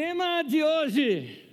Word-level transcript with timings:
Tema 0.00 0.40
de 0.40 0.62
hoje: 0.64 1.44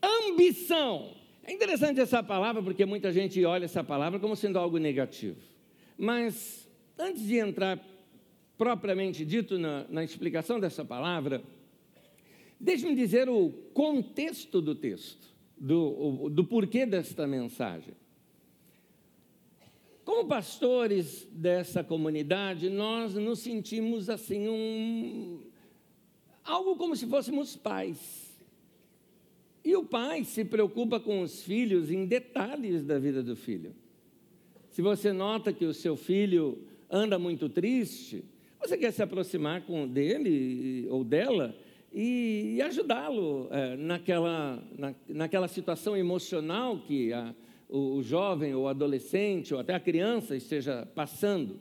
ambição. 0.00 1.12
É 1.42 1.52
interessante 1.52 1.98
essa 1.98 2.22
palavra 2.22 2.62
porque 2.62 2.86
muita 2.86 3.10
gente 3.10 3.44
olha 3.44 3.64
essa 3.64 3.82
palavra 3.82 4.20
como 4.20 4.36
sendo 4.36 4.60
algo 4.60 4.78
negativo. 4.78 5.40
Mas 5.98 6.70
antes 6.96 7.26
de 7.26 7.38
entrar 7.38 7.84
propriamente 8.56 9.24
dito 9.24 9.58
na, 9.58 9.88
na 9.88 10.04
explicação 10.04 10.60
dessa 10.60 10.84
palavra, 10.84 11.42
deixe-me 12.60 12.94
dizer 12.94 13.28
o 13.28 13.50
contexto 13.74 14.62
do 14.62 14.76
texto, 14.76 15.26
do, 15.58 16.28
do 16.28 16.44
porquê 16.44 16.86
desta 16.86 17.26
mensagem. 17.26 17.94
Como 20.04 20.28
pastores 20.28 21.26
dessa 21.32 21.82
comunidade, 21.82 22.70
nós 22.70 23.14
nos 23.14 23.40
sentimos 23.40 24.08
assim 24.08 24.48
um 24.48 25.49
algo 26.44 26.76
como 26.76 26.96
se 26.96 27.06
fôssemos 27.06 27.56
pais. 27.56 28.30
E 29.64 29.76
o 29.76 29.84
pai 29.84 30.24
se 30.24 30.44
preocupa 30.44 30.98
com 30.98 31.22
os 31.22 31.42
filhos 31.42 31.90
em 31.90 32.06
detalhes 32.06 32.84
da 32.84 32.98
vida 32.98 33.22
do 33.22 33.36
filho. 33.36 33.74
Se 34.70 34.80
você 34.80 35.12
nota 35.12 35.52
que 35.52 35.66
o 35.66 35.74
seu 35.74 35.96
filho 35.96 36.58
anda 36.90 37.18
muito 37.18 37.48
triste, 37.48 38.24
você 38.58 38.76
quer 38.76 38.92
se 38.92 39.02
aproximar 39.02 39.62
com 39.62 39.86
dele 39.86 40.86
ou 40.90 41.04
dela 41.04 41.54
e, 41.92 42.60
ajudá-lo 42.62 43.48
é, 43.50 43.76
naquela, 43.76 44.62
na, 44.78 44.94
naquela 45.08 45.48
situação 45.48 45.96
emocional 45.96 46.78
que 46.78 47.12
a, 47.12 47.34
o, 47.68 47.96
o, 47.96 48.02
jovem 48.02 48.54
ou 48.54 48.68
adolescente 48.68 49.52
ou 49.52 49.60
até 49.60 49.74
a 49.74 49.80
criança 49.80 50.36
esteja 50.36 50.86
passando. 50.94 51.58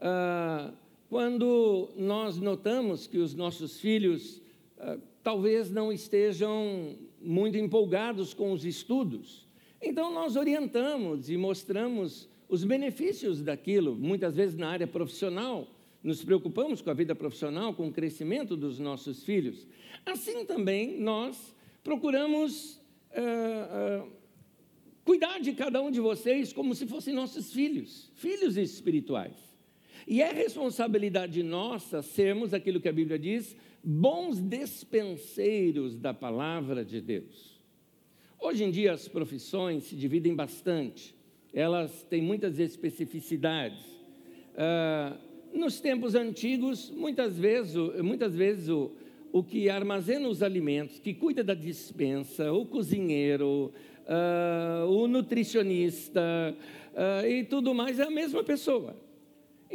Ah, 0.00 0.72
quando 1.14 1.90
nós 1.96 2.38
notamos 2.38 3.06
que 3.06 3.18
os 3.18 3.36
nossos 3.36 3.78
filhos 3.78 4.42
ah, 4.76 4.98
talvez 5.22 5.70
não 5.70 5.92
estejam 5.92 6.96
muito 7.22 7.56
empolgados 7.56 8.34
com 8.34 8.50
os 8.50 8.64
estudos, 8.64 9.46
então 9.80 10.12
nós 10.12 10.34
orientamos 10.34 11.30
e 11.30 11.36
mostramos 11.36 12.28
os 12.48 12.64
benefícios 12.64 13.40
daquilo, 13.44 13.94
muitas 13.94 14.34
vezes 14.34 14.56
na 14.56 14.68
área 14.68 14.88
profissional, 14.88 15.68
nos 16.02 16.24
preocupamos 16.24 16.82
com 16.82 16.90
a 16.90 16.94
vida 16.94 17.14
profissional, 17.14 17.72
com 17.74 17.86
o 17.86 17.92
crescimento 17.92 18.56
dos 18.56 18.80
nossos 18.80 19.22
filhos. 19.22 19.68
Assim 20.04 20.44
também 20.44 20.98
nós 20.98 21.54
procuramos 21.84 22.74
uh, 23.12 24.04
uh, 24.04 24.12
cuidar 25.04 25.38
de 25.38 25.52
cada 25.52 25.80
um 25.80 25.92
de 25.92 26.00
vocês 26.00 26.52
como 26.52 26.74
se 26.74 26.88
fossem 26.88 27.14
nossos 27.14 27.52
filhos, 27.52 28.10
filhos 28.16 28.56
espirituais. 28.56 29.43
E 30.06 30.20
é 30.20 30.32
responsabilidade 30.32 31.42
nossa 31.42 32.02
sermos 32.02 32.52
aquilo 32.52 32.80
que 32.80 32.88
a 32.88 32.92
Bíblia 32.92 33.18
diz, 33.18 33.56
bons 33.82 34.38
despenseiros 34.40 35.96
da 35.96 36.12
palavra 36.12 36.84
de 36.84 37.00
Deus. 37.00 37.60
Hoje 38.38 38.64
em 38.64 38.70
dia 38.70 38.92
as 38.92 39.08
profissões 39.08 39.84
se 39.84 39.96
dividem 39.96 40.34
bastante, 40.34 41.14
elas 41.52 42.02
têm 42.02 42.20
muitas 42.20 42.58
especificidades. 42.58 43.82
Uh, 44.54 45.58
nos 45.58 45.80
tempos 45.80 46.14
antigos, 46.14 46.90
muitas 46.90 47.38
vezes, 47.38 47.74
muitas 48.02 48.34
vezes 48.34 48.68
o, 48.68 48.92
o 49.32 49.42
que 49.42 49.70
armazena 49.70 50.28
os 50.28 50.42
alimentos, 50.42 50.98
que 50.98 51.14
cuida 51.14 51.42
da 51.42 51.54
dispensa, 51.54 52.52
o 52.52 52.66
cozinheiro, 52.66 53.72
uh, 54.04 54.86
o 54.90 55.08
nutricionista 55.08 56.20
uh, 56.92 57.26
e 57.26 57.44
tudo 57.44 57.72
mais 57.72 57.98
é 57.98 58.02
a 58.02 58.10
mesma 58.10 58.44
pessoa. 58.44 58.96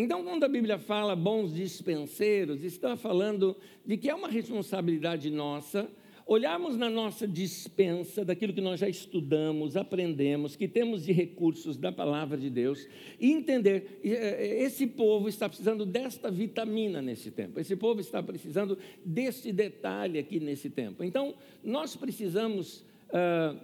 Então, 0.02 0.24
quando 0.24 0.46
a 0.46 0.48
Bíblia 0.48 0.80
fala 0.80 1.14
bons 1.14 1.54
dispenseiros, 1.54 2.64
está 2.64 2.96
falando 2.96 3.54
de 3.86 3.98
que 3.98 4.10
é 4.10 4.16
uma 4.16 4.30
responsabilidade 4.30 5.30
nossa 5.30 5.92
olharmos 6.26 6.78
na 6.78 6.90
nossa 6.90 7.28
dispensa 7.28 8.24
daquilo 8.24 8.54
que 8.54 8.62
nós 8.62 8.80
já 8.80 8.88
estudamos, 8.88 9.76
aprendemos, 9.76 10.56
que 10.56 10.70
temos 10.70 11.04
de 11.04 11.12
recursos 11.12 11.76
da 11.76 11.92
palavra 11.92 12.38
de 12.38 12.50
Deus 12.50 12.88
e 13.20 13.32
entender 13.32 14.00
eh, 14.02 14.64
esse 14.64 14.88
povo 14.88 15.28
está 15.28 15.50
precisando 15.50 15.86
desta 15.86 16.32
vitamina 16.32 17.02
nesse 17.02 17.30
tempo. 17.30 17.60
Esse 17.60 17.76
povo 17.76 18.00
está 18.00 18.24
precisando 18.24 18.78
deste 19.04 19.52
detalhe 19.52 20.18
aqui 20.18 20.40
nesse 20.40 20.70
tempo. 20.70 21.04
Então, 21.04 21.34
nós 21.62 21.96
precisamos 21.96 22.86
uh, 23.10 23.58
uh, 23.58 23.60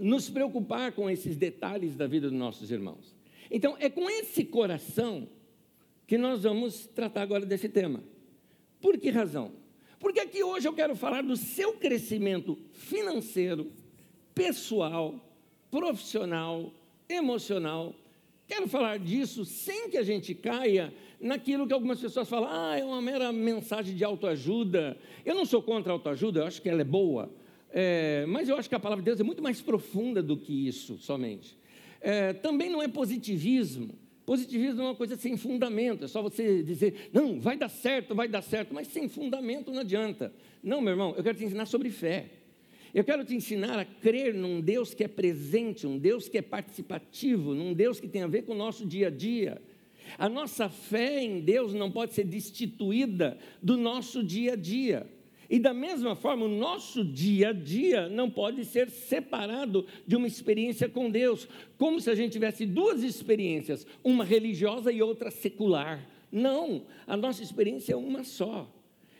nos 0.00 0.30
preocupar 0.30 0.92
com 0.92 1.10
esses 1.10 1.36
detalhes 1.36 1.94
da 1.94 2.06
vida 2.06 2.30
dos 2.30 2.38
nossos 2.38 2.70
irmãos. 2.70 3.15
Então, 3.50 3.76
é 3.78 3.88
com 3.88 4.08
esse 4.08 4.44
coração 4.44 5.28
que 6.06 6.16
nós 6.16 6.42
vamos 6.42 6.86
tratar 6.86 7.22
agora 7.22 7.44
desse 7.44 7.68
tema. 7.68 8.02
Por 8.80 8.98
que 8.98 9.10
razão? 9.10 9.52
Porque 9.98 10.20
aqui 10.20 10.42
hoje 10.42 10.68
eu 10.68 10.72
quero 10.72 10.94
falar 10.94 11.22
do 11.22 11.36
seu 11.36 11.72
crescimento 11.74 12.58
financeiro, 12.72 13.72
pessoal, 14.34 15.14
profissional, 15.70 16.72
emocional. 17.08 17.94
Quero 18.46 18.68
falar 18.68 18.98
disso 18.98 19.44
sem 19.44 19.90
que 19.90 19.98
a 19.98 20.02
gente 20.02 20.34
caia 20.34 20.92
naquilo 21.20 21.66
que 21.66 21.72
algumas 21.72 22.00
pessoas 22.00 22.28
falam, 22.28 22.48
ah, 22.50 22.78
é 22.78 22.84
uma 22.84 23.00
mera 23.00 23.32
mensagem 23.32 23.96
de 23.96 24.04
autoajuda. 24.04 24.96
Eu 25.24 25.34
não 25.34 25.44
sou 25.44 25.62
contra 25.62 25.92
a 25.92 25.94
autoajuda, 25.94 26.40
eu 26.40 26.46
acho 26.46 26.62
que 26.62 26.68
ela 26.68 26.82
é 26.82 26.84
boa, 26.84 27.32
é, 27.70 28.24
mas 28.28 28.48
eu 28.48 28.56
acho 28.56 28.68
que 28.68 28.74
a 28.74 28.80
palavra 28.80 29.02
de 29.02 29.06
Deus 29.06 29.20
é 29.20 29.24
muito 29.24 29.42
mais 29.42 29.60
profunda 29.60 30.22
do 30.22 30.36
que 30.36 30.68
isso 30.68 30.98
somente. 30.98 31.56
É, 32.08 32.32
também 32.32 32.70
não 32.70 32.80
é 32.80 32.86
positivismo. 32.86 33.98
Positivismo 34.24 34.80
é 34.80 34.84
uma 34.84 34.94
coisa 34.94 35.16
sem 35.16 35.36
fundamento, 35.36 36.04
é 36.04 36.08
só 36.08 36.22
você 36.22 36.62
dizer, 36.62 37.10
não, 37.12 37.40
vai 37.40 37.56
dar 37.56 37.68
certo, 37.68 38.14
vai 38.14 38.28
dar 38.28 38.42
certo, 38.42 38.72
mas 38.72 38.86
sem 38.86 39.08
fundamento 39.08 39.72
não 39.72 39.80
adianta. 39.80 40.32
Não, 40.62 40.80
meu 40.80 40.92
irmão, 40.92 41.14
eu 41.16 41.22
quero 41.24 41.36
te 41.36 41.44
ensinar 41.44 41.66
sobre 41.66 41.90
fé. 41.90 42.26
Eu 42.94 43.02
quero 43.02 43.24
te 43.24 43.34
ensinar 43.34 43.76
a 43.76 43.84
crer 43.84 44.32
num 44.32 44.60
Deus 44.60 44.94
que 44.94 45.02
é 45.02 45.08
presente, 45.08 45.84
um 45.84 45.98
Deus 45.98 46.28
que 46.28 46.38
é 46.38 46.42
participativo, 46.42 47.54
num 47.54 47.74
Deus 47.74 47.98
que 47.98 48.06
tem 48.06 48.22
a 48.22 48.28
ver 48.28 48.42
com 48.42 48.52
o 48.52 48.56
nosso 48.56 48.86
dia 48.86 49.08
a 49.08 49.10
dia. 49.10 49.60
A 50.16 50.28
nossa 50.28 50.68
fé 50.68 51.20
em 51.20 51.40
Deus 51.40 51.74
não 51.74 51.90
pode 51.90 52.14
ser 52.14 52.22
destituída 52.22 53.36
do 53.60 53.76
nosso 53.76 54.22
dia 54.22 54.52
a 54.52 54.56
dia. 54.56 55.08
E 55.48 55.58
da 55.58 55.72
mesma 55.72 56.14
forma, 56.16 56.44
o 56.44 56.48
nosso 56.48 57.04
dia 57.04 57.50
a 57.50 57.52
dia 57.52 58.08
não 58.08 58.28
pode 58.28 58.64
ser 58.64 58.90
separado 58.90 59.86
de 60.06 60.16
uma 60.16 60.26
experiência 60.26 60.88
com 60.88 61.10
Deus, 61.10 61.48
como 61.78 62.00
se 62.00 62.10
a 62.10 62.14
gente 62.14 62.32
tivesse 62.32 62.66
duas 62.66 63.02
experiências, 63.02 63.86
uma 64.02 64.24
religiosa 64.24 64.90
e 64.90 65.00
outra 65.00 65.30
secular. 65.30 66.06
Não, 66.30 66.82
a 67.06 67.16
nossa 67.16 67.42
experiência 67.42 67.92
é 67.92 67.96
uma 67.96 68.24
só. 68.24 68.70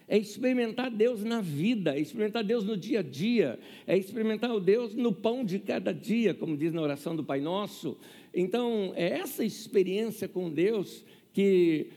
É 0.09 0.17
experimentar 0.17 0.89
Deus 0.89 1.25
na 1.25 1.41
vida, 1.41 1.97
é 1.97 2.01
experimentar 2.01 2.45
Deus 2.45 2.65
no 2.65 2.77
dia 2.77 3.01
a 3.01 3.03
dia, 3.03 3.59
é 3.87 3.97
experimentar 3.97 4.53
o 4.55 4.61
Deus 4.61 4.95
no 4.95 5.13
pão 5.13 5.45
de 5.45 5.59
cada 5.59 5.93
dia, 5.93 6.33
como 6.33 6.57
diz 6.57 6.73
na 6.73 6.81
oração 6.81 7.17
do 7.17 7.25
Pai 7.25 7.41
Nosso. 7.41 7.99
Então, 8.33 8.93
é 8.95 9.19
essa 9.19 9.45
experiência 9.45 10.29
com 10.29 10.49
Deus 10.49 11.05
que, 11.33 11.89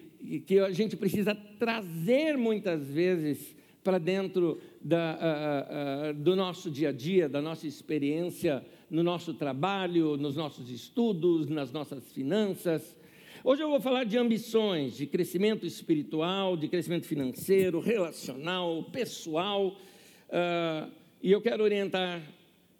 que 0.47 0.57
a 0.57 0.71
gente 0.71 0.97
precisa 0.97 1.35
trazer 1.35 2.35
muitas 2.35 2.89
vezes 2.89 3.55
para 3.89 3.97
dentro 3.97 4.61
da, 4.79 5.17
uh, 5.17 6.11
uh, 6.11 6.13
do 6.13 6.35
nosso 6.35 6.69
dia 6.69 6.89
a 6.89 6.91
dia, 6.91 7.27
da 7.27 7.41
nossa 7.41 7.65
experiência 7.65 8.63
no 8.87 9.01
nosso 9.01 9.33
trabalho, 9.33 10.15
nos 10.15 10.35
nossos 10.35 10.69
estudos, 10.69 11.49
nas 11.49 11.71
nossas 11.71 12.11
finanças. 12.11 12.95
Hoje 13.43 13.63
eu 13.63 13.69
vou 13.69 13.81
falar 13.81 14.03
de 14.03 14.15
ambições, 14.15 14.95
de 14.95 15.07
crescimento 15.07 15.65
espiritual, 15.65 16.55
de 16.55 16.67
crescimento 16.67 17.07
financeiro, 17.07 17.79
relacional, 17.79 18.83
pessoal, 18.91 19.69
uh, 19.69 20.91
e 21.19 21.31
eu 21.31 21.41
quero 21.41 21.63
orientar 21.63 22.21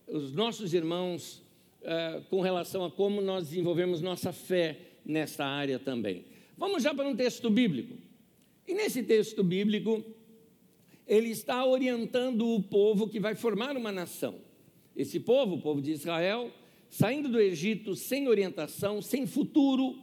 os 0.08 0.32
nossos 0.32 0.76
irmãos 0.76 1.44
com 2.30 2.42
relação 2.42 2.84
a 2.86 2.92
como 2.92 3.22
nós 3.22 3.50
desenvolvemos 3.50 4.02
nossa 4.02 4.32
fé 4.32 4.78
nessa 5.04 5.44
área 5.44 5.80
também. 5.80 6.26
Vamos 6.56 6.84
já 6.84 6.94
para 6.94 7.08
um 7.08 7.16
texto 7.16 7.50
bíblico. 7.50 7.96
E 8.68 8.74
nesse 8.74 9.02
texto 9.02 9.44
bíblico, 9.44 10.04
ele 11.10 11.30
está 11.30 11.66
orientando 11.66 12.48
o 12.48 12.62
povo 12.62 13.10
que 13.10 13.20
vai 13.20 13.34
formar 13.34 13.76
uma 13.76 13.92
nação. 13.92 14.36
Esse 14.96 15.20
povo, 15.20 15.56
o 15.56 15.62
povo 15.62 15.82
de 15.82 15.92
Israel, 15.92 16.52
saindo 16.88 17.28
do 17.28 17.40
Egito 17.40 17.96
sem 17.96 18.28
orientação, 18.28 19.02
sem 19.02 19.26
futuro, 19.26 19.98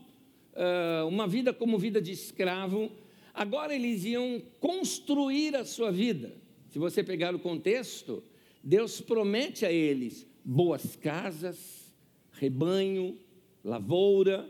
uma 1.08 1.28
vida 1.28 1.52
como 1.52 1.78
vida 1.78 2.02
de 2.02 2.10
escravo, 2.10 2.90
agora 3.32 3.72
eles 3.72 4.04
iam 4.04 4.42
construir 4.58 5.54
a 5.54 5.64
sua 5.64 5.92
vida. 5.92 6.34
Se 6.70 6.78
você 6.78 7.04
pegar 7.04 7.36
o 7.36 7.38
contexto, 7.38 8.22
Deus 8.62 9.00
promete 9.00 9.64
a 9.64 9.70
eles 9.70 10.26
boas 10.44 10.96
casas, 10.96 11.94
rebanho, 12.32 13.16
lavoura, 13.62 14.48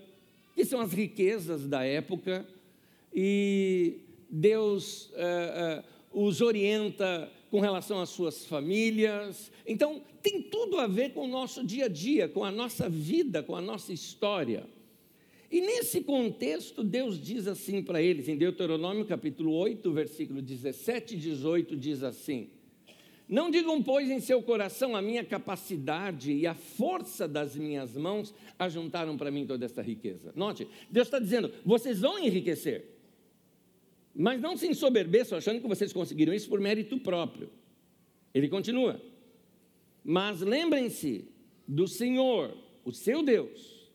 que 0.55 0.65
são 0.65 0.81
as 0.81 0.93
riquezas 0.93 1.69
da 1.69 1.85
época, 1.85 2.49
e 3.15 4.01
Deus 4.31 5.11
uh, 5.11 5.81
uh, 5.81 5.96
os 6.17 6.41
orienta 6.41 7.31
com 7.51 7.61
relação 7.61 8.01
às 8.01 8.09
suas 8.09 8.47
famílias. 8.47 9.53
Então, 9.67 10.01
tem 10.23 10.41
tudo 10.41 10.79
a 10.79 10.87
ver 10.87 11.13
com 11.13 11.25
o 11.25 11.29
nosso 11.29 11.63
dia 11.63 11.85
a 11.85 11.89
dia, 11.89 12.27
com 12.27 12.43
a 12.43 12.51
nossa 12.51 12.89
vida, 12.89 13.43
com 13.43 13.55
a 13.55 13.61
nossa 13.61 13.93
história. 13.93 14.67
E 15.51 15.61
nesse 15.61 16.01
contexto, 16.01 16.83
Deus 16.83 17.21
diz 17.21 17.47
assim 17.47 17.83
para 17.83 18.01
eles, 18.01 18.31
em 18.31 18.37
Deuteronômio 18.37 19.05
capítulo 19.05 19.53
8, 19.53 19.93
versículo 19.93 20.41
17 20.41 21.15
e 21.15 21.19
18, 21.19 21.77
diz 21.77 22.03
assim: 22.03 22.49
Não 23.29 23.51
digam, 23.51 23.83
pois, 23.83 24.11
em 24.11 24.19
seu 24.19 24.43
coração 24.43 24.97
a 24.97 25.03
minha 25.03 25.23
capacidade 25.23 26.33
e 26.33 26.47
a 26.47 26.55
força 26.55 27.29
das 27.29 27.55
minhas 27.55 27.95
mãos 27.95 28.35
ajuntaram 28.59 29.19
para 29.19 29.31
mim 29.31 29.47
toda 29.47 29.67
esta 29.67 29.83
riqueza. 29.83 30.33
Note, 30.35 30.67
Deus 30.91 31.09
está 31.09 31.19
dizendo: 31.19 31.53
vocês 31.63 32.01
vão 32.01 32.19
enriquecer, 32.19 32.96
mas 34.17 34.41
não 34.41 34.57
se 34.57 34.67
ensoberbeçam 34.67 35.37
achando 35.37 35.61
que 35.61 35.69
vocês 35.69 35.93
conseguiram 35.93 36.33
isso 36.33 36.49
por 36.49 36.61
mérito 36.61 36.99
próprio. 36.99 37.51
Ele 38.33 38.49
continua: 38.49 39.01
mas 40.03 40.41
lembrem-se 40.41 41.29
do 41.67 41.87
Senhor, 41.87 42.57
o 42.85 42.93
seu 42.93 43.23
Deus, 43.23 43.91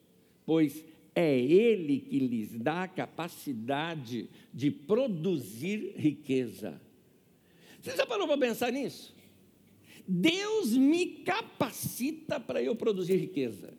pois 0.46 0.86
é 1.16 1.40
Ele 1.40 2.00
que 2.00 2.20
lhes 2.20 2.58
dá 2.58 2.84
a 2.84 2.88
capacidade 2.88 4.30
de 4.54 4.70
produzir 4.70 5.94
riqueza. 5.96 6.80
Você 7.82 7.96
já 7.96 8.06
parou 8.06 8.28
para 8.28 8.38
pensar 8.38 8.72
nisso? 8.72 9.16
Deus 10.08 10.76
me 10.76 11.06
capacita 11.06 12.40
para 12.40 12.62
eu 12.62 12.76
produzir 12.76 13.16
riqueza. 13.16 13.74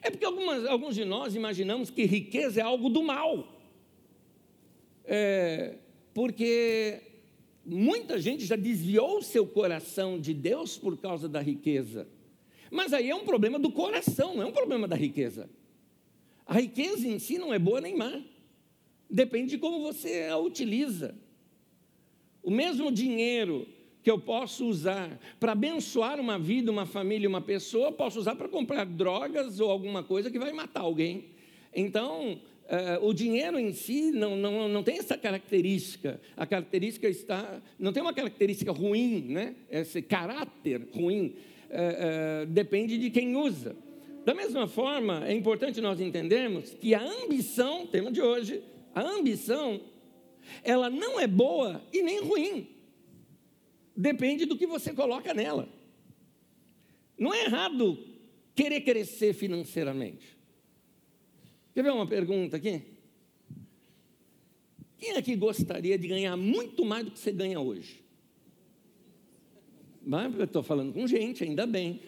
É 0.00 0.10
porque 0.10 0.24
algumas, 0.24 0.64
alguns 0.66 0.94
de 0.94 1.04
nós 1.04 1.34
imaginamos 1.34 1.90
que 1.90 2.04
riqueza 2.04 2.60
é 2.60 2.62
algo 2.62 2.88
do 2.88 3.02
mal. 3.02 3.61
É, 5.04 5.78
porque 6.14 7.00
muita 7.64 8.18
gente 8.18 8.44
já 8.44 8.56
desviou 8.56 9.22
seu 9.22 9.46
coração 9.46 10.20
de 10.20 10.34
Deus 10.34 10.76
por 10.76 10.96
causa 10.98 11.28
da 11.28 11.40
riqueza. 11.40 12.08
Mas 12.70 12.92
aí 12.92 13.10
é 13.10 13.14
um 13.14 13.24
problema 13.24 13.58
do 13.58 13.70
coração, 13.70 14.34
não 14.34 14.42
é 14.42 14.46
um 14.46 14.52
problema 14.52 14.88
da 14.88 14.96
riqueza. 14.96 15.48
A 16.46 16.54
riqueza 16.54 17.06
em 17.06 17.18
si 17.18 17.38
não 17.38 17.52
é 17.52 17.58
boa 17.58 17.80
nem 17.80 17.96
má. 17.96 18.20
Depende 19.08 19.50
de 19.50 19.58
como 19.58 19.80
você 19.80 20.28
a 20.30 20.38
utiliza. 20.38 21.14
O 22.42 22.50
mesmo 22.50 22.90
dinheiro 22.90 23.68
que 24.02 24.10
eu 24.10 24.18
posso 24.18 24.66
usar 24.66 25.20
para 25.38 25.52
abençoar 25.52 26.18
uma 26.18 26.38
vida, 26.38 26.72
uma 26.72 26.86
família, 26.86 27.28
uma 27.28 27.40
pessoa, 27.40 27.92
posso 27.92 28.18
usar 28.18 28.34
para 28.34 28.48
comprar 28.48 28.84
drogas 28.84 29.60
ou 29.60 29.70
alguma 29.70 30.02
coisa 30.02 30.30
que 30.30 30.38
vai 30.38 30.52
matar 30.52 30.80
alguém. 30.80 31.26
Então, 31.72 32.40
uh, 32.64 33.06
o 33.06 33.12
dinheiro 33.12 33.58
em 33.58 33.72
si 33.72 34.10
não, 34.10 34.36
não, 34.36 34.68
não 34.68 34.82
tem 34.82 34.98
essa 34.98 35.16
característica. 35.16 36.20
A 36.36 36.46
característica 36.46 37.08
está. 37.08 37.60
Não 37.78 37.92
tem 37.92 38.02
uma 38.02 38.12
característica 38.12 38.72
ruim, 38.72 39.26
né? 39.28 39.54
esse 39.70 40.02
caráter 40.02 40.88
ruim. 40.94 41.34
Uh, 41.70 42.42
uh, 42.42 42.46
depende 42.46 42.98
de 42.98 43.10
quem 43.10 43.36
usa. 43.36 43.74
Da 44.24 44.34
mesma 44.34 44.68
forma, 44.68 45.26
é 45.26 45.32
importante 45.32 45.80
nós 45.80 46.00
entendermos 46.00 46.74
que 46.74 46.94
a 46.94 47.02
ambição, 47.02 47.86
tema 47.86 48.12
de 48.12 48.20
hoje, 48.20 48.62
a 48.94 49.02
ambição, 49.02 49.80
ela 50.62 50.88
não 50.88 51.18
é 51.18 51.26
boa 51.26 51.82
e 51.92 52.02
nem 52.02 52.20
ruim. 52.20 52.68
Depende 53.96 54.44
do 54.44 54.56
que 54.56 54.66
você 54.66 54.92
coloca 54.92 55.34
nela. 55.34 55.68
Não 57.18 57.32
é 57.34 57.44
errado 57.44 57.98
querer 58.54 58.82
crescer 58.82 59.32
financeiramente. 59.32 60.36
Quer 61.74 61.82
ver 61.82 61.92
uma 61.92 62.06
pergunta 62.06 62.56
aqui? 62.56 62.82
Quem 64.98 65.16
aqui 65.16 65.34
gostaria 65.34 65.98
de 65.98 66.06
ganhar 66.06 66.36
muito 66.36 66.84
mais 66.84 67.04
do 67.04 67.10
que 67.10 67.18
você 67.18 67.32
ganha 67.32 67.58
hoje? 67.58 68.00
Mas 70.04 70.34
eu 70.36 70.44
estou 70.44 70.62
falando 70.62 70.92
com 70.92 71.06
gente, 71.06 71.44
ainda 71.44 71.66
bem. 71.66 72.00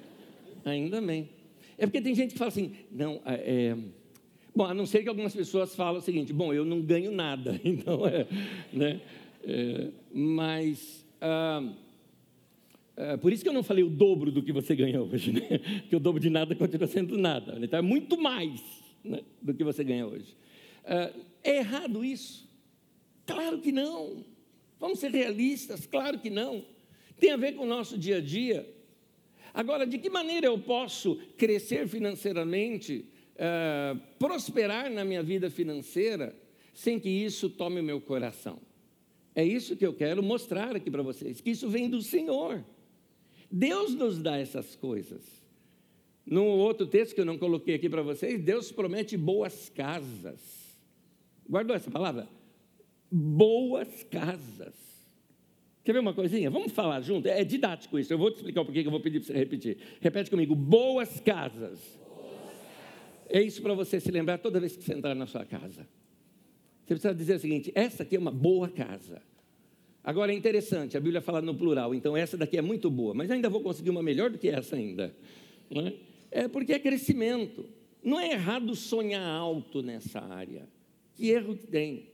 ainda 0.64 1.00
bem. 1.00 1.28
É 1.76 1.86
porque 1.86 2.00
tem 2.00 2.14
gente 2.14 2.32
que 2.32 2.38
fala 2.38 2.48
assim, 2.48 2.72
não, 2.90 3.20
é, 3.24 3.34
é, 3.34 3.76
bom, 4.54 4.64
a 4.64 4.74
não 4.74 4.86
ser 4.86 5.02
que 5.02 5.08
algumas 5.08 5.34
pessoas 5.34 5.74
falam 5.74 5.98
o 5.98 6.02
seguinte, 6.02 6.32
bom, 6.32 6.52
eu 6.52 6.64
não 6.64 6.80
ganho 6.82 7.10
nada, 7.10 7.58
então 7.64 8.06
é, 8.06 8.26
né? 8.72 9.00
É, 9.42 9.88
mas 10.12 11.04
ah, 11.20 11.72
ah, 12.96 13.16
por 13.18 13.32
isso 13.32 13.42
que 13.42 13.48
eu 13.48 13.54
não 13.54 13.62
falei 13.62 13.82
o 13.82 13.88
dobro 13.88 14.30
do 14.30 14.42
que 14.42 14.52
você 14.52 14.76
ganha 14.76 15.00
hoje, 15.00 15.32
né? 15.32 15.58
que 15.88 15.96
o 15.96 16.00
dobro 16.00 16.20
de 16.20 16.28
nada 16.28 16.54
continua 16.54 16.86
sendo 16.86 17.16
nada. 17.16 17.54
Né? 17.54 17.64
Então 17.64 17.78
é 17.78 17.82
muito 17.82 18.20
mais 18.20 18.62
né, 19.04 19.22
do 19.40 19.54
que 19.54 19.64
você 19.64 19.82
ganha 19.84 20.06
hoje. 20.06 20.36
Ah, 20.84 21.12
é 21.42 21.58
errado 21.58 22.04
isso? 22.04 22.48
Claro 23.26 23.60
que 23.60 23.72
não. 23.72 24.24
Vamos 24.78 24.98
ser 24.98 25.10
realistas, 25.10 25.86
claro 25.86 26.18
que 26.18 26.30
não. 26.30 26.64
Tem 27.18 27.30
a 27.30 27.36
ver 27.36 27.54
com 27.54 27.64
o 27.64 27.68
nosso 27.68 27.98
dia 27.98 28.16
a 28.16 28.20
dia. 28.20 28.68
Agora, 29.52 29.86
de 29.86 29.98
que 29.98 30.08
maneira 30.08 30.46
eu 30.46 30.58
posso 30.58 31.16
crescer 31.36 31.86
financeiramente, 31.86 33.04
uh, 33.34 34.00
prosperar 34.18 34.90
na 34.90 35.04
minha 35.04 35.22
vida 35.22 35.50
financeira, 35.50 36.34
sem 36.72 36.98
que 36.98 37.08
isso 37.08 37.50
tome 37.50 37.80
o 37.80 37.84
meu 37.84 38.00
coração? 38.00 38.58
É 39.34 39.44
isso 39.44 39.76
que 39.76 39.86
eu 39.86 39.92
quero 39.92 40.22
mostrar 40.22 40.74
aqui 40.74 40.90
para 40.90 41.02
vocês, 41.02 41.40
que 41.40 41.50
isso 41.50 41.68
vem 41.68 41.90
do 41.90 42.00
Senhor. 42.00 42.64
Deus 43.50 43.94
nos 43.94 44.18
dá 44.22 44.38
essas 44.38 44.76
coisas. 44.76 45.39
No 46.30 46.44
outro 46.44 46.86
texto 46.86 47.12
que 47.12 47.20
eu 47.20 47.24
não 47.24 47.36
coloquei 47.36 47.74
aqui 47.74 47.90
para 47.90 48.02
vocês, 48.02 48.40
Deus 48.40 48.70
promete 48.70 49.16
boas 49.16 49.68
casas. 49.68 50.40
Guardou 51.48 51.74
essa 51.74 51.90
palavra? 51.90 52.28
Boas 53.10 54.04
casas. 54.04 54.72
Quer 55.82 55.94
ver 55.94 55.98
uma 55.98 56.14
coisinha? 56.14 56.48
Vamos 56.48 56.70
falar 56.70 57.00
junto? 57.00 57.26
É 57.26 57.42
didático 57.42 57.98
isso. 57.98 58.12
Eu 58.12 58.18
vou 58.18 58.30
te 58.30 58.36
explicar 58.36 58.60
o 58.60 58.64
porquê 58.64 58.82
que 58.82 58.86
eu 58.86 58.92
vou 58.92 59.00
pedir 59.00 59.18
para 59.18 59.26
você 59.26 59.32
repetir. 59.32 59.78
Repete 60.00 60.30
comigo: 60.30 60.54
boas 60.54 61.18
casas. 61.18 61.80
É 63.28 63.42
isso 63.42 63.60
para 63.60 63.74
você 63.74 63.98
se 63.98 64.12
lembrar 64.12 64.38
toda 64.38 64.60
vez 64.60 64.76
que 64.76 64.84
você 64.84 64.94
entrar 64.94 65.16
na 65.16 65.26
sua 65.26 65.44
casa. 65.44 65.84
Você 66.84 66.94
precisa 66.94 67.12
dizer 67.12 67.34
o 67.34 67.40
seguinte: 67.40 67.72
essa 67.74 68.04
aqui 68.04 68.14
é 68.14 68.18
uma 68.20 68.30
boa 68.30 68.68
casa. 68.68 69.20
Agora 70.04 70.32
é 70.32 70.36
interessante, 70.36 70.96
a 70.96 71.00
Bíblia 71.00 71.20
fala 71.20 71.42
no 71.42 71.56
plural, 71.56 71.92
então 71.92 72.16
essa 72.16 72.36
daqui 72.36 72.56
é 72.56 72.62
muito 72.62 72.88
boa, 72.88 73.12
mas 73.12 73.30
ainda 73.30 73.50
vou 73.50 73.60
conseguir 73.60 73.90
uma 73.90 74.02
melhor 74.02 74.30
do 74.30 74.38
que 74.38 74.48
essa 74.48 74.76
ainda. 74.76 75.12
É? 75.72 76.09
É 76.30 76.48
porque 76.48 76.72
é 76.72 76.78
crescimento. 76.78 77.66
Não 78.02 78.18
é 78.18 78.32
errado 78.32 78.74
sonhar 78.74 79.26
alto 79.26 79.82
nessa 79.82 80.20
área. 80.20 80.68
Que 81.14 81.30
erro 81.30 81.56
que 81.56 81.66
tem? 81.66 82.08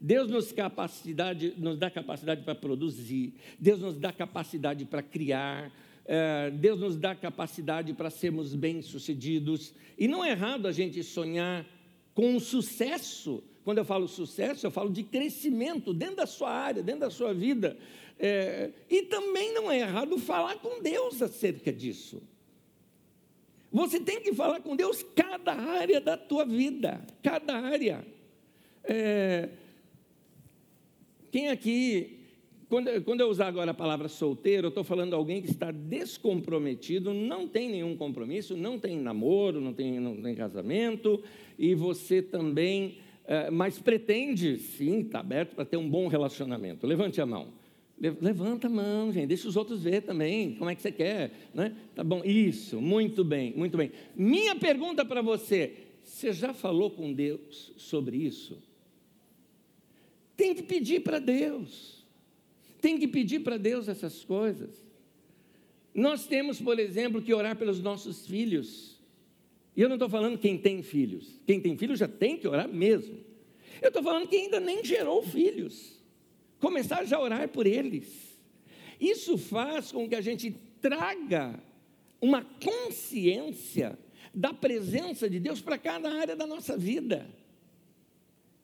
Deus 0.00 0.28
nos, 0.28 0.50
capacidade, 0.50 1.54
nos 1.56 1.78
dá 1.78 1.88
capacidade 1.88 2.42
para 2.42 2.56
produzir, 2.56 3.34
Deus 3.56 3.78
nos 3.78 3.96
dá 3.96 4.12
capacidade 4.12 4.84
para 4.84 5.00
criar, 5.00 5.72
é, 6.04 6.50
Deus 6.50 6.80
nos 6.80 6.96
dá 6.96 7.14
capacidade 7.14 7.94
para 7.94 8.10
sermos 8.10 8.52
bem-sucedidos. 8.52 9.72
E 9.96 10.08
não 10.08 10.24
é 10.24 10.30
errado 10.30 10.66
a 10.66 10.72
gente 10.72 11.02
sonhar 11.04 11.64
com 12.14 12.38
sucesso, 12.40 13.44
quando 13.64 13.78
eu 13.78 13.84
falo 13.84 14.08
sucesso, 14.08 14.66
eu 14.66 14.72
falo 14.72 14.90
de 14.90 15.04
crescimento 15.04 15.94
dentro 15.94 16.16
da 16.16 16.26
sua 16.26 16.50
área, 16.50 16.82
dentro 16.82 17.02
da 17.02 17.10
sua 17.10 17.32
vida. 17.32 17.78
É, 18.18 18.72
e 18.90 19.02
também 19.02 19.54
não 19.54 19.70
é 19.70 19.78
errado 19.78 20.18
falar 20.18 20.56
com 20.56 20.82
Deus 20.82 21.22
acerca 21.22 21.72
disso. 21.72 22.20
Você 23.72 23.98
tem 23.98 24.20
que 24.20 24.34
falar 24.34 24.60
com 24.60 24.76
Deus 24.76 25.02
cada 25.14 25.54
área 25.54 26.00
da 26.00 26.16
tua 26.16 26.44
vida, 26.44 27.00
cada 27.22 27.56
área. 27.58 28.04
É, 28.84 29.48
quem 31.30 31.48
aqui, 31.48 32.18
quando, 32.68 33.02
quando 33.02 33.20
eu 33.22 33.28
usar 33.28 33.46
agora 33.46 33.70
a 33.70 33.74
palavra 33.74 34.08
solteiro, 34.08 34.66
eu 34.66 34.68
estou 34.68 34.84
falando 34.84 35.14
alguém 35.14 35.40
que 35.40 35.50
está 35.50 35.70
descomprometido, 35.70 37.14
não 37.14 37.48
tem 37.48 37.70
nenhum 37.70 37.96
compromisso, 37.96 38.56
não 38.56 38.78
tem 38.78 38.98
namoro, 38.98 39.60
não 39.60 39.72
tem, 39.72 39.98
não 39.98 40.20
tem 40.20 40.34
casamento, 40.34 41.22
e 41.58 41.74
você 41.74 42.20
também 42.20 42.98
é, 43.24 43.50
mas 43.50 43.78
pretende, 43.78 44.58
sim, 44.58 45.00
está 45.00 45.20
aberto 45.20 45.54
para 45.54 45.64
ter 45.64 45.76
um 45.76 45.88
bom 45.88 46.08
relacionamento. 46.08 46.86
Levante 46.86 47.20
a 47.20 47.26
mão. 47.26 47.48
Levanta 48.20 48.66
a 48.66 48.70
mão, 48.70 49.12
gente, 49.12 49.28
deixa 49.28 49.46
os 49.46 49.54
outros 49.54 49.84
ver 49.84 50.02
também, 50.02 50.56
como 50.56 50.68
é 50.68 50.74
que 50.74 50.82
você 50.82 50.90
quer, 50.90 51.30
né? 51.54 51.72
Tá 51.94 52.02
bom, 52.02 52.20
isso, 52.24 52.80
muito 52.80 53.24
bem, 53.24 53.54
muito 53.54 53.76
bem. 53.76 53.92
Minha 54.16 54.56
pergunta 54.56 55.04
para 55.04 55.22
você, 55.22 55.74
você 56.02 56.32
já 56.32 56.52
falou 56.52 56.90
com 56.90 57.12
Deus 57.12 57.72
sobre 57.76 58.16
isso? 58.16 58.60
Tem 60.36 60.52
que 60.52 60.64
pedir 60.64 61.04
para 61.04 61.20
Deus, 61.20 62.04
tem 62.80 62.98
que 62.98 63.06
pedir 63.06 63.38
para 63.44 63.56
Deus 63.56 63.88
essas 63.88 64.24
coisas. 64.24 64.84
Nós 65.94 66.26
temos, 66.26 66.60
por 66.60 66.80
exemplo, 66.80 67.22
que 67.22 67.32
orar 67.32 67.54
pelos 67.54 67.80
nossos 67.80 68.26
filhos. 68.26 69.00
E 69.76 69.80
eu 69.80 69.88
não 69.88 69.94
estou 69.94 70.08
falando 70.08 70.38
quem 70.38 70.58
tem 70.58 70.82
filhos. 70.82 71.40
Quem 71.46 71.60
tem 71.60 71.76
filhos 71.76 72.00
já 72.00 72.08
tem 72.08 72.36
que 72.36 72.48
orar 72.48 72.68
mesmo. 72.68 73.20
Eu 73.80 73.88
estou 73.88 74.02
falando 74.02 74.26
quem 74.26 74.46
ainda 74.46 74.58
nem 74.58 74.84
gerou 74.84 75.22
filhos. 75.22 76.01
Começar 76.62 77.04
já 77.04 77.16
a 77.16 77.20
orar 77.20 77.48
por 77.48 77.66
eles. 77.66 78.38
Isso 79.00 79.36
faz 79.36 79.90
com 79.90 80.08
que 80.08 80.14
a 80.14 80.20
gente 80.20 80.52
traga 80.80 81.58
uma 82.20 82.46
consciência 82.62 83.98
da 84.32 84.54
presença 84.54 85.28
de 85.28 85.40
Deus 85.40 85.60
para 85.60 85.76
cada 85.76 86.08
área 86.08 86.36
da 86.36 86.46
nossa 86.46 86.78
vida. 86.78 87.28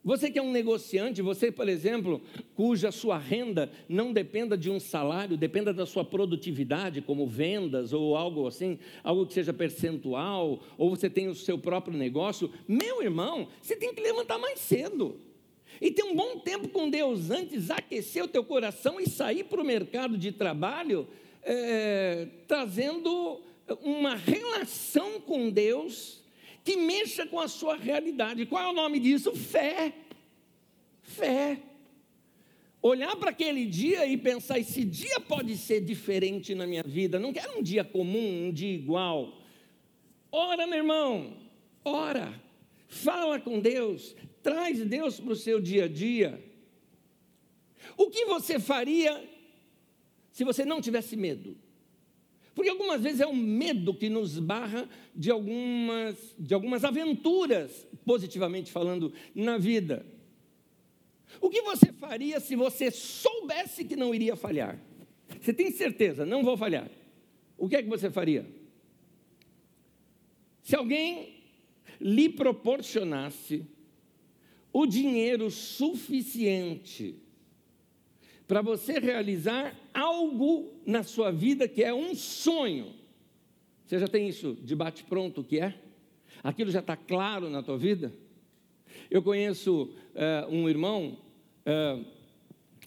Você 0.05 0.31
que 0.31 0.39
é 0.39 0.43
um 0.43 0.53
negociante, 0.53 1.21
você, 1.21 1.51
por 1.51 1.69
exemplo, 1.69 2.23
cuja 2.55 2.93
sua 2.93 3.19
renda 3.19 3.69
não 3.89 4.13
dependa 4.13 4.57
de 4.57 4.71
um 4.71 4.79
salário, 4.79 5.37
dependa 5.37 5.75
da 5.75 5.85
sua 5.85 6.05
produtividade, 6.05 7.03
como 7.03 7.27
vendas 7.27 7.93
ou 7.93 8.17
algo 8.17 8.47
assim, 8.47 8.79
algo 9.03 9.27
que 9.27 9.35
seja 9.35 9.53
percentual, 9.53 10.63
ou 10.79 10.89
você 10.89 11.11
tem 11.11 11.27
o 11.27 11.35
seu 11.35 11.59
próprio 11.59 11.99
negócio, 11.99 12.49
meu 12.69 13.03
irmão, 13.03 13.49
você 13.61 13.75
tem 13.75 13.93
que 13.93 14.01
levantar 14.01 14.39
mais 14.39 14.61
cedo. 14.61 15.19
E 15.81 15.91
ter 15.91 16.03
um 16.03 16.15
bom 16.15 16.39
tempo 16.41 16.69
com 16.69 16.91
Deus 16.91 17.31
antes, 17.31 17.71
aquecer 17.71 18.25
o 18.25 18.29
teu 18.29 18.45
coração 18.45 19.01
e 19.01 19.09
sair 19.09 19.45
para 19.45 19.61
o 19.61 19.65
mercado 19.65 20.19
de 20.19 20.33
trabalho, 20.33 21.09
é, 21.43 22.27
trazendo 22.47 23.41
uma 23.83 24.15
relação 24.15 25.21
com 25.21 25.51
Deus 25.51 26.23
que 26.65 26.77
mexa 26.77 27.27
com 27.27 27.41
a 27.41 27.49
sua 27.49 27.77
realidade. 27.77 28.45
Qual 28.47 28.63
é 28.63 28.69
o 28.69 28.73
nome 28.73 28.99
disso? 28.99 29.35
Fé. 29.35 29.93
Fé. 31.03 31.59
Olhar 32.83 33.17
para 33.17 33.31
aquele 33.31 33.65
dia 33.65 34.07
e 34.07 34.17
pensar: 34.17 34.59
esse 34.59 34.85
dia 34.85 35.19
pode 35.19 35.57
ser 35.57 35.81
diferente 35.81 36.55
na 36.55 36.67
minha 36.67 36.83
vida. 36.83 37.19
Não 37.19 37.33
quero 37.33 37.59
um 37.59 37.63
dia 37.63 37.85
comum, 37.85 38.49
um 38.49 38.53
dia 38.53 38.73
igual. 38.73 39.39
Ora, 40.31 40.67
meu 40.67 40.79
irmão, 40.79 41.37
ora. 41.85 42.49
Fala 42.91 43.39
com 43.39 43.61
Deus, 43.61 44.17
traz 44.49 44.83
Deus 44.83 45.21
para 45.21 45.33
o 45.33 45.37
seu 45.37 45.61
dia 45.61 45.85
a 45.85 45.89
dia. 45.89 46.43
O 47.99 48.09
que 48.09 48.25
você 48.25 48.59
faria 48.59 49.23
se 50.33 50.43
você 50.43 50.65
não 50.65 50.81
tivesse 50.81 51.17
medo? 51.17 51.55
Porque 52.55 52.71
algumas 52.71 53.03
vezes 53.03 53.21
é 53.21 53.27
o 53.27 53.37
medo 53.37 53.95
que 53.95 54.09
nos 54.09 54.39
barra 54.39 54.89
de 55.15 55.31
algumas, 55.31 56.35
de 56.39 56.55
algumas 56.55 56.83
aventuras, 56.83 57.87
positivamente 58.07 58.73
falando, 58.73 59.13
na 59.35 59.59
vida. 59.59 60.07
O 61.43 61.51
que 61.51 61.61
você 61.61 61.93
faria 61.93 62.41
se 62.41 62.57
você 62.57 62.91
soubesse 62.91 63.85
que 63.85 63.97
não 63.97 64.15
iria 64.15 64.35
falhar? 64.35 64.81
Você 65.41 65.53
tem 65.53 65.71
certeza, 65.71 66.25
não 66.25 66.43
vou 66.43 66.57
falhar. 66.57 66.91
O 67.59 67.69
que 67.69 67.77
é 67.77 67.83
que 67.83 67.89
você 67.89 68.11
faria? 68.11 68.47
Se 70.63 70.75
alguém 70.75 71.35
lhe 72.01 72.31
proporcionasse 72.31 73.67
o 74.81 74.87
dinheiro 74.87 75.51
suficiente 75.51 77.17
para 78.47 78.63
você 78.63 79.01
realizar 79.01 79.77
algo 79.93 80.73
na 80.87 81.03
sua 81.03 81.33
vida 81.33 81.67
que 81.67 81.83
é 81.83 81.93
um 81.93 82.15
sonho. 82.15 82.95
Você 83.85 83.99
já 83.99 84.07
tem 84.07 84.29
isso 84.29 84.57
de 84.63 84.77
bate-pronto 84.77 85.43
que 85.43 85.59
é? 85.59 85.75
Aquilo 86.45 86.71
já 86.71 86.79
está 86.79 86.97
claro 86.97 87.51
na 87.51 87.61
tua 87.61 87.77
vida? 87.77 88.13
Eu 89.11 89.21
conheço 89.21 89.91
uh, 90.15 90.49
um 90.49 90.69
irmão, 90.69 91.19
uh, 91.67 92.05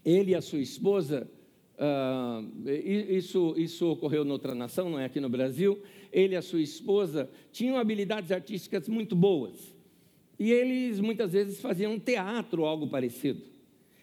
ele 0.05 0.31
e 0.31 0.35
a 0.35 0.41
sua 0.41 0.59
esposa, 0.59 1.29
uh, 1.75 2.69
isso, 2.69 3.53
isso 3.57 3.91
ocorreu 3.91 4.23
noutra 4.23 4.55
nação, 4.55 4.89
não 4.89 4.97
é 4.97 5.03
aqui 5.03 5.19
no 5.19 5.29
Brasil. 5.29 5.83
Ele 6.09 6.35
e 6.35 6.37
a 6.37 6.41
sua 6.41 6.61
esposa 6.61 7.29
tinham 7.51 7.77
habilidades 7.77 8.31
artísticas 8.31 8.87
muito 8.87 9.13
boas. 9.13 9.80
E 10.41 10.51
eles 10.51 10.99
muitas 10.99 11.33
vezes 11.33 11.61
faziam 11.61 11.99
teatro 11.99 12.63
ou 12.63 12.67
algo 12.67 12.87
parecido. 12.87 13.43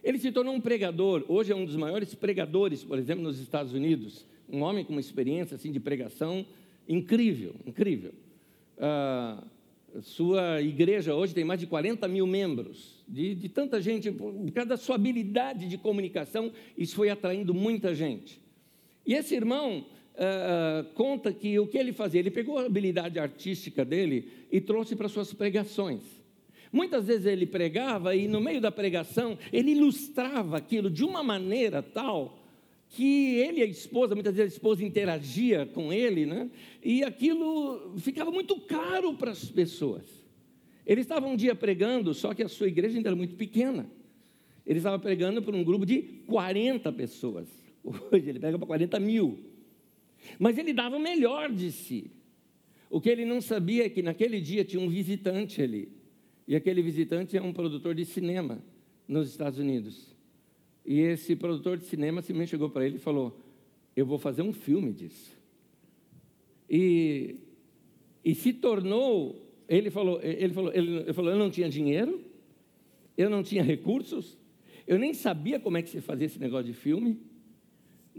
Ele 0.04 0.20
se 0.20 0.30
tornou 0.30 0.54
um 0.54 0.60
pregador, 0.60 1.24
hoje 1.26 1.50
é 1.50 1.56
um 1.56 1.64
dos 1.64 1.74
maiores 1.74 2.14
pregadores, 2.14 2.84
por 2.84 2.96
exemplo, 2.96 3.24
nos 3.24 3.40
Estados 3.40 3.72
Unidos. 3.72 4.24
Um 4.48 4.62
homem 4.62 4.84
com 4.84 4.92
uma 4.92 5.00
experiência 5.00 5.56
assim, 5.56 5.72
de 5.72 5.80
pregação 5.80 6.46
incrível, 6.88 7.56
incrível. 7.66 8.12
Ah, 8.78 9.42
sua 10.00 10.62
igreja 10.62 11.12
hoje 11.12 11.34
tem 11.34 11.44
mais 11.44 11.58
de 11.58 11.66
40 11.66 12.06
mil 12.06 12.24
membros, 12.24 13.04
de, 13.08 13.34
de 13.34 13.48
tanta 13.48 13.82
gente, 13.82 14.08
por 14.12 14.32
causa 14.52 14.68
da 14.68 14.76
sua 14.76 14.94
habilidade 14.94 15.66
de 15.66 15.76
comunicação, 15.76 16.52
isso 16.76 16.94
foi 16.94 17.10
atraindo 17.10 17.52
muita 17.52 17.92
gente. 17.96 18.40
E 19.04 19.12
esse 19.12 19.34
irmão 19.34 19.84
ah, 20.16 20.86
conta 20.94 21.32
que 21.32 21.58
o 21.58 21.66
que 21.66 21.76
ele 21.76 21.92
fazia, 21.92 22.20
ele 22.20 22.30
pegou 22.30 22.58
a 22.58 22.66
habilidade 22.66 23.18
artística 23.18 23.84
dele 23.84 24.28
e 24.52 24.60
trouxe 24.60 24.94
para 24.94 25.08
suas 25.08 25.34
pregações. 25.34 26.17
Muitas 26.72 27.06
vezes 27.06 27.26
ele 27.26 27.46
pregava 27.46 28.14
e 28.14 28.28
no 28.28 28.40
meio 28.40 28.60
da 28.60 28.70
pregação 28.70 29.38
ele 29.52 29.72
ilustrava 29.72 30.56
aquilo 30.56 30.90
de 30.90 31.04
uma 31.04 31.22
maneira 31.22 31.82
tal 31.82 32.38
que 32.90 33.36
ele 33.36 33.60
e 33.60 33.62
a 33.62 33.66
esposa, 33.66 34.14
muitas 34.14 34.34
vezes 34.34 34.52
a 34.52 34.56
esposa 34.56 34.84
interagia 34.84 35.66
com 35.66 35.92
ele, 35.92 36.24
né? 36.24 36.50
E 36.82 37.04
aquilo 37.04 37.94
ficava 37.98 38.30
muito 38.30 38.58
caro 38.60 39.14
para 39.14 39.30
as 39.30 39.44
pessoas. 39.50 40.04
Ele 40.86 41.02
estava 41.02 41.26
um 41.26 41.36
dia 41.36 41.54
pregando, 41.54 42.14
só 42.14 42.32
que 42.32 42.42
a 42.42 42.48
sua 42.48 42.66
igreja 42.66 42.96
ainda 42.96 43.10
era 43.10 43.16
muito 43.16 43.34
pequena. 43.34 43.90
Ele 44.64 44.78
estava 44.78 44.98
pregando 44.98 45.42
para 45.42 45.54
um 45.54 45.62
grupo 45.62 45.84
de 45.84 46.02
40 46.26 46.90
pessoas. 46.92 47.48
Hoje 47.84 48.28
ele 48.28 48.38
pega 48.38 48.58
para 48.58 48.66
40 48.66 48.98
mil. 48.98 49.38
Mas 50.38 50.56
ele 50.56 50.72
dava 50.72 50.96
o 50.96 51.00
melhor 51.00 51.52
de 51.52 51.70
si. 51.70 52.10
O 52.90 53.00
que 53.00 53.10
ele 53.10 53.24
não 53.26 53.40
sabia 53.40 53.84
é 53.84 53.88
que 53.90 54.02
naquele 54.02 54.40
dia 54.40 54.64
tinha 54.64 54.82
um 54.82 54.88
visitante 54.88 55.60
ali. 55.60 55.97
E 56.48 56.56
aquele 56.56 56.80
visitante 56.80 57.36
é 57.36 57.42
um 57.42 57.52
produtor 57.52 57.94
de 57.94 58.06
cinema 58.06 58.58
nos 59.06 59.28
Estados 59.28 59.58
Unidos. 59.58 60.16
E 60.82 60.98
esse 61.00 61.36
produtor 61.36 61.76
de 61.76 61.84
cinema 61.84 62.22
simplesmente 62.22 62.48
chegou 62.48 62.70
para 62.70 62.86
ele 62.86 62.96
e 62.96 62.98
falou: 62.98 63.38
Eu 63.94 64.06
vou 64.06 64.18
fazer 64.18 64.40
um 64.40 64.52
filme 64.52 64.90
disso. 64.90 65.38
E, 66.70 67.36
e 68.24 68.34
se 68.34 68.54
tornou. 68.54 69.46
Ele 69.68 69.90
falou, 69.90 70.18
ele, 70.22 70.54
falou, 70.54 70.72
ele 70.74 71.12
falou: 71.12 71.30
Eu 71.30 71.38
não 71.38 71.50
tinha 71.50 71.68
dinheiro, 71.68 72.24
eu 73.14 73.28
não 73.28 73.42
tinha 73.42 73.62
recursos, 73.62 74.38
eu 74.86 74.98
nem 74.98 75.12
sabia 75.12 75.60
como 75.60 75.76
é 75.76 75.82
que 75.82 75.90
se 75.90 76.00
fazia 76.00 76.24
esse 76.24 76.38
negócio 76.38 76.64
de 76.64 76.72
filme. 76.72 77.20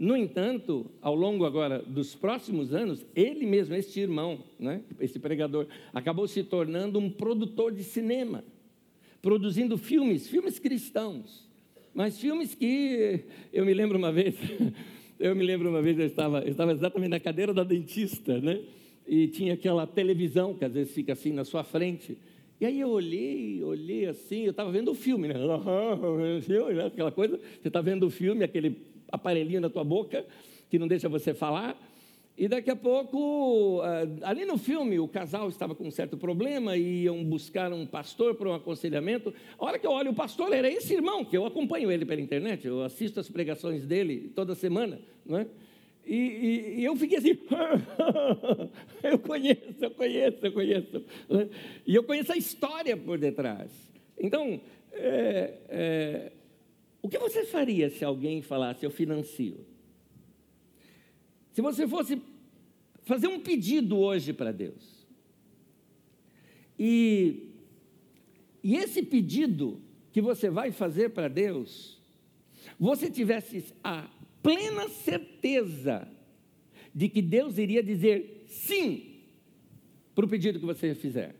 No 0.00 0.16
entanto, 0.16 0.90
ao 1.02 1.14
longo 1.14 1.44
agora 1.44 1.80
dos 1.80 2.14
próximos 2.14 2.72
anos, 2.72 3.04
ele 3.14 3.44
mesmo, 3.44 3.74
este 3.74 4.00
irmão, 4.00 4.42
né, 4.58 4.80
esse 4.98 5.18
pregador, 5.18 5.66
acabou 5.92 6.26
se 6.26 6.42
tornando 6.42 6.98
um 6.98 7.10
produtor 7.10 7.70
de 7.70 7.84
cinema, 7.84 8.42
produzindo 9.20 9.76
filmes, 9.76 10.26
filmes 10.26 10.58
cristãos, 10.58 11.46
mas 11.92 12.18
filmes 12.18 12.54
que 12.54 13.24
eu 13.52 13.66
me 13.66 13.74
lembro 13.74 13.98
uma 13.98 14.10
vez, 14.10 14.36
eu 15.20 15.36
me 15.36 15.44
lembro 15.44 15.68
uma 15.68 15.82
vez 15.82 15.98
eu 15.98 16.06
estava, 16.06 16.40
eu 16.40 16.52
estava 16.52 16.72
exatamente 16.72 17.10
na 17.10 17.20
cadeira 17.20 17.52
da 17.52 17.62
dentista, 17.62 18.40
né, 18.40 18.58
e 19.06 19.28
tinha 19.28 19.52
aquela 19.52 19.86
televisão 19.86 20.54
que 20.54 20.64
às 20.64 20.72
vezes 20.72 20.94
fica 20.94 21.12
assim 21.12 21.30
na 21.30 21.44
sua 21.44 21.62
frente. 21.62 22.16
E 22.58 22.64
aí 22.64 22.80
eu 22.80 22.88
olhei, 22.88 23.62
olhei 23.62 24.06
assim, 24.06 24.44
eu 24.44 24.50
estava 24.50 24.70
vendo 24.70 24.90
o 24.90 24.94
filme, 24.94 25.28
né? 25.28 25.34
Aquela 26.86 27.10
coisa, 27.10 27.38
você 27.60 27.68
está 27.68 27.80
vendo 27.80 28.06
o 28.06 28.10
filme, 28.10 28.44
aquele 28.44 28.76
aparelhinho 29.10 29.60
na 29.60 29.70
tua 29.70 29.84
boca 29.84 30.24
que 30.70 30.78
não 30.78 30.86
deixa 30.86 31.08
você 31.08 31.34
falar. 31.34 31.76
E 32.38 32.48
daqui 32.48 32.70
a 32.70 32.76
pouco, 32.76 33.82
ah, 33.82 34.30
ali 34.30 34.46
no 34.46 34.56
filme, 34.56 34.98
o 34.98 35.06
casal 35.06 35.48
estava 35.48 35.74
com 35.74 35.86
um 35.86 35.90
certo 35.90 36.16
problema 36.16 36.74
e 36.76 37.02
iam 37.02 37.22
buscar 37.22 37.70
um 37.70 37.84
pastor 37.84 38.34
para 38.34 38.48
um 38.48 38.54
aconselhamento. 38.54 39.34
A 39.58 39.64
hora 39.66 39.78
que 39.78 39.86
eu 39.86 39.90
olho 39.90 40.12
o 40.12 40.14
pastor, 40.14 40.52
era 40.52 40.70
esse 40.70 40.94
irmão, 40.94 41.22
que 41.22 41.36
eu 41.36 41.44
acompanho 41.44 41.92
ele 41.92 42.06
pela 42.06 42.20
internet, 42.20 42.66
eu 42.66 42.82
assisto 42.82 43.20
as 43.20 43.28
pregações 43.28 43.84
dele 43.84 44.32
toda 44.34 44.54
semana, 44.54 44.98
não 45.26 45.38
é? 45.38 45.46
E, 46.06 46.16
e, 46.16 46.80
e, 46.80 46.84
eu 46.84 46.96
fiquei 46.96 47.18
assim, 47.18 47.38
eu 49.04 49.18
conheço, 49.18 49.76
eu 49.78 49.90
conheço, 49.90 50.38
eu 50.46 50.52
conheço. 50.52 51.04
Né? 51.28 51.48
E 51.86 51.94
eu 51.94 52.02
conheço 52.02 52.32
a 52.32 52.36
história 52.36 52.96
por 52.96 53.18
detrás. 53.18 53.70
Então, 54.18 54.60
é, 54.92 55.54
é, 55.68 56.32
o 57.02 57.08
que 57.08 57.18
você 57.18 57.44
faria 57.44 57.90
se 57.90 58.04
alguém 58.04 58.42
falasse, 58.42 58.84
eu 58.84 58.90
financio? 58.90 59.64
Se 61.52 61.62
você 61.62 61.88
fosse 61.88 62.20
fazer 63.02 63.28
um 63.28 63.40
pedido 63.40 63.98
hoje 63.98 64.32
para 64.32 64.52
Deus, 64.52 65.06
e, 66.78 67.50
e 68.62 68.76
esse 68.76 69.02
pedido 69.02 69.80
que 70.12 70.20
você 70.20 70.48
vai 70.48 70.72
fazer 70.72 71.10
para 71.10 71.28
Deus, 71.28 72.00
você 72.78 73.10
tivesse 73.10 73.64
a 73.82 74.08
plena 74.42 74.88
certeza 74.88 76.08
de 76.94 77.08
que 77.08 77.22
Deus 77.22 77.58
iria 77.58 77.82
dizer 77.82 78.44
sim 78.46 79.20
para 80.14 80.24
o 80.24 80.28
pedido 80.28 80.58
que 80.58 80.66
você 80.66 80.94
fizer. 80.94 81.34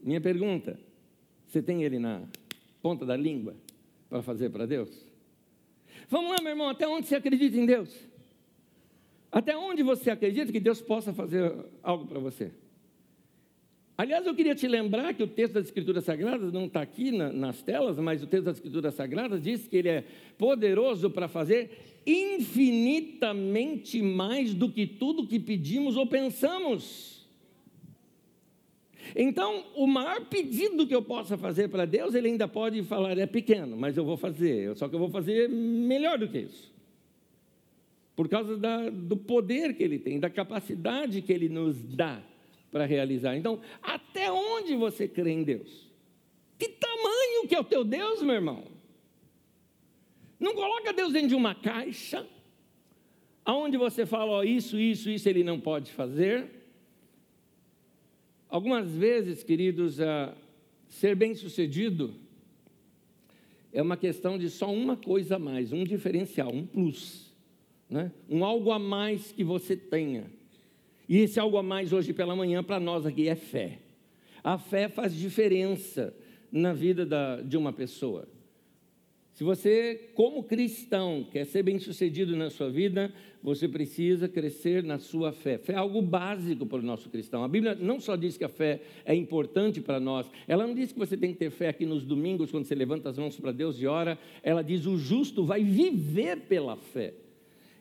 Minha 0.00 0.20
pergunta: 0.20 0.78
você 1.46 1.62
tem 1.62 1.82
ele 1.82 1.98
na 1.98 2.26
ponta 2.80 3.06
da 3.06 3.16
língua? 3.16 3.54
Para 4.12 4.22
fazer 4.22 4.50
para 4.50 4.66
Deus? 4.66 4.90
Vamos 6.06 6.32
lá, 6.32 6.42
meu 6.42 6.50
irmão, 6.50 6.68
até 6.68 6.86
onde 6.86 7.06
você 7.06 7.16
acredita 7.16 7.56
em 7.56 7.64
Deus? 7.64 7.88
Até 9.30 9.56
onde 9.56 9.82
você 9.82 10.10
acredita 10.10 10.52
que 10.52 10.60
Deus 10.60 10.82
possa 10.82 11.14
fazer 11.14 11.50
algo 11.82 12.04
para 12.04 12.18
você? 12.18 12.52
Aliás, 13.96 14.26
eu 14.26 14.34
queria 14.34 14.54
te 14.54 14.68
lembrar 14.68 15.14
que 15.14 15.22
o 15.22 15.26
texto 15.26 15.54
das 15.54 15.64
Escrituras 15.64 16.04
Sagradas 16.04 16.52
não 16.52 16.66
está 16.66 16.82
aqui 16.82 17.10
na, 17.10 17.32
nas 17.32 17.62
telas, 17.62 17.98
mas 17.98 18.22
o 18.22 18.26
texto 18.26 18.44
das 18.44 18.56
Escrituras 18.56 18.92
Sagradas 18.92 19.42
diz 19.42 19.66
que 19.66 19.78
ele 19.78 19.88
é 19.88 20.04
poderoso 20.36 21.08
para 21.08 21.26
fazer 21.26 22.02
infinitamente 22.06 24.02
mais 24.02 24.52
do 24.52 24.68
que 24.68 24.86
tudo 24.86 25.26
que 25.26 25.40
pedimos 25.40 25.96
ou 25.96 26.06
pensamos. 26.06 27.11
Então, 29.14 29.64
o 29.74 29.86
maior 29.86 30.24
pedido 30.26 30.86
que 30.86 30.94
eu 30.94 31.02
possa 31.02 31.36
fazer 31.36 31.68
para 31.68 31.84
Deus, 31.84 32.14
ele 32.14 32.28
ainda 32.28 32.46
pode 32.48 32.82
falar, 32.82 33.18
é 33.18 33.26
pequeno, 33.26 33.76
mas 33.76 33.96
eu 33.96 34.04
vou 34.04 34.16
fazer, 34.16 34.76
só 34.76 34.88
que 34.88 34.94
eu 34.94 34.98
vou 34.98 35.10
fazer 35.10 35.48
melhor 35.48 36.18
do 36.18 36.28
que 36.28 36.38
isso. 36.38 36.72
Por 38.14 38.28
causa 38.28 38.56
da, 38.56 38.90
do 38.90 39.16
poder 39.16 39.74
que 39.74 39.82
ele 39.82 39.98
tem, 39.98 40.20
da 40.20 40.30
capacidade 40.30 41.22
que 41.22 41.32
ele 41.32 41.48
nos 41.48 41.82
dá 41.82 42.22
para 42.70 42.84
realizar. 42.86 43.36
Então, 43.36 43.60
até 43.82 44.30
onde 44.30 44.74
você 44.76 45.08
crê 45.08 45.30
em 45.30 45.42
Deus? 45.42 45.90
Que 46.58 46.68
tamanho 46.68 47.48
que 47.48 47.54
é 47.54 47.60
o 47.60 47.64
teu 47.64 47.84
Deus, 47.84 48.22
meu 48.22 48.34
irmão. 48.34 48.64
Não 50.38 50.54
coloca 50.54 50.92
Deus 50.92 51.12
dentro 51.12 51.28
de 51.28 51.34
uma 51.34 51.54
caixa, 51.54 52.26
aonde 53.44 53.76
você 53.76 54.04
fala, 54.04 54.32
ó, 54.32 54.42
isso, 54.42 54.78
isso, 54.78 55.10
isso 55.10 55.28
ele 55.28 55.44
não 55.44 55.60
pode 55.60 55.92
fazer. 55.92 56.61
Algumas 58.52 58.90
vezes, 58.90 59.42
queridos, 59.42 59.98
uh, 59.98 60.30
ser 60.86 61.16
bem-sucedido 61.16 62.12
é 63.72 63.80
uma 63.80 63.96
questão 63.96 64.36
de 64.36 64.50
só 64.50 64.70
uma 64.70 64.94
coisa 64.94 65.36
a 65.36 65.38
mais, 65.38 65.72
um 65.72 65.84
diferencial, 65.84 66.52
um 66.52 66.66
plus, 66.66 67.32
né? 67.88 68.12
um 68.28 68.44
algo 68.44 68.70
a 68.70 68.78
mais 68.78 69.32
que 69.32 69.42
você 69.42 69.74
tenha. 69.74 70.30
E 71.08 71.16
esse 71.16 71.40
algo 71.40 71.56
a 71.56 71.62
mais 71.62 71.94
hoje 71.94 72.12
pela 72.12 72.36
manhã 72.36 72.62
para 72.62 72.78
nós 72.78 73.06
aqui 73.06 73.26
é 73.26 73.34
fé. 73.34 73.78
A 74.44 74.58
fé 74.58 74.86
faz 74.86 75.16
diferença 75.16 76.14
na 76.52 76.74
vida 76.74 77.06
da, 77.06 77.40
de 77.40 77.56
uma 77.56 77.72
pessoa. 77.72 78.28
Se 79.32 79.42
você, 79.44 80.10
como 80.14 80.44
cristão, 80.44 81.26
quer 81.30 81.46
ser 81.46 81.62
bem 81.62 81.78
sucedido 81.78 82.36
na 82.36 82.50
sua 82.50 82.68
vida, 82.68 83.12
você 83.42 83.66
precisa 83.66 84.28
crescer 84.28 84.84
na 84.84 84.98
sua 84.98 85.32
fé. 85.32 85.56
Fé 85.56 85.72
é 85.72 85.76
algo 85.76 86.02
básico 86.02 86.66
para 86.66 86.78
o 86.78 86.82
nosso 86.82 87.08
cristão. 87.08 87.42
A 87.42 87.48
Bíblia 87.48 87.74
não 87.74 87.98
só 87.98 88.14
diz 88.14 88.36
que 88.36 88.44
a 88.44 88.48
fé 88.48 88.82
é 89.06 89.14
importante 89.14 89.80
para 89.80 89.98
nós, 89.98 90.30
ela 90.46 90.66
não 90.66 90.74
diz 90.74 90.92
que 90.92 90.98
você 90.98 91.16
tem 91.16 91.32
que 91.32 91.38
ter 91.38 91.50
fé 91.50 91.68
aqui 91.68 91.86
nos 91.86 92.04
domingos, 92.04 92.50
quando 92.50 92.66
você 92.66 92.74
levanta 92.74 93.08
as 93.08 93.16
mãos 93.16 93.38
para 93.40 93.52
Deus 93.52 93.80
e 93.80 93.86
ora, 93.86 94.18
ela 94.42 94.62
diz: 94.62 94.84
o 94.84 94.98
justo 94.98 95.44
vai 95.44 95.64
viver 95.64 96.40
pela 96.42 96.76
fé. 96.76 97.14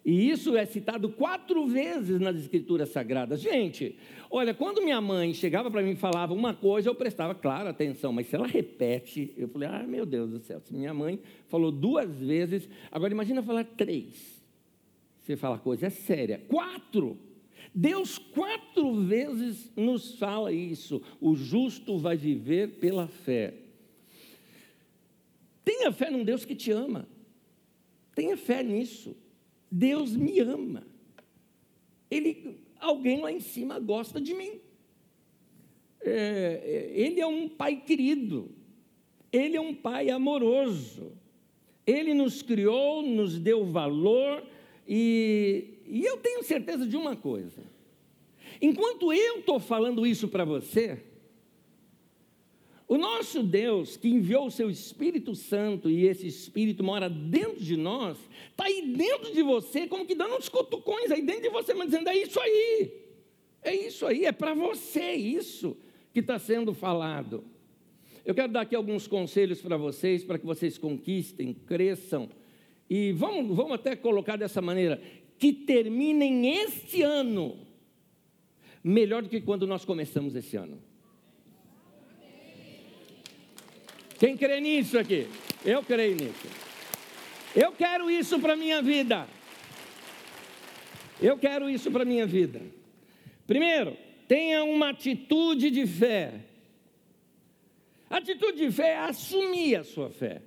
E 0.03 0.29
isso 0.29 0.57
é 0.57 0.65
citado 0.65 1.09
quatro 1.09 1.67
vezes 1.67 2.19
nas 2.19 2.35
Escrituras 2.35 2.89
Sagradas. 2.89 3.39
Gente, 3.39 3.95
olha, 4.31 4.53
quando 4.53 4.81
minha 4.81 4.99
mãe 4.99 5.33
chegava 5.33 5.69
para 5.69 5.83
mim 5.83 5.91
e 5.91 5.95
falava 5.95 6.33
uma 6.33 6.53
coisa, 6.53 6.89
eu 6.89 6.95
prestava, 6.95 7.35
claro, 7.35 7.69
atenção, 7.69 8.11
mas 8.11 8.27
se 8.27 8.35
ela 8.35 8.47
repete, 8.47 9.31
eu 9.37 9.47
falei, 9.47 9.69
ah, 9.69 9.85
meu 9.87 10.05
Deus 10.05 10.31
do 10.31 10.39
céu, 10.39 10.59
se 10.59 10.73
minha 10.73 10.93
mãe 10.93 11.19
falou 11.47 11.71
duas 11.71 12.19
vezes, 12.19 12.67
agora 12.91 13.13
imagina 13.13 13.43
falar 13.43 13.63
três. 13.63 14.41
Você 15.21 15.37
fala 15.37 15.59
coisa 15.59 15.85
é 15.85 15.89
séria. 15.91 16.43
Quatro. 16.47 17.17
Deus 17.73 18.17
quatro 18.17 18.93
vezes 19.05 19.71
nos 19.75 20.15
fala 20.15 20.51
isso. 20.51 21.01
O 21.21 21.35
justo 21.35 21.99
vai 21.99 22.17
viver 22.17 22.79
pela 22.79 23.07
fé. 23.07 23.53
Tenha 25.63 25.91
fé 25.91 26.09
num 26.09 26.23
Deus 26.23 26.43
que 26.43 26.55
te 26.55 26.71
ama. 26.71 27.07
Tenha 28.15 28.35
fé 28.35 28.63
nisso. 28.63 29.15
Deus 29.71 30.15
me 30.15 30.39
ama. 30.39 30.85
Ele, 32.09 32.57
alguém 32.79 33.21
lá 33.21 33.31
em 33.31 33.39
cima 33.39 33.79
gosta 33.79 34.19
de 34.19 34.33
mim. 34.33 34.59
É, 36.01 36.11
é, 36.11 36.91
ele 36.99 37.21
é 37.21 37.27
um 37.27 37.47
pai 37.47 37.77
querido. 37.77 38.51
Ele 39.31 39.55
é 39.55 39.61
um 39.61 39.73
pai 39.73 40.09
amoroso. 40.09 41.13
Ele 41.87 42.13
nos 42.13 42.41
criou, 42.41 43.01
nos 43.01 43.39
deu 43.39 43.63
valor 43.65 44.43
e, 44.87 45.79
e 45.87 46.03
eu 46.03 46.17
tenho 46.17 46.43
certeza 46.43 46.85
de 46.85 46.97
uma 46.97 47.15
coisa. 47.15 47.63
Enquanto 48.61 49.13
eu 49.13 49.39
estou 49.39 49.59
falando 49.59 50.05
isso 50.05 50.27
para 50.27 50.43
você, 50.43 51.01
o 52.91 52.97
nosso 52.97 53.41
Deus, 53.41 53.95
que 53.95 54.09
enviou 54.09 54.47
o 54.47 54.51
seu 54.51 54.69
Espírito 54.69 55.33
Santo 55.33 55.89
e 55.89 56.05
esse 56.07 56.27
Espírito 56.27 56.83
mora 56.83 57.09
dentro 57.09 57.63
de 57.63 57.77
nós, 57.77 58.17
está 58.49 58.65
aí 58.65 58.93
dentro 58.93 59.31
de 59.31 59.41
você, 59.41 59.87
como 59.87 60.05
que 60.05 60.13
dando 60.13 60.35
uns 60.35 60.49
cutucões 60.49 61.09
aí 61.09 61.21
dentro 61.21 61.43
de 61.43 61.49
você, 61.49 61.73
mas 61.73 61.85
dizendo: 61.85 62.09
é 62.09 62.17
isso 62.17 62.37
aí, 62.37 62.91
é 63.63 63.73
isso 63.73 64.05
aí, 64.05 64.25
é 64.25 64.33
para 64.33 64.53
você 64.53 65.13
isso 65.13 65.77
que 66.13 66.19
está 66.19 66.37
sendo 66.37 66.73
falado. 66.73 67.45
Eu 68.25 68.35
quero 68.35 68.51
dar 68.51 68.59
aqui 68.63 68.75
alguns 68.75 69.07
conselhos 69.07 69.61
para 69.61 69.77
vocês, 69.77 70.25
para 70.25 70.37
que 70.37 70.45
vocês 70.45 70.77
conquistem, 70.77 71.53
cresçam, 71.53 72.27
e 72.89 73.13
vamos, 73.13 73.55
vamos 73.55 73.71
até 73.71 73.95
colocar 73.95 74.35
dessa 74.35 74.61
maneira: 74.61 75.01
que 75.39 75.53
terminem 75.53 76.57
este 76.57 77.03
ano 77.03 77.55
melhor 78.83 79.23
do 79.23 79.29
que 79.29 79.39
quando 79.39 79.65
nós 79.65 79.85
começamos 79.85 80.35
esse 80.35 80.57
ano. 80.57 80.90
Quem 84.21 84.37
crê 84.37 84.61
nisso 84.61 84.99
aqui? 84.99 85.27
Eu 85.65 85.81
creio 85.81 86.15
nisso. 86.15 86.47
Eu 87.55 87.71
quero 87.71 88.07
isso 88.07 88.39
para 88.39 88.53
a 88.53 88.55
minha 88.55 88.79
vida. 88.79 89.27
Eu 91.19 91.39
quero 91.39 91.67
isso 91.67 91.89
para 91.89 92.03
a 92.03 92.05
minha 92.05 92.27
vida. 92.27 92.61
Primeiro, 93.47 93.97
tenha 94.27 94.63
uma 94.63 94.89
atitude 94.89 95.71
de 95.71 95.87
fé. 95.87 96.35
Atitude 98.11 98.59
de 98.59 98.71
fé 98.71 98.89
é 98.89 98.97
assumir 98.99 99.77
a 99.77 99.83
sua 99.83 100.11
fé. 100.11 100.43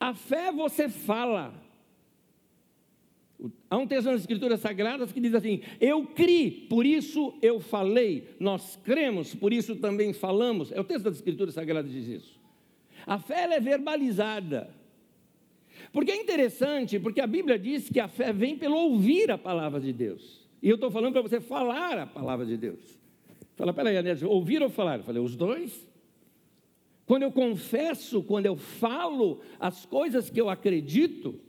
A 0.00 0.14
fé 0.14 0.50
você 0.50 0.88
fala, 0.88 1.52
Há 3.70 3.78
um 3.78 3.86
texto 3.86 4.06
nas 4.06 4.20
Escrituras 4.20 4.60
Sagradas 4.60 5.12
que 5.12 5.20
diz 5.20 5.34
assim: 5.34 5.62
Eu 5.80 6.04
criei, 6.04 6.50
por 6.50 6.84
isso 6.84 7.34
eu 7.40 7.60
falei. 7.60 8.28
Nós 8.38 8.76
cremos, 8.84 9.34
por 9.34 9.52
isso 9.52 9.76
também 9.76 10.12
falamos. 10.12 10.70
É 10.72 10.80
o 10.80 10.84
texto 10.84 11.04
das 11.04 11.16
Escrituras 11.16 11.54
Sagradas 11.54 11.90
que 11.90 11.98
diz 11.98 12.22
isso. 12.22 12.40
A 13.06 13.18
fé 13.18 13.44
é 13.44 13.60
verbalizada. 13.60 14.70
Porque 15.92 16.10
é 16.10 16.16
interessante, 16.16 16.98
porque 16.98 17.20
a 17.20 17.26
Bíblia 17.26 17.58
diz 17.58 17.88
que 17.88 17.98
a 17.98 18.08
fé 18.08 18.32
vem 18.32 18.56
pelo 18.56 18.76
ouvir 18.76 19.30
a 19.30 19.38
palavra 19.38 19.80
de 19.80 19.92
Deus. 19.92 20.46
E 20.62 20.68
eu 20.68 20.74
estou 20.74 20.90
falando 20.90 21.12
para 21.12 21.22
você 21.22 21.40
falar 21.40 21.98
a 21.98 22.06
palavra 22.06 22.44
de 22.44 22.56
Deus. 22.56 22.98
Fala, 23.56 23.72
peraí, 23.72 23.96
Anésio, 23.96 24.28
ouvir 24.28 24.62
ou 24.62 24.68
falar? 24.68 24.98
Eu 24.98 25.04
falei, 25.04 25.22
os 25.22 25.34
dois. 25.34 25.88
Quando 27.06 27.22
eu 27.22 27.32
confesso, 27.32 28.22
quando 28.22 28.46
eu 28.46 28.56
falo 28.56 29.40
as 29.58 29.84
coisas 29.84 30.30
que 30.30 30.40
eu 30.40 30.48
acredito, 30.48 31.40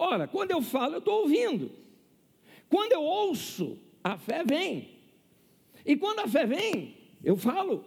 Ora, 0.00 0.26
quando 0.26 0.50
eu 0.50 0.62
falo, 0.62 0.94
eu 0.94 0.98
estou 0.98 1.20
ouvindo. 1.20 1.70
Quando 2.70 2.92
eu 2.92 3.02
ouço, 3.02 3.76
a 4.02 4.16
fé 4.16 4.42
vem. 4.42 4.88
E 5.84 5.94
quando 5.94 6.20
a 6.20 6.26
fé 6.26 6.46
vem, 6.46 6.96
eu 7.22 7.36
falo. 7.36 7.84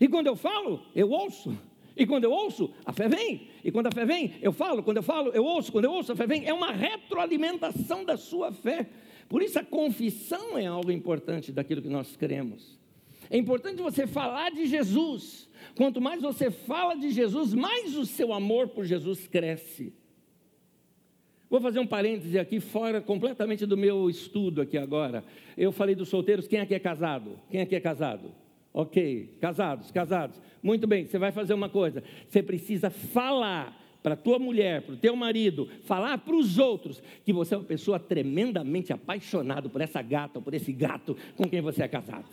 E 0.00 0.08
quando 0.08 0.26
eu 0.26 0.34
falo, 0.34 0.82
eu 0.92 1.08
ouço. 1.08 1.56
E 1.96 2.04
quando 2.04 2.24
eu 2.24 2.32
ouço, 2.32 2.74
a 2.84 2.92
fé 2.92 3.08
vem. 3.08 3.46
E 3.62 3.70
quando 3.70 3.86
a 3.86 3.92
fé 3.92 4.04
vem, 4.04 4.34
eu 4.42 4.52
falo. 4.52 4.82
Quando 4.82 4.96
eu 4.96 5.04
falo, 5.04 5.30
eu 5.30 5.44
ouço. 5.44 5.70
Quando 5.70 5.84
eu 5.84 5.92
ouço, 5.92 6.10
a 6.10 6.16
fé 6.16 6.26
vem. 6.26 6.44
É 6.44 6.52
uma 6.52 6.72
retroalimentação 6.72 8.04
da 8.04 8.16
sua 8.16 8.50
fé. 8.50 8.88
Por 9.28 9.40
isso 9.40 9.56
a 9.56 9.64
confissão 9.64 10.58
é 10.58 10.66
algo 10.66 10.90
importante 10.90 11.52
daquilo 11.52 11.80
que 11.80 11.88
nós 11.88 12.16
cremos. 12.16 12.76
É 13.30 13.38
importante 13.38 13.80
você 13.80 14.04
falar 14.04 14.50
de 14.50 14.66
Jesus. 14.66 15.48
Quanto 15.76 16.00
mais 16.00 16.20
você 16.20 16.50
fala 16.50 16.96
de 16.96 17.12
Jesus, 17.12 17.54
mais 17.54 17.96
o 17.96 18.04
seu 18.04 18.32
amor 18.32 18.66
por 18.66 18.84
Jesus 18.84 19.28
cresce. 19.28 19.94
Vou 21.48 21.60
fazer 21.60 21.78
um 21.78 21.86
parêntese 21.86 22.38
aqui, 22.38 22.58
fora 22.58 23.00
completamente 23.00 23.64
do 23.66 23.76
meu 23.76 24.10
estudo 24.10 24.60
aqui 24.60 24.76
agora. 24.76 25.24
Eu 25.56 25.70
falei 25.70 25.94
dos 25.94 26.08
solteiros, 26.08 26.48
quem 26.48 26.58
aqui 26.58 26.74
é 26.74 26.78
casado? 26.78 27.38
Quem 27.50 27.60
aqui 27.60 27.76
é 27.76 27.80
casado? 27.80 28.32
Ok, 28.74 29.36
casados, 29.40 29.90
casados. 29.90 30.40
Muito 30.62 30.86
bem, 30.86 31.06
você 31.06 31.18
vai 31.18 31.30
fazer 31.30 31.54
uma 31.54 31.68
coisa. 31.68 32.02
Você 32.28 32.42
precisa 32.42 32.90
falar 32.90 33.80
para 34.02 34.16
tua 34.16 34.38
mulher, 34.38 34.82
para 34.82 34.94
o 34.94 34.98
teu 34.98 35.16
marido, 35.16 35.68
falar 35.84 36.18
para 36.18 36.34
os 36.34 36.58
outros 36.58 37.02
que 37.24 37.32
você 37.32 37.54
é 37.54 37.58
uma 37.58 37.64
pessoa 37.64 37.98
tremendamente 37.98 38.92
apaixonado 38.92 39.70
por 39.70 39.80
essa 39.80 40.02
gata 40.02 40.38
ou 40.38 40.42
por 40.42 40.52
esse 40.52 40.72
gato 40.72 41.16
com 41.36 41.48
quem 41.48 41.60
você 41.60 41.84
é 41.84 41.88
casado. 41.88 42.26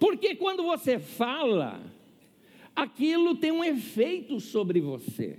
Porque 0.00 0.34
quando 0.34 0.64
você 0.64 0.98
fala, 0.98 1.80
aquilo 2.74 3.36
tem 3.36 3.52
um 3.52 3.62
efeito 3.62 4.40
sobre 4.40 4.80
você. 4.80 5.38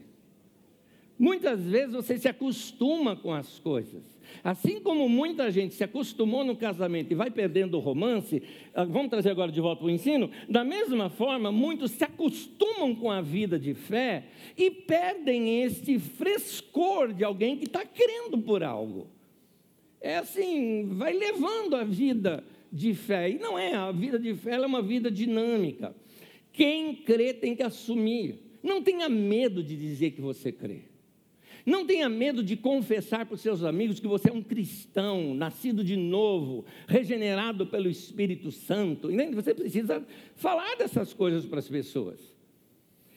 Muitas 1.23 1.61
vezes 1.61 1.93
você 1.93 2.17
se 2.17 2.27
acostuma 2.27 3.15
com 3.15 3.31
as 3.31 3.57
coisas. 3.57 4.03
Assim 4.43 4.81
como 4.81 5.07
muita 5.07 5.49
gente 5.49 5.73
se 5.73 5.81
acostumou 5.81 6.43
no 6.43 6.53
casamento 6.53 7.13
e 7.13 7.15
vai 7.15 7.31
perdendo 7.31 7.77
o 7.77 7.79
romance, 7.79 8.43
ah, 8.73 8.83
vamos 8.83 9.09
trazer 9.09 9.29
agora 9.29 9.49
de 9.49 9.61
volta 9.61 9.85
o 9.85 9.89
ensino, 9.89 10.29
da 10.49 10.65
mesma 10.65 11.09
forma, 11.09 11.49
muitos 11.49 11.91
se 11.91 12.03
acostumam 12.03 12.93
com 12.93 13.09
a 13.09 13.21
vida 13.21 13.57
de 13.57 13.73
fé 13.73 14.25
e 14.57 14.69
perdem 14.69 15.63
esse 15.63 15.97
frescor 15.97 17.13
de 17.13 17.23
alguém 17.23 17.55
que 17.55 17.67
está 17.67 17.85
crendo 17.85 18.37
por 18.39 18.61
algo. 18.61 19.07
É 20.01 20.17
assim, 20.17 20.89
vai 20.89 21.13
levando 21.13 21.77
a 21.77 21.85
vida 21.85 22.43
de 22.69 22.93
fé. 22.93 23.29
E 23.29 23.39
não 23.39 23.57
é, 23.57 23.73
a 23.73 23.93
vida 23.93 24.19
de 24.19 24.35
fé 24.35 24.55
é 24.55 24.65
uma 24.65 24.81
vida 24.81 25.09
dinâmica. 25.09 25.95
Quem 26.51 26.93
crê 26.93 27.33
tem 27.33 27.55
que 27.55 27.63
assumir. 27.63 28.41
Não 28.61 28.81
tenha 28.81 29.07
medo 29.07 29.63
de 29.63 29.77
dizer 29.77 30.11
que 30.11 30.19
você 30.19 30.51
crê. 30.51 30.91
Não 31.65 31.85
tenha 31.85 32.09
medo 32.09 32.43
de 32.43 32.57
confessar 32.57 33.25
para 33.25 33.35
os 33.35 33.41
seus 33.41 33.63
amigos 33.63 33.99
que 33.99 34.07
você 34.07 34.29
é 34.29 34.33
um 34.33 34.41
cristão, 34.41 35.33
nascido 35.33 35.83
de 35.83 35.95
novo, 35.95 36.65
regenerado 36.87 37.65
pelo 37.65 37.89
Espírito 37.89 38.51
Santo. 38.51 39.09
Você 39.33 39.53
precisa 39.53 40.05
falar 40.35 40.75
dessas 40.75 41.13
coisas 41.13 41.45
para 41.45 41.59
as 41.59 41.69
pessoas. 41.69 42.33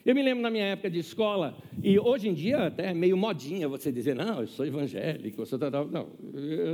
Eu 0.05 0.15
me 0.15 0.23
lembro 0.23 0.41
na 0.41 0.49
minha 0.49 0.63
época 0.63 0.89
de 0.89 0.99
escola, 0.99 1.57
e 1.83 1.99
hoje 1.99 2.29
em 2.29 2.33
dia 2.33 2.67
até 2.67 2.91
é 2.91 2.93
meio 2.93 3.17
modinha 3.17 3.67
você 3.67 3.91
dizer, 3.91 4.15
não, 4.15 4.39
eu 4.39 4.47
sou 4.47 4.65
evangélico, 4.65 5.41
eu 5.41 5.45
sou 5.45 5.59
tal. 5.59 5.85
Não, 5.85 6.07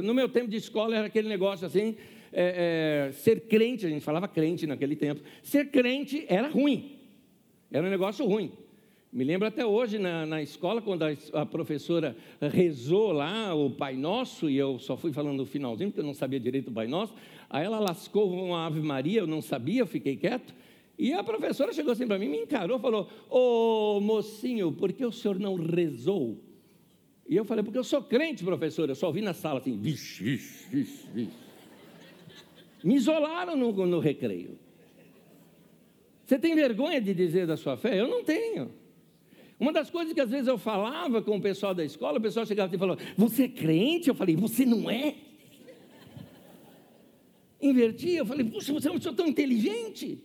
no 0.03 0.13
meu 0.13 0.29
tempo 0.29 0.47
de 0.47 0.57
escola 0.57 0.95
era 0.95 1.07
aquele 1.07 1.27
negócio 1.27 1.65
assim, 1.65 1.95
é, 2.31 3.07
é, 3.07 3.11
ser 3.11 3.47
crente, 3.47 3.87
a 3.87 3.89
gente 3.89 4.05
falava 4.05 4.27
crente 4.27 4.67
naquele 4.67 4.95
tempo, 4.95 5.23
ser 5.41 5.71
crente 5.71 6.23
era 6.29 6.47
ruim, 6.47 6.99
era 7.71 7.87
um 7.87 7.89
negócio 7.89 8.23
ruim. 8.23 8.51
Me 9.13 9.23
lembro 9.23 9.47
até 9.47 9.63
hoje 9.63 9.99
na, 9.99 10.25
na 10.25 10.41
escola, 10.41 10.81
quando 10.81 11.03
a, 11.03 11.11
a, 11.33 11.45
professora 11.45 12.17
rezou 12.41 13.11
lá 13.11 13.53
o 13.53 13.69
Pai 13.69 13.95
Nosso, 13.95 14.49
e 14.49 14.57
eu 14.57 14.79
só 14.79 14.97
fui 14.97 15.13
falando 15.13 15.37
no 15.37 15.45
finalzinho, 15.45 15.91
porque 15.91 15.99
eu 15.99 16.05
não 16.05 16.15
sabia 16.15 16.39
direito 16.39 16.71
o 16.71 16.73
Pai 16.73 16.87
Nosso. 16.87 17.13
Aí 17.47 17.63
ela 17.63 17.79
lascou 17.79 18.33
uma 18.33 18.65
Ave 18.65 18.81
Maria, 18.81 19.19
eu 19.19 19.27
não 19.27 19.39
sabia, 19.39 19.81
eu 19.81 19.85
fiquei 19.85 20.17
quieto. 20.17 20.55
E 20.97 21.13
a 21.13 21.23
professora 21.23 21.71
chegou 21.71 21.91
assim 21.91 22.07
para 22.07 22.17
mim, 22.17 22.27
me 22.27 22.39
encarou, 22.39 22.79
falou: 22.79 23.07
Ô 23.29 23.99
mocinho, 24.01 24.71
por 24.71 24.91
que 24.91 25.05
o 25.05 25.11
senhor 25.11 25.39
não 25.39 25.57
rezou? 25.57 26.39
E 27.29 27.35
eu 27.35 27.45
falei: 27.45 27.63
Porque 27.63 27.77
eu 27.77 27.83
sou 27.83 28.01
crente, 28.01 28.43
professora. 28.43 28.93
Eu 28.93 28.95
só 28.95 29.05
ouvi 29.05 29.21
na 29.21 29.35
sala 29.35 29.59
assim: 29.59 29.77
vixe, 29.77 30.23
vixe, 30.23 30.67
vixe, 30.71 31.07
vixe. 31.13 31.37
Me 32.83 32.95
isolaram 32.95 33.55
no, 33.55 33.71
no 33.85 33.99
recreio. 33.99 34.57
Você 36.25 36.39
tem 36.39 36.55
vergonha 36.55 36.99
de 36.99 37.13
dizer 37.13 37.45
da 37.45 37.55
sua 37.55 37.77
fé? 37.77 37.99
Eu 37.99 38.07
não 38.07 38.23
tenho. 38.23 38.81
Uma 39.59 39.71
das 39.71 39.89
coisas 39.89 40.13
que 40.13 40.21
às 40.21 40.29
vezes 40.29 40.47
eu 40.47 40.57
falava 40.57 41.21
com 41.21 41.37
o 41.37 41.41
pessoal 41.41 41.73
da 41.73 41.83
escola, 41.83 42.17
o 42.17 42.21
pessoal 42.21 42.45
chegava 42.45 42.73
e 42.73 42.77
falou: 42.77 42.97
Você 43.17 43.43
é 43.43 43.47
crente? 43.47 44.09
Eu 44.09 44.15
falei: 44.15 44.35
Você 44.35 44.65
não 44.65 44.89
é? 44.89 45.15
Inverti, 47.61 48.11
eu 48.11 48.25
falei: 48.25 48.45
Puxa, 48.45 48.73
você 48.73 48.87
é 48.87 48.91
uma 48.91 48.97
pessoa 48.97 49.15
tão 49.15 49.27
inteligente. 49.27 50.21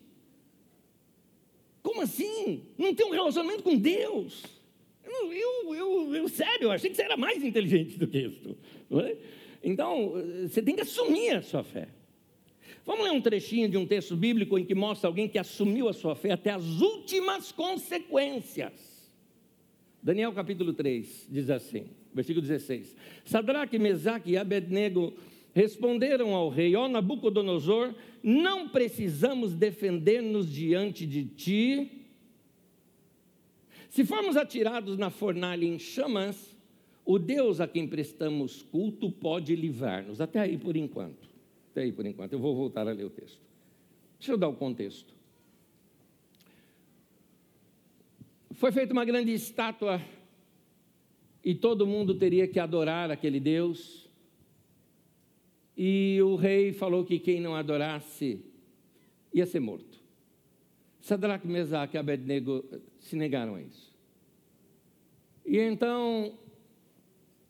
Como 1.82 2.02
assim? 2.02 2.64
Não 2.76 2.94
tem 2.94 3.06
um 3.06 3.12
relacionamento 3.12 3.62
com 3.62 3.76
Deus. 3.76 4.42
Eu, 5.04 5.32
eu, 5.32 5.74
eu, 5.74 6.14
eu 6.14 6.28
sério, 6.28 6.64
eu 6.64 6.70
achei 6.70 6.90
que 6.90 6.96
você 6.96 7.02
era 7.02 7.16
mais 7.16 7.42
inteligente 7.42 7.98
do 7.98 8.06
que 8.06 8.18
isso. 8.18 8.56
É? 8.90 9.16
Então, 9.62 10.12
você 10.42 10.60
tem 10.60 10.74
que 10.74 10.82
assumir 10.82 11.36
a 11.36 11.42
sua 11.42 11.64
fé. 11.64 11.88
Vamos 12.84 13.04
ler 13.04 13.12
um 13.12 13.20
trechinho 13.20 13.68
de 13.68 13.76
um 13.76 13.86
texto 13.86 14.16
bíblico 14.16 14.58
em 14.58 14.64
que 14.64 14.74
mostra 14.74 15.08
alguém 15.08 15.28
que 15.28 15.38
assumiu 15.38 15.88
a 15.88 15.92
sua 15.92 16.14
fé 16.14 16.32
até 16.32 16.50
as 16.50 16.80
últimas 16.80 17.52
consequências. 17.52 18.87
Daniel 20.02 20.32
capítulo 20.32 20.72
3 20.72 21.28
diz 21.30 21.50
assim, 21.50 21.86
versículo 22.14 22.46
16: 22.46 22.96
Sadraque, 23.24 23.78
Mesaque 23.78 24.32
e 24.32 24.36
Abednego 24.36 25.14
responderam 25.52 26.34
ao 26.34 26.48
rei: 26.48 26.76
Ó 26.76 26.88
Nabucodonosor, 26.88 27.94
não 28.22 28.68
precisamos 28.68 29.54
defender-nos 29.54 30.50
diante 30.50 31.06
de 31.06 31.24
ti. 31.24 31.90
Se 33.90 34.04
formos 34.04 34.36
atirados 34.36 34.96
na 34.96 35.10
fornalha 35.10 35.64
em 35.64 35.78
chamas, 35.78 36.56
o 37.04 37.18
Deus 37.18 37.60
a 37.60 37.66
quem 37.66 37.88
prestamos 37.88 38.62
culto 38.62 39.10
pode 39.10 39.56
livrar-nos. 39.56 40.20
Até 40.20 40.40
aí 40.40 40.58
por 40.58 40.76
enquanto. 40.76 41.28
Até 41.72 41.82
aí 41.82 41.92
por 41.92 42.06
enquanto. 42.06 42.32
Eu 42.32 42.38
vou 42.38 42.54
voltar 42.54 42.86
a 42.86 42.92
ler 42.92 43.04
o 43.04 43.10
texto. 43.10 43.40
Deixa 44.18 44.32
eu 44.32 44.36
dar 44.36 44.48
o 44.48 44.54
contexto. 44.54 45.17
Foi 48.58 48.72
feita 48.72 48.92
uma 48.92 49.04
grande 49.04 49.32
estátua 49.32 50.02
e 51.44 51.54
todo 51.54 51.86
mundo 51.86 52.16
teria 52.16 52.48
que 52.48 52.58
adorar 52.58 53.08
aquele 53.08 53.38
Deus. 53.38 54.10
E 55.76 56.18
o 56.22 56.34
rei 56.34 56.72
falou 56.72 57.04
que 57.04 57.20
quem 57.20 57.40
não 57.40 57.54
adorasse 57.54 58.44
ia 59.32 59.46
ser 59.46 59.60
morto. 59.60 60.02
Sadraque, 61.00 61.46
Mesaque 61.46 61.96
e 61.96 61.98
Abednego 61.98 62.64
se 62.98 63.14
negaram 63.14 63.54
a 63.54 63.62
isso. 63.62 63.96
E 65.46 65.56
então 65.56 66.36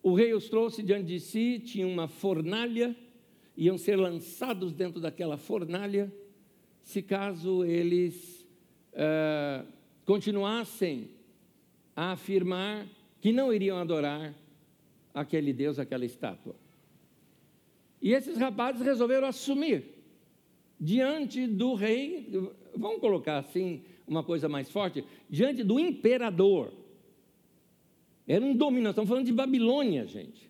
o 0.03 0.13
rei 0.13 0.35
os 0.35 0.51
trouxe 0.51 0.83
diante 0.83 1.07
de 1.07 1.21
si, 1.21 1.59
tinha 1.59 1.87
uma 1.87 2.07
fornalha, 2.07 2.95
iam 3.57 3.79
ser 3.79 3.97
lançados 3.97 4.75
dentro 4.75 5.01
daquela 5.01 5.39
fornalha, 5.39 6.13
se 6.83 7.01
caso 7.01 7.65
eles 7.65 8.47
uh, 8.93 9.78
continuassem 10.09 11.11
a 11.95 12.13
afirmar 12.13 12.87
que 13.21 13.31
não 13.31 13.53
iriam 13.53 13.77
adorar 13.77 14.35
aquele 15.13 15.53
Deus, 15.53 15.79
aquela 15.79 16.07
estátua. 16.07 16.57
E 18.01 18.15
esses 18.15 18.39
rapazes 18.39 18.81
resolveram 18.81 19.29
assumir 19.29 19.85
diante 20.81 21.47
do 21.47 21.75
rei, 21.75 22.27
vamos 22.75 23.01
colocar 23.01 23.37
assim 23.37 23.83
uma 24.07 24.25
coisa 24.25 24.49
mais 24.49 24.71
forte, 24.71 25.05
diante 25.29 25.63
do 25.63 25.79
imperador. 25.79 26.73
Era 28.27 28.43
um 28.43 28.57
domínio, 28.57 28.85
nós 28.85 28.93
estamos 28.93 29.11
falando 29.11 29.27
de 29.27 29.33
Babilônia, 29.35 30.07
gente. 30.07 30.49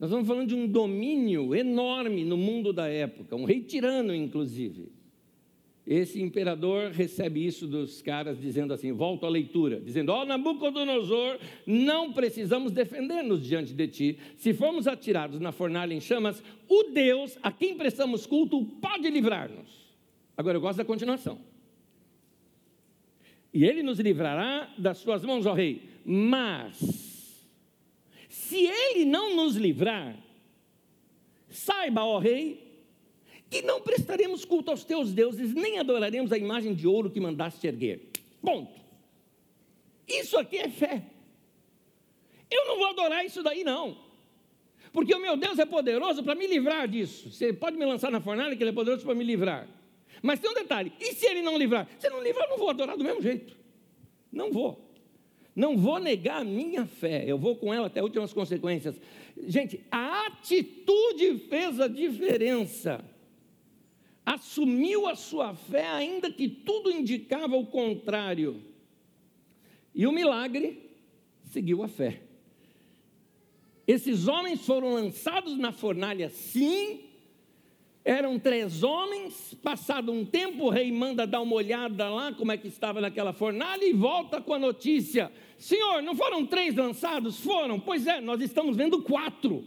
Nós 0.00 0.10
estamos 0.10 0.26
falando 0.26 0.48
de 0.48 0.56
um 0.56 0.66
domínio 0.66 1.54
enorme 1.54 2.24
no 2.24 2.36
mundo 2.36 2.72
da 2.72 2.88
época, 2.88 3.36
um 3.36 3.44
rei 3.44 3.62
tirano, 3.62 4.12
inclusive. 4.12 4.90
Esse 5.90 6.22
imperador 6.22 6.92
recebe 6.92 7.44
isso 7.44 7.66
dos 7.66 8.00
caras, 8.00 8.40
dizendo 8.40 8.72
assim: 8.72 8.92
volta 8.92 9.26
à 9.26 9.28
leitura, 9.28 9.80
dizendo: 9.80 10.10
Ó 10.10 10.22
oh, 10.22 10.24
Nabucodonosor, 10.24 11.40
não 11.66 12.12
precisamos 12.12 12.70
defender-nos 12.70 13.44
diante 13.44 13.74
de 13.74 13.88
ti. 13.88 14.18
Se 14.36 14.54
formos 14.54 14.86
atirados 14.86 15.40
na 15.40 15.50
fornalha 15.50 15.92
em 15.92 16.00
chamas, 16.00 16.44
o 16.68 16.84
Deus 16.92 17.36
a 17.42 17.50
quem 17.50 17.76
prestamos 17.76 18.24
culto 18.24 18.64
pode 18.80 19.10
livrar-nos. 19.10 19.68
Agora 20.36 20.58
eu 20.58 20.60
gosto 20.60 20.78
da 20.78 20.84
continuação. 20.84 21.40
E 23.52 23.64
ele 23.64 23.82
nos 23.82 23.98
livrará 23.98 24.72
das 24.78 24.98
suas 24.98 25.24
mãos, 25.24 25.44
ó 25.44 25.52
rei. 25.52 25.82
Mas, 26.04 27.44
se 28.28 28.64
ele 28.64 29.04
não 29.04 29.34
nos 29.34 29.56
livrar, 29.56 30.16
saiba, 31.48 32.04
ó 32.04 32.20
rei, 32.20 32.69
que 33.50 33.62
não 33.62 33.80
prestaremos 33.80 34.44
culto 34.44 34.70
aos 34.70 34.84
teus 34.84 35.12
deuses, 35.12 35.52
nem 35.52 35.78
adoraremos 35.78 36.32
a 36.32 36.38
imagem 36.38 36.72
de 36.72 36.86
ouro 36.86 37.10
que 37.10 37.18
mandaste 37.18 37.66
erguer. 37.66 38.08
Ponto. 38.40 38.80
Isso 40.06 40.38
aqui 40.38 40.56
é 40.56 40.68
fé. 40.68 41.02
Eu 42.48 42.66
não 42.66 42.76
vou 42.78 42.86
adorar 42.86 43.26
isso 43.26 43.42
daí, 43.42 43.64
não. 43.64 43.98
Porque 44.92 45.14
o 45.14 45.20
meu 45.20 45.36
Deus 45.36 45.58
é 45.58 45.66
poderoso 45.66 46.22
para 46.22 46.36
me 46.36 46.46
livrar 46.46 46.86
disso. 46.86 47.30
Você 47.30 47.52
pode 47.52 47.76
me 47.76 47.84
lançar 47.84 48.10
na 48.10 48.20
fornalha, 48.20 48.56
que 48.56 48.62
Ele 48.62 48.70
é 48.70 48.74
poderoso 48.74 49.04
para 49.04 49.14
me 49.14 49.24
livrar. 49.24 49.68
Mas 50.22 50.38
tem 50.38 50.50
um 50.50 50.54
detalhe: 50.54 50.92
e 51.00 51.12
se 51.14 51.26
Ele 51.26 51.42
não 51.42 51.58
livrar? 51.58 51.88
Se 51.98 52.08
não 52.08 52.22
livrar, 52.22 52.46
eu 52.46 52.50
não 52.50 52.58
vou 52.58 52.70
adorar 52.70 52.96
do 52.96 53.04
mesmo 53.04 53.20
jeito. 53.20 53.56
Não 54.32 54.52
vou. 54.52 54.88
Não 55.54 55.76
vou 55.76 55.98
negar 55.98 56.40
a 56.40 56.44
minha 56.44 56.86
fé, 56.86 57.24
eu 57.26 57.36
vou 57.36 57.56
com 57.56 57.74
ela 57.74 57.88
até 57.88 58.02
últimas 58.02 58.32
consequências. 58.32 59.00
Gente, 59.36 59.80
a 59.90 60.26
atitude 60.26 61.38
fez 61.48 61.80
a 61.80 61.88
diferença 61.88 63.04
assumiu 64.24 65.06
a 65.06 65.14
sua 65.14 65.54
fé, 65.54 65.88
ainda 65.88 66.30
que 66.30 66.48
tudo 66.48 66.90
indicava 66.90 67.56
o 67.56 67.66
contrário. 67.66 68.62
E 69.94 70.06
o 70.06 70.12
milagre 70.12 70.90
seguiu 71.44 71.82
a 71.82 71.88
fé. 71.88 72.22
Esses 73.86 74.28
homens 74.28 74.64
foram 74.64 74.94
lançados 74.94 75.58
na 75.58 75.72
fornalha, 75.72 76.30
sim. 76.30 77.00
Eram 78.04 78.38
três 78.38 78.82
homens. 78.82 79.54
Passado 79.62 80.12
um 80.12 80.24
tempo, 80.24 80.66
o 80.66 80.70
rei 80.70 80.92
manda 80.92 81.26
dar 81.26 81.40
uma 81.40 81.56
olhada 81.56 82.08
lá, 82.08 82.32
como 82.32 82.52
é 82.52 82.56
que 82.56 82.68
estava 82.68 83.00
naquela 83.00 83.32
fornalha, 83.32 83.84
e 83.84 83.92
volta 83.92 84.40
com 84.40 84.54
a 84.54 84.58
notícia: 84.58 85.32
Senhor, 85.58 86.02
não 86.02 86.14
foram 86.14 86.46
três 86.46 86.74
lançados? 86.76 87.40
Foram. 87.40 87.80
Pois 87.80 88.06
é, 88.06 88.20
nós 88.20 88.40
estamos 88.40 88.76
vendo 88.76 89.02
quatro. 89.02 89.64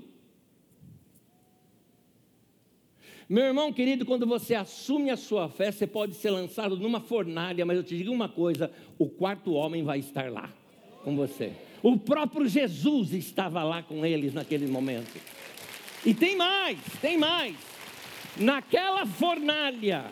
Meu 3.33 3.45
irmão 3.45 3.73
querido, 3.73 4.05
quando 4.05 4.27
você 4.27 4.53
assume 4.53 5.09
a 5.09 5.17
sua 5.17 5.49
fé, 5.49 5.71
você 5.71 5.87
pode 5.87 6.13
ser 6.13 6.29
lançado 6.29 6.77
numa 6.77 7.01
fornalha, 7.01 7.65
mas 7.65 7.75
eu 7.75 7.83
te 7.83 7.97
digo 7.97 8.11
uma 8.11 8.29
coisa: 8.29 8.71
o 8.95 9.09
quarto 9.09 9.53
homem 9.53 9.81
vai 9.81 9.97
estar 9.97 10.31
lá 10.31 10.53
com 11.03 11.15
você. 11.15 11.51
O 11.81 11.97
próprio 11.97 12.47
Jesus 12.47 13.11
estava 13.11 13.63
lá 13.63 13.81
com 13.81 14.05
eles 14.05 14.35
naquele 14.35 14.67
momento. 14.67 15.19
E 16.05 16.13
tem 16.13 16.35
mais, 16.35 16.77
tem 17.01 17.17
mais. 17.17 17.55
Naquela 18.37 19.03
fornalha 19.07 20.11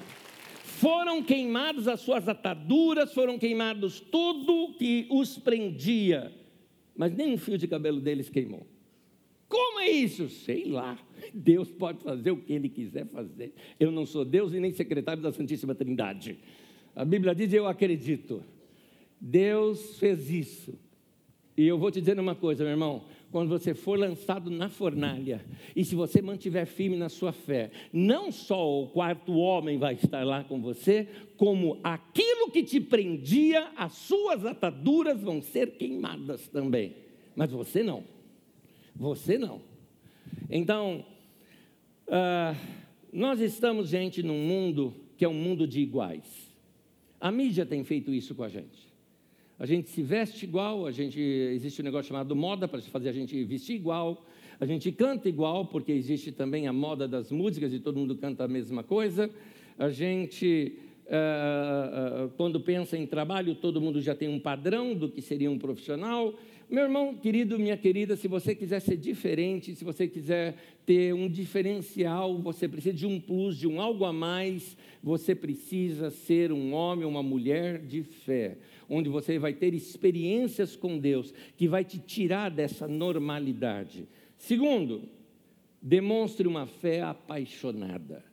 foram 0.64 1.22
queimadas 1.22 1.88
as 1.88 2.00
suas 2.00 2.28
ataduras, 2.28 3.14
foram 3.14 3.38
queimados 3.38 4.00
tudo 4.00 4.74
que 4.80 5.06
os 5.12 5.38
prendia, 5.38 6.34
mas 6.98 7.16
nem 7.16 7.36
um 7.36 7.38
fio 7.38 7.60
de 7.60 7.68
cabelo 7.68 8.00
deles 8.00 8.32
queimou. 8.32 8.66
Como 9.48 9.80
é 9.80 9.92
isso? 9.92 10.28
Sei 10.28 10.66
lá. 10.66 10.98
Deus 11.34 11.72
pode 11.72 12.04
fazer 12.04 12.32
o 12.32 12.38
que 12.38 12.54
Ele 12.54 12.70
quiser 12.70 13.06
fazer. 13.08 13.54
Eu 13.80 13.92
não 13.92 14.06
sou 14.06 14.26
Deus 14.26 14.54
e 14.54 14.60
nem 14.60 14.72
secretário 14.72 15.22
da 15.22 15.32
Santíssima 15.32 15.76
Trindade. 15.76 16.38
A 16.96 17.06
Bíblia 17.06 17.34
diz: 17.34 17.54
Eu 17.54 17.68
acredito. 17.68 18.44
Deus 19.20 19.98
fez 19.98 20.32
isso. 20.32 20.74
E 21.56 21.68
eu 21.68 21.78
vou 21.78 21.92
te 21.92 22.00
dizer 22.00 22.20
uma 22.20 22.34
coisa, 22.34 22.64
meu 22.64 22.72
irmão. 22.72 23.04
Quando 23.32 23.48
você 23.48 23.74
for 23.74 23.98
lançado 23.98 24.50
na 24.52 24.68
fornalha, 24.68 25.46
e 25.74 25.86
se 25.86 25.96
você 25.96 26.22
mantiver 26.22 26.66
firme 26.66 26.98
na 26.98 27.08
sua 27.08 27.32
fé, 27.32 27.72
não 27.94 28.30
só 28.30 28.82
o 28.82 28.88
quarto 28.88 29.34
homem 29.38 29.78
vai 29.78 29.94
estar 29.94 30.26
lá 30.26 30.44
com 30.44 30.62
você, 30.62 31.08
como 31.38 31.80
aquilo 31.82 32.52
que 32.52 32.62
te 32.62 32.82
prendia, 32.82 33.72
as 33.78 33.94
suas 33.94 34.46
ataduras 34.46 35.22
vão 35.22 35.42
ser 35.42 35.78
queimadas 35.78 36.50
também. 36.50 36.96
Mas 37.34 37.52
você 37.52 37.82
não. 37.82 38.04
Você 38.94 39.38
não. 39.38 39.62
Então, 40.50 41.06
uh, 42.12 42.56
nós 43.12 43.40
estamos, 43.40 43.90
gente, 43.90 44.22
num 44.22 44.38
mundo 44.38 44.94
que 45.18 45.26
é 45.26 45.28
um 45.28 45.34
mundo 45.34 45.68
de 45.68 45.80
iguais. 45.80 46.52
A 47.20 47.32
mídia 47.32 47.66
tem 47.66 47.84
feito 47.84 48.14
isso 48.14 48.36
com 48.36 48.44
a 48.44 48.50
gente. 48.50 48.92
A 49.60 49.66
gente 49.66 49.90
se 49.90 50.02
veste 50.02 50.44
igual, 50.44 50.88
a 50.88 50.92
gente 50.92 51.20
existe 51.20 51.82
um 51.82 51.86
negócio 51.86 52.10
chamado 52.10 52.36
moda 52.36 52.68
para 52.68 52.82
fazer 52.82 53.10
a 53.10 53.12
gente 53.12 53.44
vestir 53.44 53.76
igual, 53.76 54.26
a 54.60 54.66
gente 54.66 54.92
canta 54.92 55.30
igual, 55.30 55.66
porque 55.66 55.92
existe 55.92 56.32
também 56.32 56.68
a 56.68 56.74
moda 56.74 57.08
das 57.08 57.32
músicas 57.32 57.72
e 57.72 57.80
todo 57.80 58.00
mundo 58.00 58.16
canta 58.16 58.46
a 58.46 58.48
mesma 58.48 58.82
coisa. 58.84 59.30
A 59.78 59.90
gente, 59.90 60.80
uh, 61.06 62.26
uh, 62.26 62.30
quando 62.38 62.60
pensa 62.60 62.98
em 62.98 63.06
trabalho, 63.06 63.54
todo 63.54 63.80
mundo 63.80 64.02
já 64.02 64.16
tem 64.16 64.28
um 64.28 64.40
padrão 64.40 64.96
do 64.96 65.10
que 65.10 65.22
seria 65.22 65.52
um 65.52 65.60
profissional. 65.60 66.34
Meu 66.72 66.84
irmão 66.84 67.14
querido, 67.14 67.60
minha 67.60 67.76
querida, 67.76 68.16
se 68.16 68.30
você 68.30 68.56
quiser 68.56 68.80
ser 68.80 68.96
diferente, 68.96 69.76
se 69.76 69.84
você 69.84 70.08
quiser 70.08 70.56
ter 70.86 71.14
um 71.14 71.28
diferencial, 71.28 72.38
você 72.38 72.66
precisa 72.66 72.96
de 72.96 73.06
um 73.06 73.20
plus, 73.20 73.58
de 73.58 73.68
um 73.68 73.82
algo 73.82 74.06
a 74.06 74.14
mais, 74.14 74.78
você 75.04 75.36
precisa 75.36 76.10
ser 76.10 76.50
um 76.50 76.74
homem, 76.74 77.06
uma 77.06 77.22
mulher 77.22 77.86
de 77.86 78.04
fé, 78.04 78.58
onde 78.90 79.10
você 79.10 79.38
vai 79.38 79.54
ter 79.54 79.74
experiências 79.74 80.78
com 80.78 80.98
Deus, 80.98 81.34
que 81.58 81.68
vai 81.68 81.84
te 81.84 82.00
tirar 82.00 82.50
dessa 82.50 82.88
normalidade. 82.88 84.08
Segundo, 84.38 85.10
demonstre 85.82 86.48
uma 86.48 86.68
fé 86.68 87.02
apaixonada. 87.02 88.24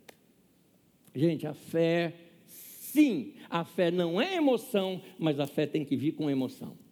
Gente, 1.12 1.44
a 1.44 1.54
fé, 1.54 2.14
sim, 2.46 3.34
a 3.50 3.64
fé 3.64 3.90
não 3.90 4.22
é 4.22 4.36
emoção, 4.36 5.02
mas 5.18 5.40
a 5.40 5.46
fé 5.48 5.66
tem 5.66 5.84
que 5.84 5.96
vir 5.96 6.12
com 6.12 6.30
emoção. 6.30 6.86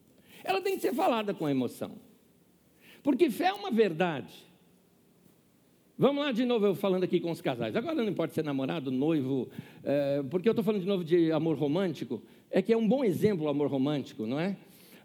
Ela 0.46 0.60
tem 0.60 0.76
que 0.76 0.82
ser 0.82 0.94
falada 0.94 1.34
com 1.34 1.48
emoção. 1.48 1.92
Porque 3.02 3.28
fé 3.30 3.46
é 3.46 3.52
uma 3.52 3.70
verdade. 3.70 4.32
Vamos 5.98 6.24
lá 6.24 6.30
de 6.30 6.44
novo, 6.44 6.66
eu 6.66 6.74
falando 6.74 7.04
aqui 7.04 7.18
com 7.18 7.30
os 7.30 7.40
casais. 7.40 7.74
Agora 7.74 7.94
não 7.94 8.08
importa 8.08 8.34
ser 8.34 8.44
namorado, 8.44 8.90
noivo, 8.90 9.48
é, 9.82 10.22
porque 10.30 10.48
eu 10.48 10.52
estou 10.52 10.64
falando 10.64 10.82
de 10.82 10.86
novo 10.86 11.02
de 11.02 11.32
amor 11.32 11.56
romântico, 11.56 12.22
é 12.50 12.62
que 12.62 12.72
é 12.72 12.76
um 12.76 12.86
bom 12.86 13.02
exemplo 13.02 13.46
o 13.46 13.48
amor 13.48 13.68
romântico, 13.68 14.26
não 14.26 14.38
é? 14.38 14.56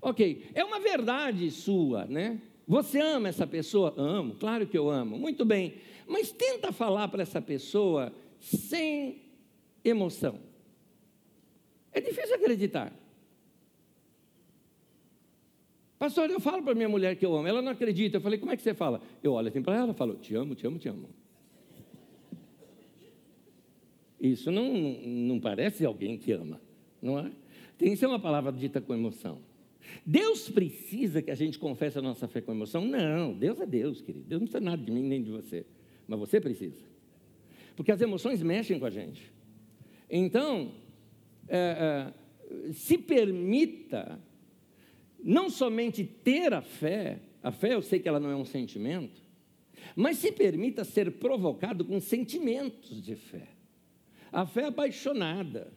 Ok, 0.01 0.45
é 0.53 0.63
uma 0.63 0.79
verdade 0.79 1.49
sua, 1.49 2.05
né? 2.05 2.39
Você 2.67 2.99
ama 2.99 3.29
essa 3.29 3.47
pessoa? 3.47 3.93
Amo, 3.97 4.35
claro 4.35 4.67
que 4.67 4.77
eu 4.77 4.89
amo. 4.89 5.17
Muito 5.17 5.43
bem. 5.43 5.75
Mas 6.07 6.31
tenta 6.31 6.71
falar 6.71 7.07
para 7.07 7.21
essa 7.21 7.41
pessoa 7.41 8.13
sem 8.39 9.21
emoção. 9.83 10.39
É 11.91 12.01
difícil 12.01 12.35
acreditar. 12.35 12.93
Pastor, 16.01 16.31
eu 16.31 16.39
falo 16.39 16.63
para 16.63 16.73
minha 16.73 16.89
mulher 16.89 17.15
que 17.15 17.23
eu 17.23 17.35
amo. 17.35 17.47
Ela 17.47 17.61
não 17.61 17.71
acredita. 17.71 18.17
Eu 18.17 18.21
falei, 18.21 18.39
como 18.39 18.51
é 18.51 18.57
que 18.57 18.63
você 18.63 18.73
fala? 18.73 18.99
Eu 19.21 19.33
olho 19.33 19.49
assim 19.49 19.61
para 19.61 19.75
ela 19.75 19.91
e 19.91 19.93
falo, 19.93 20.15
te 20.15 20.33
amo, 20.33 20.55
te 20.55 20.65
amo, 20.65 20.79
te 20.79 20.89
amo. 20.89 21.07
Isso 24.19 24.49
não, 24.49 24.73
não 24.73 25.39
parece 25.39 25.85
alguém 25.85 26.17
que 26.17 26.31
ama, 26.31 26.59
não 26.99 27.19
é? 27.19 27.31
Tem 27.77 27.91
que 27.91 27.97
ser 27.97 28.07
uma 28.07 28.19
palavra 28.19 28.51
dita 28.51 28.81
com 28.81 28.95
emoção. 28.95 29.43
Deus 30.03 30.49
precisa 30.49 31.21
que 31.21 31.29
a 31.29 31.35
gente 31.35 31.59
confesse 31.59 31.99
a 31.99 32.01
nossa 32.01 32.27
fé 32.27 32.41
com 32.41 32.51
emoção? 32.51 32.83
Não, 32.83 33.35
Deus 33.35 33.61
é 33.61 33.67
Deus, 33.67 34.01
querido. 34.01 34.25
Deus 34.25 34.41
não 34.41 34.47
precisa 34.47 34.71
nada 34.71 34.83
de 34.83 34.91
mim 34.91 35.03
nem 35.03 35.21
de 35.21 35.29
você. 35.29 35.67
Mas 36.07 36.17
você 36.17 36.41
precisa. 36.41 36.81
Porque 37.75 37.91
as 37.91 38.01
emoções 38.01 38.41
mexem 38.41 38.79
com 38.79 38.87
a 38.87 38.89
gente. 38.89 39.31
Então, 40.09 40.71
é, 41.47 42.11
é, 42.57 42.73
se 42.73 42.97
permita 42.97 44.19
não 45.23 45.49
somente 45.49 46.03
ter 46.03 46.53
a 46.53 46.61
fé, 46.61 47.19
a 47.43 47.51
fé 47.51 47.73
eu 47.73 47.81
sei 47.81 47.99
que 47.99 48.07
ela 48.07 48.19
não 48.19 48.29
é 48.29 48.35
um 48.35 48.45
sentimento, 48.45 49.21
mas 49.95 50.17
se 50.17 50.31
permita 50.31 50.83
ser 50.83 51.11
provocado 51.13 51.83
com 51.83 51.99
sentimentos 51.99 53.01
de 53.01 53.15
fé. 53.15 53.47
A 54.31 54.45
fé 54.45 54.65
apaixonada. 54.65 55.71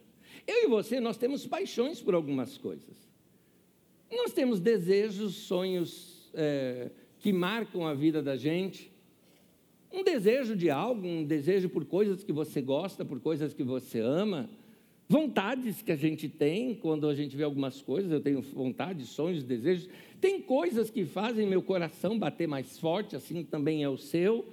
Eu 0.47 0.65
e 0.65 0.67
você, 0.67 0.99
nós 0.99 1.17
temos 1.17 1.45
paixões 1.45 2.01
por 2.01 2.13
algumas 2.13 2.57
coisas. 2.57 3.09
Nós 4.11 4.31
temos 4.31 4.59
desejos, 4.59 5.35
sonhos 5.35 6.29
é, 6.33 6.91
que 7.19 7.33
marcam 7.33 7.85
a 7.85 7.93
vida 7.93 8.21
da 8.21 8.37
gente. 8.37 8.91
Um 9.91 10.03
desejo 10.03 10.55
de 10.55 10.69
algo, 10.69 11.05
um 11.05 11.23
desejo 11.23 11.69
por 11.69 11.85
coisas 11.85 12.23
que 12.23 12.31
você 12.31 12.61
gosta, 12.61 13.03
por 13.03 13.19
coisas 13.19 13.53
que 13.53 13.63
você 13.63 13.99
ama. 13.99 14.49
Vontades 15.07 15.83
que 15.83 15.91
a 15.91 15.95
gente 15.95 16.27
tem 16.27 16.73
quando 16.73 17.07
a 17.07 17.13
gente 17.13 17.37
vê 17.37 17.43
algumas 17.43 17.79
coisas, 17.79 18.11
eu 18.11 18.19
tenho 18.19 18.41
vontade, 18.41 19.05
sonhos, 19.05 19.43
desejos. 19.43 19.87
Tem 20.19 20.41
coisas 20.41 20.89
que 20.89 21.05
fazem 21.05 21.45
meu 21.45 21.61
coração 21.61 22.17
bater 22.17 22.47
mais 22.47 22.79
forte, 22.79 23.15
assim 23.15 23.43
também 23.43 23.83
é 23.83 23.89
o 23.89 23.97
seu. 23.97 24.47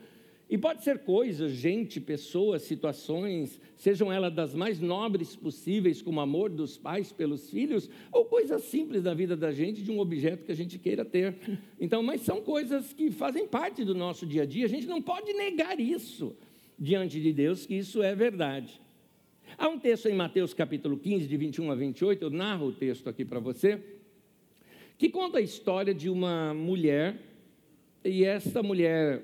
E 0.50 0.58
pode 0.58 0.84
ser 0.84 0.98
coisas, 0.98 1.52
gente, 1.52 1.98
pessoas, 1.98 2.60
situações, 2.60 3.58
sejam 3.74 4.12
elas 4.12 4.34
das 4.34 4.54
mais 4.54 4.78
nobres 4.78 5.34
possíveis, 5.34 6.02
como 6.02 6.20
amor 6.20 6.50
dos 6.50 6.76
pais 6.76 7.10
pelos 7.10 7.48
filhos, 7.48 7.88
ou 8.12 8.26
coisas 8.26 8.62
simples 8.64 9.02
da 9.02 9.14
vida 9.14 9.34
da 9.34 9.50
gente, 9.50 9.82
de 9.82 9.90
um 9.90 9.98
objeto 9.98 10.44
que 10.44 10.52
a 10.52 10.54
gente 10.54 10.78
queira 10.78 11.06
ter. 11.06 11.34
Então, 11.80 12.02
mas 12.02 12.20
são 12.20 12.42
coisas 12.42 12.92
que 12.92 13.10
fazem 13.10 13.48
parte 13.48 13.82
do 13.82 13.94
nosso 13.94 14.26
dia 14.26 14.42
a 14.42 14.46
dia, 14.46 14.66
a 14.66 14.68
gente 14.68 14.86
não 14.86 15.00
pode 15.00 15.32
negar 15.32 15.80
isso 15.80 16.36
diante 16.78 17.18
de 17.18 17.32
Deus, 17.32 17.64
que 17.64 17.76
isso 17.76 18.02
é 18.02 18.14
verdade. 18.14 18.78
Há 19.62 19.68
um 19.68 19.78
texto 19.78 20.08
em 20.08 20.12
Mateus 20.12 20.52
capítulo 20.52 20.98
15, 20.98 21.28
de 21.28 21.36
21 21.36 21.70
a 21.70 21.76
28, 21.76 22.24
eu 22.24 22.30
narro 22.30 22.66
o 22.66 22.72
texto 22.72 23.08
aqui 23.08 23.24
para 23.24 23.38
você, 23.38 23.80
que 24.98 25.08
conta 25.08 25.38
a 25.38 25.40
história 25.40 25.94
de 25.94 26.10
uma 26.10 26.52
mulher, 26.52 27.16
e 28.04 28.24
essa 28.24 28.60
mulher 28.60 29.22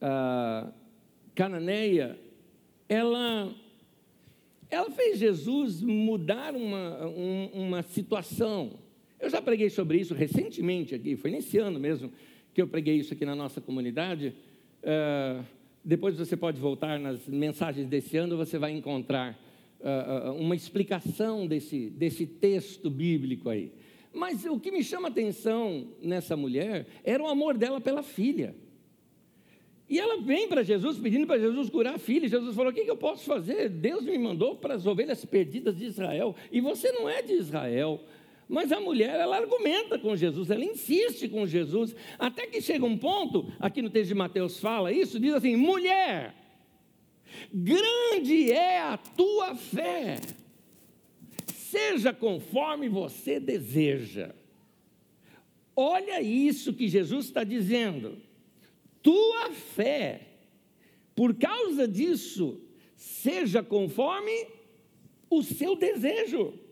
ah, 0.00 0.72
cananeia, 1.34 2.16
ela, 2.88 3.52
ela 4.70 4.88
fez 4.92 5.18
Jesus 5.18 5.82
mudar 5.82 6.54
uma, 6.54 7.04
um, 7.08 7.46
uma 7.52 7.82
situação. 7.82 8.78
Eu 9.18 9.28
já 9.28 9.42
preguei 9.42 9.70
sobre 9.70 9.98
isso 9.98 10.14
recentemente 10.14 10.94
aqui, 10.94 11.16
foi 11.16 11.32
nesse 11.32 11.58
ano 11.58 11.80
mesmo 11.80 12.12
que 12.54 12.62
eu 12.62 12.68
preguei 12.68 12.94
isso 12.94 13.12
aqui 13.12 13.26
na 13.26 13.34
nossa 13.34 13.60
comunidade. 13.60 14.36
Ah, 14.84 15.42
depois 15.84 16.16
você 16.16 16.36
pode 16.36 16.58
voltar 16.58 16.98
nas 16.98 17.28
mensagens 17.28 17.86
desse 17.86 18.16
ano, 18.16 18.36
você 18.36 18.58
vai 18.58 18.72
encontrar 18.72 19.38
uh, 19.80 20.32
uma 20.32 20.56
explicação 20.56 21.46
desse, 21.46 21.90
desse 21.90 22.26
texto 22.26 22.88
bíblico 22.88 23.50
aí. 23.50 23.72
Mas 24.12 24.44
o 24.46 24.58
que 24.58 24.70
me 24.70 24.82
chama 24.82 25.08
a 25.08 25.10
atenção 25.10 25.88
nessa 26.00 26.36
mulher 26.36 26.86
era 27.04 27.22
o 27.22 27.26
amor 27.26 27.58
dela 27.58 27.80
pela 27.80 28.02
filha. 28.02 28.54
E 29.88 29.98
ela 29.98 30.20
vem 30.22 30.48
para 30.48 30.62
Jesus 30.62 30.98
pedindo 30.98 31.26
para 31.26 31.38
Jesus 31.38 31.68
curar 31.68 31.96
a 31.96 31.98
filha. 31.98 32.26
Jesus 32.26 32.54
falou: 32.54 32.70
O 32.70 32.74
que, 32.74 32.84
que 32.84 32.90
eu 32.90 32.96
posso 32.96 33.24
fazer? 33.24 33.68
Deus 33.68 34.04
me 34.04 34.16
mandou 34.16 34.56
para 34.56 34.74
as 34.74 34.86
ovelhas 34.86 35.24
perdidas 35.24 35.76
de 35.76 35.84
Israel. 35.84 36.34
E 36.50 36.60
você 36.60 36.90
não 36.92 37.08
é 37.08 37.20
de 37.20 37.34
Israel. 37.34 38.00
Mas 38.48 38.70
a 38.72 38.80
mulher, 38.80 39.18
ela 39.18 39.36
argumenta 39.36 39.98
com 39.98 40.14
Jesus, 40.14 40.50
ela 40.50 40.64
insiste 40.64 41.28
com 41.28 41.46
Jesus, 41.46 41.96
até 42.18 42.46
que 42.46 42.60
chega 42.60 42.84
um 42.84 42.96
ponto, 42.96 43.50
aqui 43.58 43.80
no 43.80 43.90
texto 43.90 44.08
de 44.08 44.14
Mateus 44.14 44.60
fala 44.60 44.92
isso, 44.92 45.18
diz 45.18 45.32
assim: 45.32 45.56
mulher, 45.56 46.34
grande 47.52 48.52
é 48.52 48.80
a 48.80 48.98
tua 48.98 49.54
fé, 49.54 50.16
seja 51.54 52.12
conforme 52.12 52.88
você 52.88 53.40
deseja. 53.40 54.34
Olha 55.74 56.20
isso 56.20 56.72
que 56.72 56.86
Jesus 56.86 57.26
está 57.26 57.42
dizendo. 57.42 58.22
Tua 59.02 59.50
fé, 59.50 60.28
por 61.14 61.34
causa 61.34 61.88
disso, 61.88 62.60
seja 62.94 63.62
conforme 63.62 64.46
o 65.28 65.42
seu 65.42 65.74
desejo. 65.74 66.63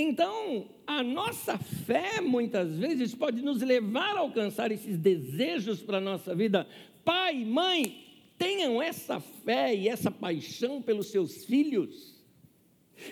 Então, 0.00 0.70
a 0.86 1.02
nossa 1.02 1.58
fé, 1.58 2.20
muitas 2.20 2.78
vezes, 2.78 3.16
pode 3.16 3.42
nos 3.42 3.60
levar 3.60 4.16
a 4.16 4.20
alcançar 4.20 4.70
esses 4.70 4.96
desejos 4.96 5.82
para 5.82 5.98
a 5.98 6.00
nossa 6.00 6.36
vida. 6.36 6.68
Pai, 7.04 7.44
mãe, 7.44 8.06
tenham 8.38 8.80
essa 8.80 9.18
fé 9.18 9.74
e 9.74 9.88
essa 9.88 10.08
paixão 10.08 10.80
pelos 10.80 11.08
seus 11.08 11.44
filhos. 11.44 12.14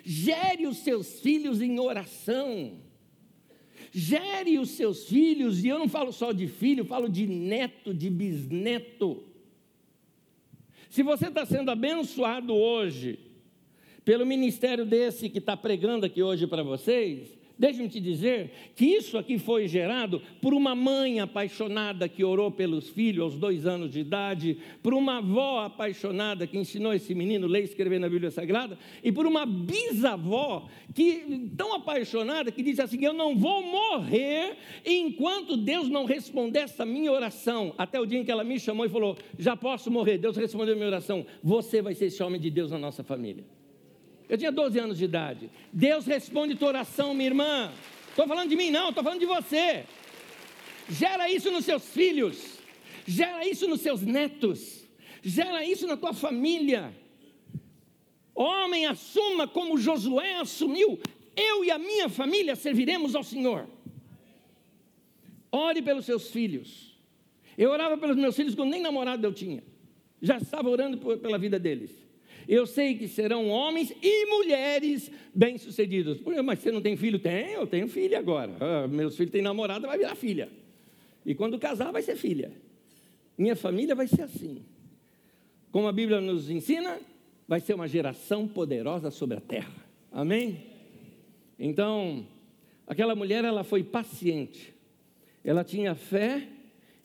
Gere 0.04 0.68
os 0.68 0.76
seus 0.76 1.18
filhos 1.18 1.60
em 1.60 1.80
oração. 1.80 2.78
Gere 3.90 4.56
os 4.56 4.70
seus 4.70 5.08
filhos, 5.08 5.64
e 5.64 5.68
eu 5.68 5.80
não 5.80 5.88
falo 5.88 6.12
só 6.12 6.30
de 6.30 6.46
filho, 6.46 6.84
falo 6.84 7.08
de 7.08 7.26
neto, 7.26 7.92
de 7.92 8.08
bisneto. 8.08 9.24
Se 10.88 11.02
você 11.02 11.26
está 11.26 11.44
sendo 11.44 11.68
abençoado 11.68 12.54
hoje, 12.54 13.25
pelo 14.06 14.24
ministério 14.24 14.86
desse 14.86 15.28
que 15.28 15.38
está 15.38 15.56
pregando 15.56 16.06
aqui 16.06 16.22
hoje 16.22 16.46
para 16.46 16.62
vocês, 16.62 17.36
Deixe-me 17.58 17.88
te 17.88 18.00
dizer 18.00 18.50
que 18.74 18.84
isso 18.84 19.16
aqui 19.16 19.38
foi 19.38 19.66
gerado 19.66 20.20
por 20.42 20.52
uma 20.52 20.74
mãe 20.74 21.20
apaixonada 21.20 22.06
que 22.06 22.22
orou 22.22 22.50
pelos 22.50 22.90
filhos 22.90 23.22
aos 23.22 23.38
dois 23.38 23.66
anos 23.66 23.90
de 23.90 24.00
idade, 24.00 24.58
por 24.82 24.92
uma 24.92 25.18
avó 25.18 25.60
apaixonada 25.60 26.46
que 26.46 26.58
ensinou 26.58 26.92
esse 26.92 27.14
menino 27.14 27.46
a 27.46 27.48
ler 27.48 27.62
e 27.62 27.64
escrever 27.64 27.98
na 27.98 28.10
Bíblia 28.10 28.30
Sagrada, 28.30 28.78
e 29.02 29.10
por 29.10 29.24
uma 29.24 29.46
bisavó 29.46 30.68
que 30.94 31.48
tão 31.56 31.74
apaixonada 31.74 32.52
que 32.52 32.62
disse 32.62 32.82
assim: 32.82 33.02
Eu 33.02 33.14
não 33.14 33.34
vou 33.34 33.62
morrer 33.62 34.58
enquanto 34.84 35.56
Deus 35.56 35.88
não 35.88 36.04
responder 36.04 36.58
essa 36.58 36.84
minha 36.84 37.10
oração. 37.10 37.74
Até 37.78 37.98
o 37.98 38.04
dia 38.04 38.18
em 38.18 38.24
que 38.24 38.30
ela 38.30 38.44
me 38.44 38.60
chamou 38.60 38.84
e 38.84 38.90
falou: 38.90 39.16
Já 39.38 39.56
posso 39.56 39.90
morrer. 39.90 40.18
Deus 40.18 40.36
respondeu 40.36 40.74
a 40.74 40.76
minha 40.76 40.88
oração. 40.88 41.24
Você 41.42 41.80
vai 41.80 41.94
ser 41.94 42.06
esse 42.06 42.22
homem 42.22 42.38
de 42.38 42.50
Deus 42.50 42.70
na 42.70 42.78
nossa 42.78 43.02
família. 43.02 43.44
Eu 44.28 44.36
tinha 44.36 44.50
12 44.50 44.78
anos 44.78 44.98
de 44.98 45.04
idade. 45.04 45.50
Deus 45.72 46.06
responde 46.06 46.54
tua 46.54 46.68
oração, 46.68 47.14
minha 47.14 47.28
irmã. 47.28 47.72
Estou 48.08 48.26
falando 48.26 48.48
de 48.48 48.56
mim, 48.56 48.70
não, 48.70 48.88
estou 48.88 49.04
falando 49.04 49.20
de 49.20 49.26
você. 49.26 49.84
Gera 50.88 51.30
isso 51.30 51.50
nos 51.50 51.64
seus 51.64 51.84
filhos, 51.84 52.58
gera 53.06 53.46
isso 53.46 53.66
nos 53.68 53.80
seus 53.80 54.02
netos, 54.02 54.86
gera 55.22 55.64
isso 55.64 55.86
na 55.86 55.96
tua 55.96 56.12
família. 56.12 56.94
Homem, 58.34 58.86
assuma 58.86 59.48
como 59.48 59.78
Josué 59.78 60.36
assumiu: 60.36 60.98
eu 61.36 61.64
e 61.64 61.70
a 61.70 61.78
minha 61.78 62.08
família 62.08 62.56
serviremos 62.56 63.14
ao 63.14 63.22
Senhor. 63.22 63.66
Ore 65.50 65.82
pelos 65.82 66.04
seus 66.04 66.30
filhos. 66.30 66.96
Eu 67.56 67.70
orava 67.70 67.96
pelos 67.96 68.16
meus 68.16 68.36
filhos 68.36 68.54
quando 68.54 68.70
nem 68.70 68.80
namorado 68.80 69.26
eu 69.26 69.32
tinha. 69.32 69.62
Já 70.20 70.36
estava 70.38 70.68
orando 70.68 70.98
pela 71.18 71.38
vida 71.38 71.58
deles. 71.58 72.05
Eu 72.48 72.66
sei 72.66 72.94
que 72.96 73.08
serão 73.08 73.48
homens 73.48 73.92
e 74.02 74.26
mulheres 74.26 75.10
bem-sucedidos. 75.34 76.20
Mas 76.44 76.60
você 76.60 76.70
não 76.70 76.80
tem 76.80 76.96
filho? 76.96 77.18
Tem, 77.18 77.52
eu 77.52 77.66
tenho 77.66 77.88
filha 77.88 78.18
agora. 78.18 78.52
Ah, 78.60 78.86
meus 78.86 79.16
filhos 79.16 79.32
têm 79.32 79.42
namorada, 79.42 79.86
vai 79.86 79.98
virar 79.98 80.14
filha. 80.14 80.48
E 81.24 81.34
quando 81.34 81.58
casar, 81.58 81.90
vai 81.90 82.02
ser 82.02 82.16
filha. 82.16 82.52
Minha 83.36 83.56
família 83.56 83.94
vai 83.94 84.06
ser 84.06 84.22
assim. 84.22 84.64
Como 85.72 85.88
a 85.88 85.92
Bíblia 85.92 86.20
nos 86.20 86.48
ensina, 86.48 87.00
vai 87.48 87.60
ser 87.60 87.74
uma 87.74 87.88
geração 87.88 88.46
poderosa 88.46 89.10
sobre 89.10 89.36
a 89.36 89.40
terra. 89.40 89.74
Amém? 90.12 90.64
Então, 91.58 92.26
aquela 92.86 93.14
mulher, 93.14 93.44
ela 93.44 93.64
foi 93.64 93.82
paciente. 93.82 94.72
Ela 95.44 95.64
tinha 95.64 95.94
fé 95.94 96.46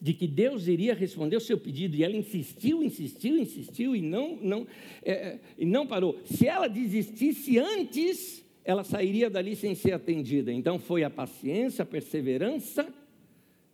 de 0.01 0.13
que 0.15 0.27
Deus 0.27 0.67
iria 0.67 0.95
responder 0.95 1.37
o 1.37 1.41
seu 1.41 1.59
pedido, 1.59 1.95
e 1.95 2.03
ela 2.03 2.15
insistiu, 2.15 2.83
insistiu, 2.83 3.37
insistiu, 3.37 3.95
e 3.95 4.01
não, 4.01 4.35
não, 4.41 4.67
é, 5.03 5.11
é, 5.11 5.39
e 5.59 5.65
não 5.65 5.85
parou. 5.85 6.19
Se 6.25 6.47
ela 6.47 6.67
desistisse 6.67 7.59
antes, 7.59 8.43
ela 8.65 8.83
sairia 8.83 9.29
dali 9.29 9.55
sem 9.55 9.75
ser 9.75 9.91
atendida. 9.93 10.51
Então 10.51 10.79
foi 10.79 11.03
a 11.03 11.09
paciência, 11.09 11.83
a 11.83 11.85
perseverança, 11.85 12.91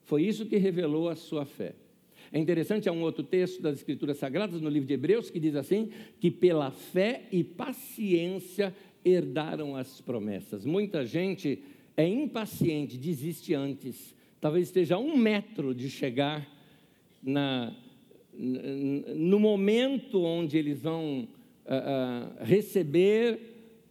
foi 0.04 0.24
isso 0.24 0.46
que 0.46 0.58
revelou 0.58 1.08
a 1.08 1.16
sua 1.16 1.46
fé. 1.46 1.74
É 2.32 2.38
interessante, 2.38 2.90
há 2.90 2.92
um 2.92 3.04
outro 3.04 3.24
texto 3.24 3.62
das 3.62 3.78
Escrituras 3.78 4.18
Sagradas, 4.18 4.60
no 4.60 4.70
livro 4.70 4.86
de 4.86 4.96
Hebreus, 4.96 5.30
que 5.30 5.40
diz 5.40 5.56
assim: 5.56 5.92
que 6.20 6.30
pela 6.30 6.72
fé 6.72 7.24
e 7.32 7.42
paciência 7.42 8.76
herdaram 9.06 9.78
as 9.78 10.02
promessas. 10.02 10.66
Muita 10.66 11.06
gente 11.06 11.64
é 11.96 12.06
impaciente, 12.06 12.98
desiste 12.98 13.54
antes 13.54 14.17
talvez 14.40 14.68
esteja 14.68 14.96
a 14.96 15.00
um 15.00 15.18
metro 15.18 15.74
de 15.74 15.90
chegar 15.90 16.48
na, 17.22 17.76
no 18.34 19.40
momento 19.40 20.24
onde 20.24 20.58
eles 20.58 20.82
vão 20.82 21.28
uh, 21.66 22.42
uh, 22.42 22.44
receber 22.44 23.36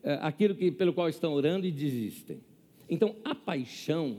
uh, 0.03 0.11
aquilo 0.23 0.55
que, 0.55 0.71
pelo 0.71 0.93
qual 0.93 1.09
estão 1.09 1.33
orando 1.33 1.67
e 1.67 1.73
desistem. 1.73 2.41
Então, 2.89 3.17
a 3.25 3.35
paixão, 3.35 4.19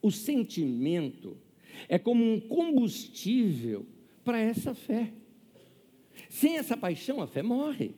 o 0.00 0.10
sentimento, 0.10 1.36
é 1.88 1.98
como 1.98 2.24
um 2.24 2.40
combustível 2.40 3.86
para 4.24 4.40
essa 4.40 4.74
fé. 4.74 5.12
Sem 6.28 6.56
essa 6.56 6.76
paixão, 6.76 7.20
a 7.20 7.26
fé 7.26 7.42
morre. 7.42 7.94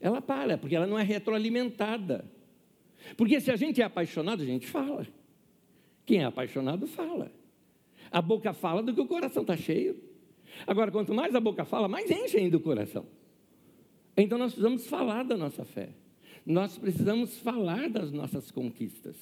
Ela 0.00 0.20
para, 0.20 0.58
porque 0.58 0.74
ela 0.74 0.86
não 0.86 0.98
é 0.98 1.02
retroalimentada. 1.02 2.24
Porque 3.16 3.40
se 3.40 3.50
a 3.50 3.56
gente 3.56 3.80
é 3.80 3.84
apaixonado, 3.84 4.42
a 4.42 4.46
gente 4.46 4.66
fala. 4.66 5.06
Quem 6.08 6.20
é 6.20 6.24
apaixonado 6.24 6.86
fala. 6.86 7.30
A 8.10 8.22
boca 8.22 8.54
fala 8.54 8.82
do 8.82 8.94
que 8.94 9.00
o 9.02 9.06
coração 9.06 9.42
está 9.42 9.54
cheio. 9.54 9.94
Agora, 10.66 10.90
quanto 10.90 11.12
mais 11.12 11.34
a 11.34 11.40
boca 11.40 11.66
fala, 11.66 11.86
mais 11.86 12.10
enche 12.10 12.38
ainda 12.38 12.56
o 12.56 12.60
coração. 12.60 13.04
Então 14.16 14.38
nós 14.38 14.52
precisamos 14.52 14.86
falar 14.86 15.22
da 15.22 15.36
nossa 15.36 15.66
fé. 15.66 15.90
Nós 16.46 16.78
precisamos 16.78 17.36
falar 17.36 17.90
das 17.90 18.10
nossas 18.10 18.50
conquistas. 18.50 19.16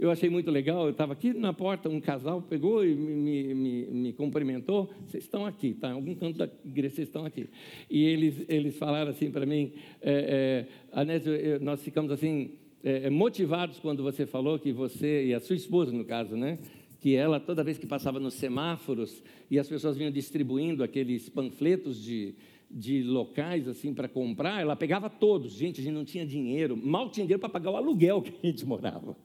Eu 0.00 0.10
achei 0.10 0.28
muito 0.28 0.50
legal, 0.50 0.86
eu 0.86 0.90
estava 0.90 1.12
aqui 1.12 1.32
na 1.32 1.52
porta, 1.52 1.88
um 1.88 2.00
casal 2.00 2.42
pegou 2.42 2.84
e 2.84 2.92
me, 2.96 3.54
me, 3.54 3.86
me 3.86 4.12
cumprimentou. 4.12 4.90
Vocês 5.06 5.22
estão 5.22 5.46
aqui, 5.46 5.74
tá? 5.74 5.90
Em 5.90 5.92
algum 5.92 6.14
canto 6.16 6.38
da 6.38 6.48
igreja, 6.64 6.96
vocês 6.96 7.06
estão 7.06 7.24
aqui. 7.24 7.48
E 7.88 8.02
eles, 8.04 8.44
eles 8.48 8.76
falaram 8.76 9.12
assim 9.12 9.30
para 9.30 9.46
mim, 9.46 9.74
é, 10.02 10.66
é, 10.92 11.00
Anésio, 11.00 11.32
nós 11.60 11.84
ficamos 11.84 12.10
assim, 12.10 12.58
é, 12.82 13.06
é, 13.06 13.10
motivados 13.10 13.78
quando 13.78 14.02
você 14.02 14.26
falou 14.26 14.58
que 14.58 14.72
você, 14.72 15.26
e 15.26 15.34
a 15.34 15.40
sua 15.40 15.56
esposa 15.56 15.92
no 15.92 16.04
caso, 16.04 16.36
né? 16.36 16.58
Que 17.00 17.14
ela, 17.14 17.40
toda 17.40 17.64
vez 17.64 17.78
que 17.78 17.86
passava 17.86 18.20
nos 18.20 18.34
semáforos 18.34 19.22
e 19.50 19.58
as 19.58 19.68
pessoas 19.68 19.96
vinham 19.96 20.10
distribuindo 20.10 20.82
aqueles 20.82 21.28
panfletos 21.28 22.02
de, 22.02 22.34
de 22.70 23.02
locais 23.02 23.66
assim 23.66 23.94
para 23.94 24.08
comprar, 24.08 24.60
ela 24.60 24.76
pegava 24.76 25.08
todos. 25.08 25.52
Gente, 25.52 25.80
a 25.80 25.84
gente 25.84 25.94
não 25.94 26.04
tinha 26.04 26.26
dinheiro, 26.26 26.76
mal 26.76 27.10
tinha 27.10 27.24
dinheiro 27.24 27.40
para 27.40 27.48
pagar 27.48 27.70
o 27.70 27.76
aluguel 27.76 28.22
que 28.22 28.32
a 28.42 28.46
gente 28.46 28.66
morava. 28.66 29.16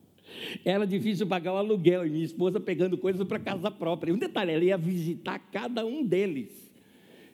Era 0.63 0.85
difícil 0.85 1.27
pagar 1.27 1.53
o 1.53 1.57
aluguel 1.57 2.05
e 2.05 2.09
minha 2.09 2.25
esposa 2.25 2.59
pegando 2.59 2.97
coisas 2.97 3.25
para 3.27 3.39
casa 3.39 3.69
própria. 3.69 4.11
E 4.11 4.13
um 4.13 4.17
detalhe, 4.17 4.51
ela 4.51 4.63
ia 4.63 4.77
visitar 4.77 5.39
cada 5.39 5.85
um 5.85 6.03
deles. 6.03 6.65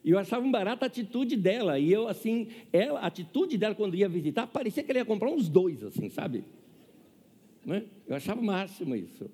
E 0.04 0.12
eu 0.12 0.18
achava 0.18 0.46
um 0.46 0.52
barato 0.52 0.84
a 0.84 0.88
atitude 0.88 1.36
dela. 1.36 1.78
E 1.78 1.92
eu, 1.92 2.08
assim, 2.08 2.48
ela, 2.74 3.00
a 3.00 3.08
atitude 3.08 3.58
dela 3.58 3.76
quando 3.76 3.96
ia 3.96 4.10
visitar, 4.10 4.48
parecia 4.48 4.84
que 4.84 4.92
ela 4.92 5.00
ia 5.00 5.06
comprar 5.06 5.30
uns 5.30 5.48
dois, 5.48 5.84
assim, 5.84 6.10
sabe? 6.10 6.44
Né? 7.66 7.84
Eu 8.08 8.16
achava 8.16 8.42
o 8.42 8.44
máximo 8.44 8.96
isso. 8.96 9.30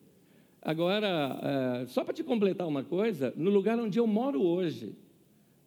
Agora, 0.61 1.39
é, 1.83 1.85
só 1.87 2.03
para 2.03 2.13
te 2.13 2.23
completar 2.23 2.67
uma 2.67 2.83
coisa, 2.83 3.33
no 3.37 3.49
lugar 3.49 3.79
onde 3.79 3.97
eu 3.97 4.05
moro 4.05 4.41
hoje, 4.41 4.93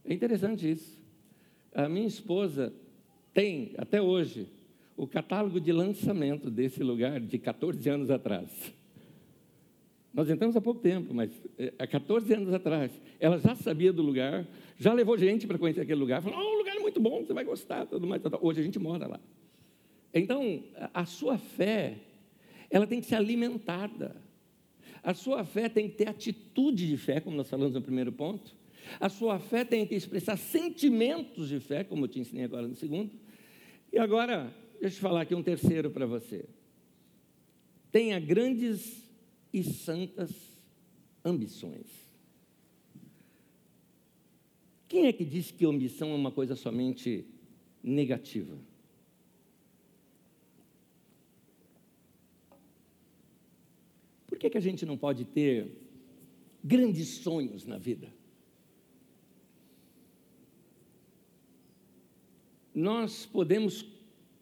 é 0.05 0.13
interessante 0.13 0.71
isso. 0.71 1.01
A 1.75 1.89
minha 1.89 2.07
esposa 2.07 2.73
tem, 3.33 3.73
até 3.79 4.03
hoje, 4.03 4.49
o 4.97 5.07
catálogo 5.07 5.59
de 5.59 5.73
lançamento 5.73 6.51
desse 6.51 6.83
lugar 6.83 7.21
de 7.21 7.39
14 7.39 7.89
anos 7.89 8.11
atrás. 8.11 8.75
Nós 10.12 10.29
entramos 10.29 10.57
há 10.57 10.61
pouco 10.61 10.81
tempo, 10.81 11.14
mas 11.14 11.31
é, 11.57 11.73
há 11.79 11.87
14 11.87 12.33
anos 12.35 12.53
atrás, 12.53 12.90
ela 13.20 13.38
já 13.38 13.55
sabia 13.55 13.92
do 13.92 14.03
lugar, 14.03 14.46
já 14.77 14.92
levou 14.92 15.16
gente 15.16 15.46
para 15.46 15.57
conhecer 15.57 15.83
aquele 15.83 16.01
lugar, 16.01 16.20
falou: 16.20 16.38
oh, 16.38 16.55
o 16.55 16.59
lugar 16.59 16.77
é 16.77 16.81
muito 16.81 17.01
bom, 17.01 17.25
você 17.25 17.33
vai 17.33 17.44
gostar, 17.44 17.87
tudo 17.87 18.07
mais. 18.07 18.20
Tudo. 18.20 18.38
Hoje 18.42 18.61
a 18.61 18.64
gente 18.64 18.79
mora 18.79 19.07
lá. 19.07 19.20
Então, 20.12 20.64
a 20.92 21.05
sua 21.07 21.38
fé, 21.38 21.99
ela 22.68 22.87
tem 22.87 23.01
que 23.01 23.07
ser 23.07 23.14
alimentada. 23.14 24.16
A 25.03 25.14
sua 25.14 25.44
fé 25.44 25.68
tem 25.68 25.88
que 25.88 25.96
ter 25.96 26.09
atitude 26.09 26.88
de 26.88 26.96
fé, 26.96 27.20
como 27.20 27.37
nós 27.37 27.49
falamos 27.49 27.75
no 27.75 27.81
primeiro 27.81 28.11
ponto. 28.11 28.55
A 28.99 29.09
sua 29.09 29.38
fé 29.38 29.64
tem 29.64 29.87
que 29.87 29.94
expressar 29.94 30.37
sentimentos 30.37 31.49
de 31.49 31.61
fé, 31.61 31.85
como 31.85 32.05
eu 32.05 32.09
te 32.09 32.18
ensinei 32.18 32.44
agora 32.44 32.66
no 32.66 32.75
segundo. 32.75 33.12
E 33.92 33.99
agora, 33.99 34.53
deixa 34.81 34.96
eu 34.96 35.01
falar 35.01 35.23
aqui 35.23 35.35
um 35.35 35.42
terceiro 35.42 35.90
para 35.90 36.07
você. 36.07 36.44
Tenha 37.92 38.18
grandes 38.18 39.00
e 39.53 39.63
santas 39.63 40.31
ambições. 41.25 41.87
Quem 44.89 45.07
é 45.07 45.13
que 45.13 45.25
diz 45.25 45.51
que 45.51 45.65
ambição 45.65 46.11
é 46.11 46.15
uma 46.15 46.33
coisa 46.33 46.57
somente 46.57 47.25
negativa? 47.83 48.59
Por 54.27 54.39
que, 54.39 54.51
que 54.51 54.59
a 54.59 54.61
gente 54.61 54.85
não 54.85 54.97
pode 54.97 55.25
ter 55.25 55.71
grandes 56.65 57.09
sonhos 57.09 57.65
na 57.65 57.79
vida? 57.79 58.13
Nós 62.75 63.27
podemos 63.27 63.87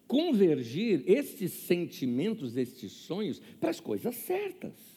convergir 0.07 1.03
estes 1.05 1.51
sentimentos, 1.51 2.57
estes 2.57 2.91
sonhos, 2.91 3.39
para 3.59 3.69
as 3.69 3.79
coisas 3.79 4.15
certas. 4.15 4.88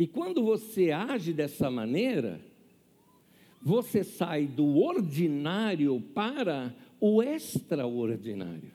E 0.00 0.06
quando 0.06 0.42
você 0.42 0.92
age 0.92 1.30
dessa 1.30 1.70
maneira, 1.70 2.40
você 3.60 4.02
sai 4.02 4.46
do 4.46 4.78
ordinário 4.78 6.00
para 6.14 6.74
o 6.98 7.22
extraordinário. 7.22 8.72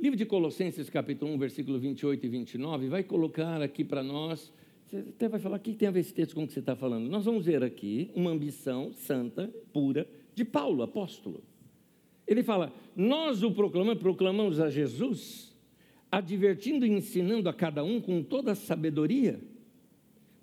Livro 0.00 0.16
de 0.16 0.24
Colossenses, 0.24 0.88
capítulo 0.88 1.32
1, 1.32 1.38
versículo 1.38 1.80
28 1.80 2.24
e 2.24 2.28
29, 2.28 2.88
vai 2.88 3.02
colocar 3.02 3.60
aqui 3.60 3.82
para 3.82 4.04
nós. 4.04 4.52
Você 4.86 4.98
até 4.98 5.28
vai 5.28 5.40
falar, 5.40 5.56
o 5.56 5.60
que 5.60 5.74
tem 5.74 5.88
a 5.88 5.90
ver 5.90 5.98
esse 5.98 6.14
texto 6.14 6.36
com 6.36 6.44
o 6.44 6.46
que 6.46 6.52
você 6.52 6.60
está 6.60 6.76
falando? 6.76 7.10
Nós 7.10 7.24
vamos 7.24 7.44
ver 7.44 7.64
aqui 7.64 8.08
uma 8.14 8.30
ambição 8.30 8.92
santa, 8.92 9.52
pura, 9.72 10.06
de 10.32 10.44
Paulo, 10.44 10.84
apóstolo. 10.84 11.42
Ele 12.24 12.44
fala: 12.44 12.72
Nós 12.94 13.42
o 13.42 13.50
proclamamos, 13.50 14.00
proclamamos 14.00 14.60
a 14.60 14.70
Jesus, 14.70 15.51
advertindo 16.12 16.84
e 16.84 16.90
ensinando 16.90 17.48
a 17.48 17.54
cada 17.54 17.82
um 17.82 17.98
com 17.98 18.22
toda 18.22 18.52
a 18.52 18.54
sabedoria, 18.54 19.40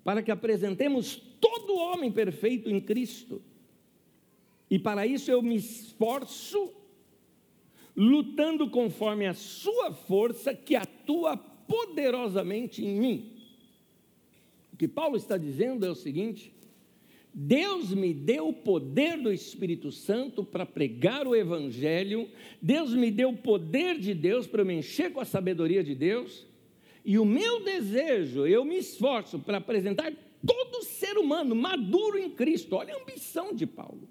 para 0.02 0.20
que 0.20 0.32
apresentemos 0.32 1.14
todo 1.40 1.76
homem 1.76 2.10
perfeito 2.10 2.68
em 2.68 2.80
Cristo. 2.80 3.40
E 4.68 4.80
para 4.80 5.06
isso 5.06 5.30
eu 5.30 5.40
me 5.40 5.54
esforço, 5.54 6.72
lutando 7.96 8.68
conforme 8.68 9.26
a 9.26 9.34
Sua 9.34 9.92
força 9.92 10.52
que 10.52 10.74
atua 10.74 11.36
poderosamente 11.36 12.84
em 12.84 13.00
mim. 13.00 13.32
O 14.72 14.76
que 14.76 14.88
Paulo 14.88 15.16
está 15.16 15.36
dizendo 15.36 15.86
é 15.86 15.90
o 15.90 15.94
seguinte: 15.94 16.52
Deus 17.32 17.94
me 17.94 18.12
deu 18.12 18.48
o 18.48 18.52
poder 18.52 19.16
do 19.16 19.32
Espírito 19.32 19.92
Santo 19.92 20.44
para 20.44 20.66
pregar 20.66 21.26
o 21.26 21.34
Evangelho, 21.34 22.28
Deus 22.60 22.92
me 22.92 23.10
deu 23.10 23.30
o 23.30 23.36
poder 23.36 23.98
de 23.98 24.12
Deus 24.14 24.46
para 24.46 24.64
me 24.64 24.74
encher 24.74 25.12
com 25.12 25.20
a 25.20 25.24
sabedoria 25.24 25.82
de 25.82 25.94
Deus, 25.94 26.46
e 27.04 27.18
o 27.18 27.24
meu 27.24 27.62
desejo, 27.62 28.46
eu 28.46 28.64
me 28.64 28.76
esforço 28.76 29.38
para 29.38 29.58
apresentar 29.58 30.12
todo 30.46 30.84
ser 30.84 31.16
humano 31.18 31.54
maduro 31.54 32.18
em 32.18 32.30
Cristo. 32.30 32.76
Olha 32.76 32.94
a 32.94 33.00
ambição 33.00 33.54
de 33.54 33.66
Paulo. 33.66 34.08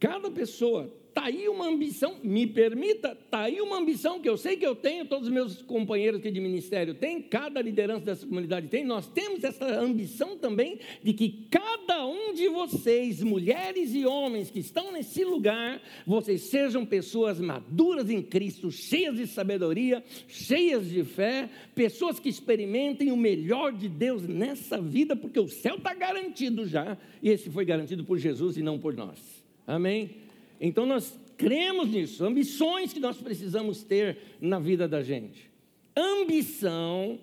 Cada 0.00 0.30
pessoa 0.30 0.92
Está 1.18 1.26
aí 1.26 1.48
uma 1.48 1.66
ambição, 1.66 2.14
me 2.22 2.46
permita, 2.46 3.08
está 3.08 3.40
aí 3.40 3.60
uma 3.60 3.76
ambição 3.76 4.20
que 4.20 4.28
eu 4.28 4.36
sei 4.36 4.56
que 4.56 4.64
eu 4.64 4.76
tenho, 4.76 5.04
todos 5.04 5.26
os 5.26 5.34
meus 5.34 5.60
companheiros 5.60 6.20
aqui 6.20 6.30
de 6.30 6.38
ministério 6.38 6.94
têm, 6.94 7.20
cada 7.20 7.60
liderança 7.60 8.04
dessa 8.04 8.24
comunidade 8.24 8.68
tem, 8.68 8.84
nós 8.84 9.08
temos 9.08 9.42
essa 9.42 9.66
ambição 9.80 10.38
também 10.38 10.78
de 11.02 11.12
que 11.12 11.48
cada 11.50 12.06
um 12.06 12.32
de 12.32 12.48
vocês, 12.48 13.20
mulheres 13.20 13.96
e 13.96 14.06
homens 14.06 14.48
que 14.48 14.60
estão 14.60 14.92
nesse 14.92 15.24
lugar, 15.24 15.82
vocês 16.06 16.42
sejam 16.42 16.86
pessoas 16.86 17.40
maduras 17.40 18.08
em 18.10 18.22
Cristo, 18.22 18.70
cheias 18.70 19.16
de 19.16 19.26
sabedoria, 19.26 20.04
cheias 20.28 20.88
de 20.88 21.02
fé, 21.02 21.50
pessoas 21.74 22.20
que 22.20 22.28
experimentem 22.28 23.10
o 23.10 23.16
melhor 23.16 23.72
de 23.72 23.88
Deus 23.88 24.22
nessa 24.22 24.80
vida, 24.80 25.16
porque 25.16 25.40
o 25.40 25.48
céu 25.48 25.74
está 25.74 25.92
garantido 25.94 26.64
já, 26.64 26.96
e 27.20 27.28
esse 27.28 27.50
foi 27.50 27.64
garantido 27.64 28.04
por 28.04 28.18
Jesus 28.18 28.56
e 28.56 28.62
não 28.62 28.78
por 28.78 28.94
nós. 28.94 29.18
Amém? 29.66 30.27
Então 30.60 30.84
nós 30.84 31.18
cremos 31.36 31.88
nisso, 31.88 32.24
ambições 32.24 32.92
que 32.92 33.00
nós 33.00 33.16
precisamos 33.16 33.82
ter 33.82 34.18
na 34.40 34.58
vida 34.58 34.88
da 34.88 35.02
gente. 35.02 35.50
Ambição, 35.96 37.18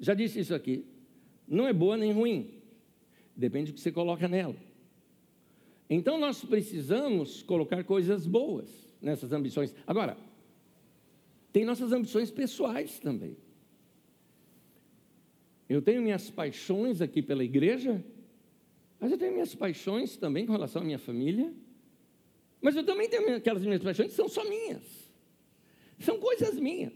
já 0.00 0.14
disse 0.14 0.40
isso 0.40 0.54
aqui, 0.54 0.84
não 1.46 1.68
é 1.68 1.72
boa 1.72 1.96
nem 1.96 2.12
ruim, 2.12 2.50
depende 3.36 3.70
do 3.70 3.74
que 3.74 3.80
você 3.80 3.92
coloca 3.92 4.26
nela. 4.26 4.56
Então 5.88 6.18
nós 6.18 6.42
precisamos 6.42 7.42
colocar 7.42 7.84
coisas 7.84 8.26
boas 8.26 8.68
nessas 9.00 9.32
ambições. 9.32 9.74
Agora, 9.86 10.16
tem 11.52 11.64
nossas 11.64 11.92
ambições 11.92 12.30
pessoais 12.30 12.98
também. 12.98 13.36
Eu 15.68 15.82
tenho 15.82 16.02
minhas 16.02 16.30
paixões 16.30 17.00
aqui 17.02 17.20
pela 17.20 17.44
igreja, 17.44 18.02
mas 18.98 19.12
eu 19.12 19.18
tenho 19.18 19.32
minhas 19.32 19.54
paixões 19.54 20.16
também 20.16 20.46
com 20.46 20.52
relação 20.52 20.80
à 20.80 20.84
minha 20.84 20.98
família 20.98 21.52
mas 22.64 22.74
eu 22.74 22.82
também 22.82 23.06
tenho 23.10 23.36
aquelas 23.36 23.62
minhas 23.62 23.82
paixões 23.82 24.08
que 24.08 24.16
são 24.16 24.26
só 24.26 24.42
minhas. 24.48 24.82
São 25.98 26.18
coisas 26.18 26.58
minhas. 26.58 26.94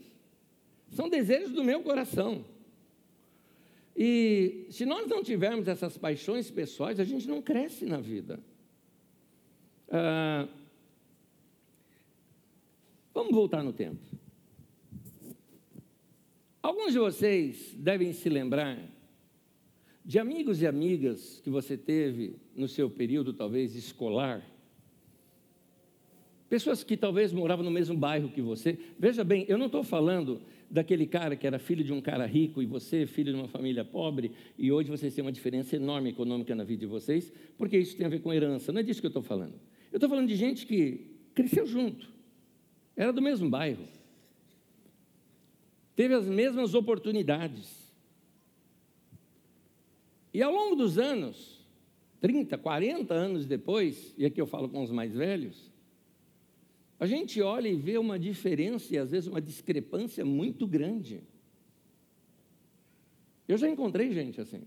São 0.89 1.11
desejos 1.11 1.51
do 1.51 1.63
meu 1.63 1.83
coração. 1.83 2.43
E 3.95 4.67
se 4.71 4.87
nós 4.87 5.07
não 5.07 5.23
tivermos 5.23 5.69
essas 5.69 5.99
paixões 5.99 6.51
pessoais, 6.51 6.99
a 6.99 7.05
gente 7.05 7.29
não 7.29 7.43
cresce 7.43 7.85
na 7.85 8.01
vida. 8.01 8.41
Ah, 9.91 10.49
vamos 13.13 13.35
voltar 13.35 13.63
no 13.63 13.75
tempo. 13.75 14.01
Alguns 16.63 16.95
de 16.95 16.99
vocês 16.99 17.75
devem 17.75 18.15
se 18.15 18.31
lembrar 18.31 18.79
de 20.03 20.19
amigos 20.19 20.63
e 20.63 20.67
amigas 20.67 21.41
que 21.41 21.51
você 21.51 21.77
teve 21.77 22.37
no 22.57 22.67
seu 22.67 22.89
período, 22.89 23.35
talvez, 23.35 23.75
escolar 23.75 24.43
Pessoas 26.49 26.83
que 26.83 26.97
talvez 26.97 27.33
moravam 27.33 27.65
no 27.65 27.71
mesmo 27.71 27.97
bairro 27.97 28.31
que 28.31 28.41
você. 28.41 28.79
Veja 28.99 29.23
bem, 29.23 29.45
eu 29.49 29.59
não 29.59 29.67
estou 29.67 29.85
falando 29.85 30.41
daquele 30.71 31.07
cara 31.07 31.37
que 31.37 31.47
era 31.47 31.59
filho 31.59 31.85
de 31.85 31.93
um 31.93 32.01
cara 32.01 32.27
rico 32.27 32.63
e 32.63 32.67
você, 32.67 33.07
filho 33.07 33.33
de 33.33 33.39
uma 33.39 33.49
família 33.49 33.85
pobre, 33.85 34.33
e 34.59 34.73
hoje 34.73 34.91
vocês 34.91 35.15
têm 35.15 35.23
uma 35.23 35.33
diferença 35.33 35.77
enorme 35.77 36.11
econômica 36.11 36.55
na 36.55 36.65
vida 36.65 36.81
de 36.81 36.87
vocês, 36.87 37.33
porque 37.57 37.79
isso 37.79 37.97
tem 37.97 38.07
a 38.07 38.09
ver 38.09 38.21
com 38.21 38.33
herança. 38.33 38.73
Não 38.73 38.81
é 38.81 38.83
disso 38.83 39.01
que 39.01 39.07
eu 39.07 39.11
estou 39.11 39.23
falando. 39.23 39.55
Eu 39.93 39.97
estou 39.97 40.09
falando 40.09 40.29
de 40.29 40.37
gente 40.37 40.67
que 40.67 41.07
cresceu 41.35 41.67
junto, 41.67 42.09
era 42.97 43.13
do 43.13 43.23
mesmo 43.23 43.49
bairro, 43.49 43.85
teve 45.95 46.15
as 46.15 46.27
mesmas 46.27 46.75
oportunidades. 46.75 47.89
E 50.35 50.43
ao 50.43 50.53
longo 50.53 50.77
dos 50.77 50.99
anos, 50.99 51.59
30, 52.21 52.59
40 52.59 53.15
anos 53.15 53.47
depois, 53.47 54.15
e 54.19 54.27
aqui 54.27 54.41
eu 54.41 54.47
falo 54.47 54.69
com 54.69 54.83
os 54.83 54.91
mais 54.91 55.15
velhos, 55.15 55.71
a 56.99 57.07
gente 57.07 57.41
olha 57.41 57.69
e 57.69 57.77
vê 57.77 57.97
uma 57.97 58.19
diferença 58.19 58.95
e 58.95 58.99
às 58.99 59.11
vezes 59.11 59.29
uma 59.29 59.41
discrepância 59.41 60.25
muito 60.25 60.67
grande. 60.67 61.23
Eu 63.47 63.57
já 63.57 63.69
encontrei 63.69 64.13
gente 64.13 64.41
assim. 64.41 64.63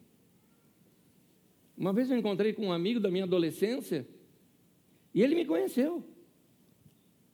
Uma 1.77 1.91
vez 1.91 2.09
eu 2.09 2.17
encontrei 2.17 2.53
com 2.53 2.67
um 2.67 2.71
amigo 2.71 2.99
da 2.99 3.11
minha 3.11 3.25
adolescência 3.25 4.07
e 5.13 5.21
ele 5.21 5.35
me 5.35 5.45
conheceu. 5.45 6.03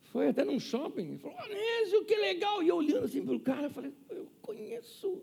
Foi 0.04 0.28
até 0.28 0.44
num 0.44 0.58
shopping. 0.58 1.08
Ele 1.08 1.18
falou, 1.18 1.38
Anésio, 1.38 2.04
que 2.04 2.16
legal. 2.16 2.62
E 2.62 2.68
eu 2.68 2.76
olhando 2.76 3.04
assim 3.04 3.24
para 3.24 3.34
o 3.34 3.40
cara, 3.40 3.66
eu 3.66 3.70
falei, 3.70 3.92
eu 4.10 4.26
conheço. 4.40 5.22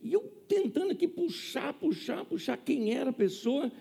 E 0.00 0.12
eu 0.12 0.20
tentando 0.46 0.92
aqui 0.92 1.08
puxar, 1.08 1.72
puxar, 1.74 2.24
puxar 2.24 2.56
quem 2.56 2.94
era 2.94 3.10
a 3.10 3.12
pessoa. 3.12 3.72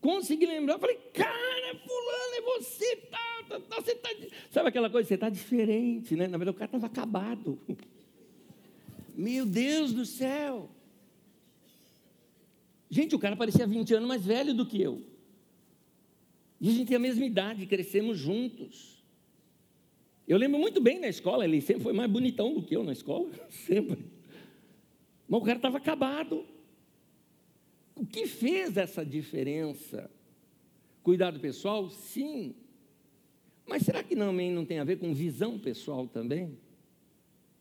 Consegui 0.00 0.46
lembrar, 0.46 0.74
eu 0.74 0.78
falei, 0.78 0.96
cara, 1.12 1.55
fulano, 1.74 2.34
é 2.34 2.40
você, 2.42 2.96
tá 2.96 3.26
tá, 3.48 3.60
tá, 3.60 3.76
você 3.80 3.94
tá, 3.94 4.10
sabe 4.50 4.68
aquela 4.68 4.90
coisa, 4.90 5.08
você 5.08 5.14
está 5.14 5.28
diferente, 5.28 6.16
né? 6.16 6.26
Na 6.26 6.36
verdade, 6.36 6.56
o 6.56 6.58
cara 6.58 6.66
estava 6.68 6.86
acabado. 6.86 7.58
Meu 9.16 9.46
Deus 9.46 9.92
do 9.92 10.04
céu. 10.04 10.70
Gente, 12.90 13.14
o 13.14 13.18
cara 13.18 13.36
parecia 13.36 13.66
20 13.66 13.94
anos 13.94 14.08
mais 14.08 14.24
velho 14.24 14.54
do 14.54 14.66
que 14.66 14.80
eu. 14.80 15.02
E 16.60 16.68
a 16.68 16.72
gente 16.72 16.88
tem 16.88 16.96
a 16.96 17.00
mesma 17.00 17.24
idade, 17.24 17.66
crescemos 17.66 18.18
juntos. 18.18 19.02
Eu 20.26 20.38
lembro 20.38 20.58
muito 20.58 20.80
bem 20.80 20.98
na 20.98 21.08
escola, 21.08 21.44
ele 21.44 21.60
sempre 21.60 21.82
foi 21.82 21.92
mais 21.92 22.10
bonitão 22.10 22.52
do 22.52 22.62
que 22.62 22.74
eu 22.74 22.82
na 22.82 22.92
escola, 22.92 23.30
sempre. 23.48 24.04
Mas 25.28 25.40
o 25.40 25.44
cara 25.44 25.58
estava 25.58 25.78
acabado. 25.78 26.44
O 27.94 28.04
que 28.04 28.26
fez 28.26 28.76
essa 28.76 29.04
diferença? 29.04 30.10
Cuidado 31.06 31.38
pessoal? 31.38 31.88
Sim. 31.88 32.52
Mas 33.64 33.84
será 33.84 34.02
que 34.02 34.16
também 34.16 34.50
não 34.50 34.64
tem 34.64 34.80
a 34.80 34.84
ver 34.84 34.98
com 34.98 35.14
visão 35.14 35.56
pessoal 35.56 36.08
também? 36.08 36.58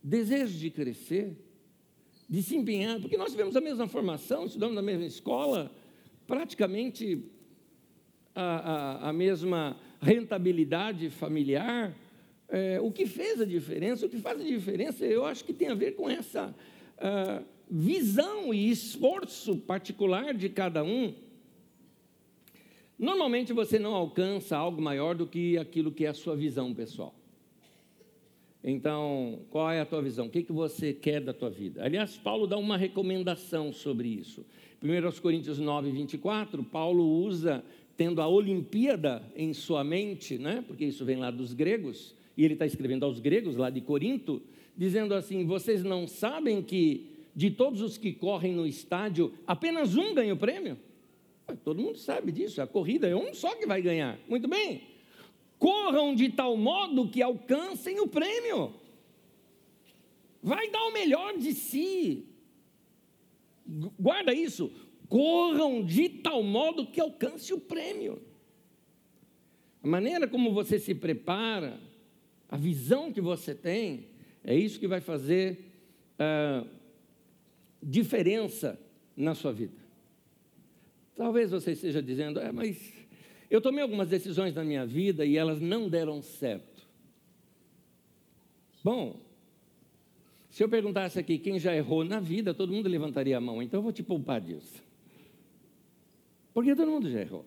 Desejo 0.02 0.58
de 0.58 0.72
crescer, 0.72 1.38
de 2.28 2.42
se 2.42 2.56
empenhar, 2.56 3.00
porque 3.00 3.16
nós 3.16 3.30
tivemos 3.30 3.56
a 3.56 3.62
mesma 3.62 3.88
formação, 3.88 4.48
estudamos 4.48 4.76
na 4.76 4.82
mesma 4.82 5.06
escola, 5.06 5.72
praticamente 6.26 7.24
a, 8.34 9.04
a, 9.04 9.10
a 9.10 9.14
mesma 9.14 9.80
rentabilidade 10.02 11.12
familiar. 11.12 11.96
É, 12.50 12.82
o 12.82 12.92
que 12.92 13.06
fez 13.06 13.40
a 13.40 13.46
diferença, 13.46 14.08
o 14.08 14.10
que 14.10 14.18
faz 14.18 14.42
a 14.42 14.44
diferença, 14.44 15.06
eu 15.06 15.24
acho 15.24 15.46
que 15.46 15.54
tem 15.54 15.68
a 15.68 15.76
ver 15.76 15.92
com 15.92 16.10
essa 16.10 16.48
uh, 16.98 17.46
visão 17.70 18.52
e 18.52 18.72
esforço 18.72 19.56
particular 19.56 20.34
de 20.34 20.50
cada 20.50 20.84
um 20.84 21.14
Normalmente 22.98 23.52
você 23.52 23.78
não 23.78 23.94
alcança 23.94 24.56
algo 24.56 24.82
maior 24.82 25.16
do 25.16 25.28
que 25.28 25.58
aquilo 25.58 25.92
que 25.92 26.06
é 26.06 26.10
a 26.10 26.14
sua 26.14 26.36
visão 26.36 26.74
pessoal. 26.74 27.14
Então, 28.64 29.42
qual 29.52 29.70
é 29.72 29.80
a 29.80 29.86
tua 29.86 30.02
visão? 30.02 30.26
O 30.26 30.30
que, 30.30 30.42
que 30.42 30.52
você 30.52 30.92
quer 30.92 31.22
da 31.22 31.34
tua 31.34 31.52
vida? 31.52 31.84
Aliás, 31.84 32.18
Paulo 32.18 32.48
dá 32.48 32.58
uma 32.58 32.78
recomendação 32.78 33.72
sobre 33.72 34.08
isso. 34.08 34.44
1 34.82 35.22
Coríntios 35.22 35.60
9, 35.60 35.92
24, 35.92 36.64
Paulo 36.64 37.04
usa, 37.04 37.64
tendo 37.96 38.22
a 38.22 38.28
Olimpíada 38.28 39.22
em 39.36 39.54
sua 39.54 39.84
mente, 39.84 40.40
né? 40.40 40.64
porque 40.66 40.86
isso 40.86 41.06
vem 41.06 41.18
lá 41.18 41.30
dos 41.30 41.54
gregos, 41.54 42.16
e 42.36 42.44
ele 42.44 42.54
está 42.54 42.66
escrevendo 42.66 43.06
aos 43.06 43.20
gregos, 43.20 43.56
lá 43.56 43.70
de 43.70 43.82
Corinto, 43.82 44.42
dizendo 44.76 45.14
assim: 45.14 45.46
Vocês 45.46 45.84
não 45.84 46.08
sabem 46.08 46.62
que 46.62 47.06
de 47.36 47.52
todos 47.52 47.82
os 47.82 47.98
que 47.98 48.14
correm 48.14 48.54
no 48.54 48.66
estádio, 48.66 49.32
apenas 49.46 49.96
um 49.96 50.14
ganha 50.14 50.34
o 50.34 50.38
prêmio? 50.38 50.78
Todo 51.64 51.82
mundo 51.82 51.98
sabe 51.98 52.32
disso, 52.32 52.62
a 52.62 52.68
corrida 52.68 53.08
é 53.08 53.16
um 53.16 53.34
só 53.34 53.56
que 53.56 53.66
vai 53.66 53.82
ganhar. 53.82 54.20
Muito 54.28 54.48
bem. 54.48 54.82
Corram 55.60 56.16
de 56.16 56.30
tal 56.30 56.58
modo 56.58 57.10
que 57.10 57.22
alcancem 57.22 58.00
o 58.00 58.08
prêmio. 58.08 58.74
Vai 60.42 60.70
dar 60.70 60.84
o 60.86 60.94
melhor 60.94 61.38
de 61.38 61.54
si. 61.54 62.28
Guarda 64.00 64.34
isso. 64.34 64.72
Corram 65.08 65.84
de 65.84 66.10
tal 66.10 66.44
modo 66.44 66.88
que 66.88 67.00
alcance 67.00 67.54
o 67.54 67.60
prêmio. 67.60 68.22
A 69.84 69.88
maneira 69.88 70.28
como 70.28 70.52
você 70.52 70.80
se 70.80 70.96
prepara, 70.96 71.80
a 72.50 72.58
visão 72.58 73.12
que 73.12 73.22
você 73.22 73.54
tem, 73.54 74.08
é 74.44 74.56
isso 74.56 74.80
que 74.80 74.88
vai 74.88 75.00
fazer 75.00 75.72
uh, 76.20 76.68
diferença 77.82 78.80
na 79.16 79.36
sua 79.36 79.52
vida. 79.52 79.85
Talvez 81.16 81.52
você 81.52 81.72
esteja 81.72 82.02
dizendo, 82.02 82.40
é, 82.40 82.52
mas 82.52 82.94
eu 83.50 83.62
tomei 83.62 83.82
algumas 83.82 84.10
decisões 84.10 84.54
na 84.54 84.64
minha 84.64 84.86
vida 84.86 85.26
e 85.26 85.38
elas 85.38 85.62
não 85.62 85.88
deram 85.88 86.22
certo. 86.22 86.86
Bom, 88.84 89.20
se 90.50 90.64
eu 90.64 90.70
perguntasse 90.70 91.18
aqui 91.18 91.38
quem 91.38 91.60
já 91.60 91.76
errou 91.76 92.04
na 92.04 92.20
vida, 92.20 92.54
todo 92.54 92.72
mundo 92.72 92.88
levantaria 92.88 93.38
a 93.38 93.42
mão, 93.42 93.62
então 93.62 93.80
eu 93.80 93.84
vou 93.84 93.92
te 93.92 94.04
poupar 94.04 94.42
disso. 94.42 94.84
Porque 96.54 96.76
todo 96.76 96.92
mundo 96.92 97.10
já 97.10 97.22
errou. 97.22 97.46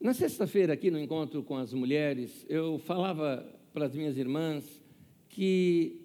Na 0.00 0.14
sexta-feira, 0.14 0.72
aqui 0.72 0.90
no 0.90 0.98
encontro 0.98 1.42
com 1.42 1.56
as 1.56 1.72
mulheres, 1.72 2.44
eu 2.48 2.78
falava 2.78 3.46
para 3.72 3.86
as 3.86 3.94
minhas 3.94 4.16
irmãs 4.16 4.82
que 5.28 6.00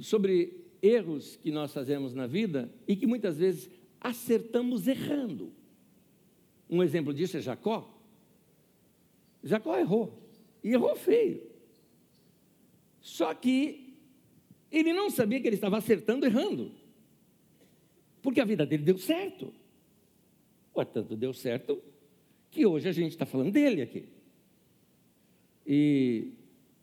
sobre 0.00 0.64
erros 0.82 1.36
que 1.36 1.50
nós 1.50 1.72
fazemos 1.72 2.14
na 2.14 2.26
vida 2.26 2.70
e 2.86 2.94
que 2.94 3.06
muitas 3.06 3.38
vezes 3.38 3.70
acertamos 4.00 4.86
errando. 4.86 5.52
Um 6.68 6.82
exemplo 6.82 7.12
disso 7.12 7.36
é 7.36 7.40
Jacó. 7.40 7.94
Jacó 9.42 9.78
errou, 9.78 10.18
e 10.62 10.72
errou 10.72 10.94
feio. 10.96 11.42
Só 13.00 13.32
que 13.32 13.94
ele 14.70 14.92
não 14.92 15.10
sabia 15.10 15.40
que 15.40 15.46
ele 15.46 15.54
estava 15.54 15.78
acertando 15.78 16.26
errando, 16.26 16.72
porque 18.20 18.40
a 18.40 18.44
vida 18.44 18.66
dele 18.66 18.82
deu 18.82 18.98
certo. 18.98 19.52
Portanto, 20.74 21.16
deu 21.16 21.32
certo 21.32 21.82
que 22.50 22.66
hoje 22.66 22.88
a 22.88 22.92
gente 22.92 23.12
está 23.12 23.24
falando 23.24 23.52
dele 23.52 23.82
aqui. 23.82 24.08
E 25.66 26.32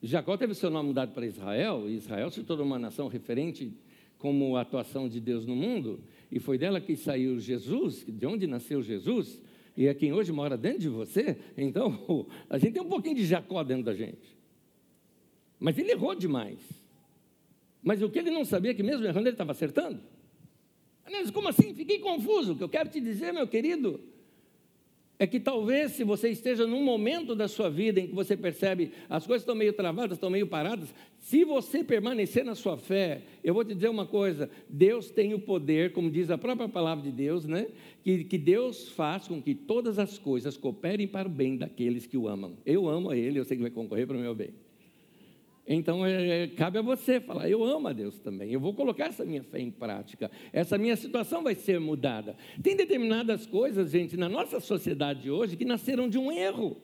Jacó 0.02 0.38
teve 0.38 0.54
seu 0.54 0.70
nome 0.70 0.90
mudado 0.90 1.14
para 1.14 1.26
Israel, 1.26 1.90
e 1.90 1.96
Israel 1.96 2.30
se 2.30 2.44
tornou 2.44 2.66
uma 2.66 2.80
nação 2.80 3.08
referente 3.08 3.74
como 4.18 4.56
a 4.56 4.62
atuação 4.62 5.08
de 5.08 5.20
Deus 5.20 5.46
no 5.46 5.56
mundo, 5.56 6.04
e 6.32 6.40
foi 6.40 6.58
dela 6.58 6.82
que 6.82 6.96
saiu 6.96 7.40
Jesus, 7.40 8.06
de 8.08 8.26
onde 8.26 8.48
nasceu 8.48 8.82
Jesus, 8.82 9.42
e 9.78 9.88
é 9.88 9.94
quem 9.94 10.14
hoje 10.14 10.32
mora 10.32 10.58
dentro 10.58 10.80
de 10.80 10.90
você, 10.90 11.38
então 11.58 12.28
a 12.50 12.58
gente 12.58 12.74
tem 12.74 12.82
um 12.82 12.90
pouquinho 12.90 13.16
de 13.16 13.26
Jacó 13.26 13.64
dentro 13.64 13.84
da 13.84 13.94
gente. 13.94 14.36
Mas 15.60 15.78
ele 15.78 15.92
errou 15.92 16.16
demais. 16.16 16.60
Mas 17.82 18.02
o 18.02 18.10
que 18.10 18.20
ele 18.20 18.32
não 18.32 18.44
sabia 18.44 18.72
é 18.72 18.74
que 18.74 18.84
mesmo 18.84 19.06
errando 19.06 19.28
ele 19.28 19.36
estava 19.36 19.52
acertando. 19.52 20.02
Como 21.34 21.48
assim? 21.48 21.74
Fiquei 21.74 22.00
confuso. 22.00 22.54
O 22.54 22.56
que 22.58 22.64
eu 22.64 22.70
quero 22.70 22.90
te 22.90 23.00
dizer, 23.00 23.32
meu 23.32 23.48
querido, 23.48 24.00
é 25.18 25.26
que 25.26 25.40
talvez 25.40 25.94
se 25.94 26.04
você 26.04 26.30
esteja 26.30 26.68
num 26.68 26.84
momento 26.84 27.36
da 27.36 27.48
sua 27.48 27.70
vida 27.70 28.00
em 28.00 28.08
que 28.08 28.16
você 28.16 28.36
percebe 28.36 28.92
as 29.10 29.26
coisas 29.26 29.44
estão 29.44 29.56
meio 29.56 29.74
travadas, 29.74 30.18
estão 30.18 30.30
meio 30.30 30.48
paradas, 30.48 30.94
se 31.20 31.44
você 31.44 31.84
permanecer 31.84 32.44
na 32.44 32.54
sua 32.54 32.78
fé, 32.78 33.22
eu 33.44 33.54
vou 33.54 33.64
te 33.64 33.74
dizer 33.74 33.90
uma 33.90 34.06
coisa: 34.06 34.50
Deus 34.70 35.10
tem 35.10 35.34
o 35.34 35.40
poder, 35.40 35.94
como 35.94 36.12
diz 36.12 36.30
a 36.30 36.38
própria 36.38 36.68
palavra 36.68 37.04
de 37.04 37.12
Deus, 37.12 37.46
né? 37.46 37.68
Que, 38.04 38.24
que 38.24 38.38
Deus 38.38 38.90
faz 38.90 39.28
com 39.28 39.42
que 39.42 39.56
todas 39.56 39.98
as 39.98 40.18
coisas 40.18 40.58
cooperem 40.58 41.08
para 41.08 41.28
o 41.28 41.32
bem 41.32 41.58
daqueles 41.58 42.06
que 42.06 42.18
o 42.18 42.28
amam. 42.28 42.58
Eu 42.66 42.88
amo 42.88 43.10
a 43.10 43.18
Ele, 43.18 43.40
eu 43.40 43.46
sei 43.46 43.58
que 43.58 43.64
vai 43.64 43.72
concorrer 43.72 44.06
para 44.06 44.18
o 44.18 44.20
meu 44.20 44.36
bem. 44.36 44.65
Então 45.68 46.06
é, 46.06 46.44
é, 46.44 46.48
cabe 46.48 46.78
a 46.78 46.82
você 46.82 47.20
falar: 47.20 47.50
eu 47.50 47.64
amo 47.64 47.88
a 47.88 47.94
Deus 47.94 48.20
também, 48.20 48.52
eu 48.52 48.60
vou 48.60 48.74
colocar 48.74 49.06
essa 49.08 49.26
minha 49.26 49.44
fé 49.44 49.60
em 49.60 49.72
prática, 49.72 50.30
essa 50.54 50.78
minha 50.78 50.96
situação 50.96 51.44
vai 51.44 51.56
ser 51.56 51.80
mudada. 51.80 52.36
Tem 52.62 52.76
determinadas 52.76 53.48
coisas, 53.48 53.92
gente, 53.92 54.16
na 54.16 54.30
nossa 54.30 54.60
sociedade 54.60 55.30
hoje 55.32 55.58
que 55.58 55.66
nasceram 55.66 56.08
de 56.08 56.18
um 56.18 56.32
erro. 56.32 56.78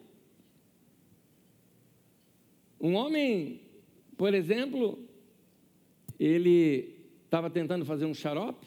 Um 2.80 2.96
homem, 2.96 3.62
por 4.18 4.34
exemplo, 4.34 4.98
ele 6.20 6.96
estava 7.26 7.50
tentando 7.52 7.86
fazer 7.86 8.06
um 8.06 8.14
xarope, 8.14 8.66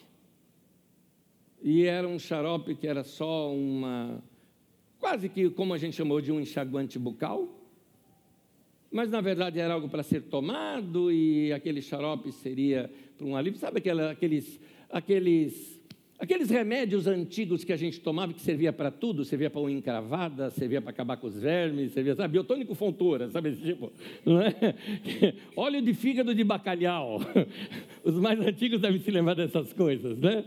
e 1.60 1.84
era 1.84 2.06
um 2.06 2.18
xarope 2.20 2.76
que 2.76 2.86
era 2.86 3.02
só 3.02 3.52
uma, 3.52 4.22
quase 5.00 5.28
que 5.28 5.50
como 5.50 5.74
a 5.74 5.78
gente 5.78 5.96
chamou 5.96 6.20
de 6.20 6.30
um 6.30 6.38
enxaguante 6.38 6.98
bucal 6.98 7.63
mas 8.94 9.10
na 9.10 9.20
verdade 9.20 9.58
era 9.58 9.74
algo 9.74 9.88
para 9.88 10.04
ser 10.04 10.22
tomado 10.22 11.10
e 11.10 11.52
aquele 11.52 11.82
xarope 11.82 12.30
seria 12.30 12.88
para 13.18 13.26
um 13.26 13.34
alívio. 13.34 13.58
Sabe 13.58 13.78
aquela, 13.78 14.12
aqueles, 14.12 14.60
aqueles, 14.88 15.80
aqueles 16.16 16.48
remédios 16.48 17.08
antigos 17.08 17.64
que 17.64 17.72
a 17.72 17.76
gente 17.76 17.98
tomava 17.98 18.32
que 18.32 18.40
servia 18.40 18.72
para 18.72 18.92
tudo? 18.92 19.24
Servia 19.24 19.50
para 19.50 19.60
unha 19.60 19.76
encravada, 19.76 20.48
servia 20.48 20.80
para 20.80 20.90
acabar 20.90 21.16
com 21.16 21.26
os 21.26 21.34
vermes, 21.34 21.90
servia, 21.90 22.14
sabe? 22.14 22.34
Biotônico 22.34 22.72
fontura, 22.76 23.28
sabe 23.30 23.48
esse 23.48 23.62
tipo? 23.62 23.92
Não 24.24 24.40
é? 24.40 24.54
Óleo 25.56 25.82
de 25.82 25.92
fígado 25.92 26.32
de 26.32 26.44
bacalhau. 26.44 27.20
Os 28.04 28.14
mais 28.14 28.38
antigos 28.38 28.80
devem 28.80 29.00
se 29.00 29.10
lembrar 29.10 29.34
dessas 29.34 29.72
coisas, 29.72 30.16
né? 30.18 30.44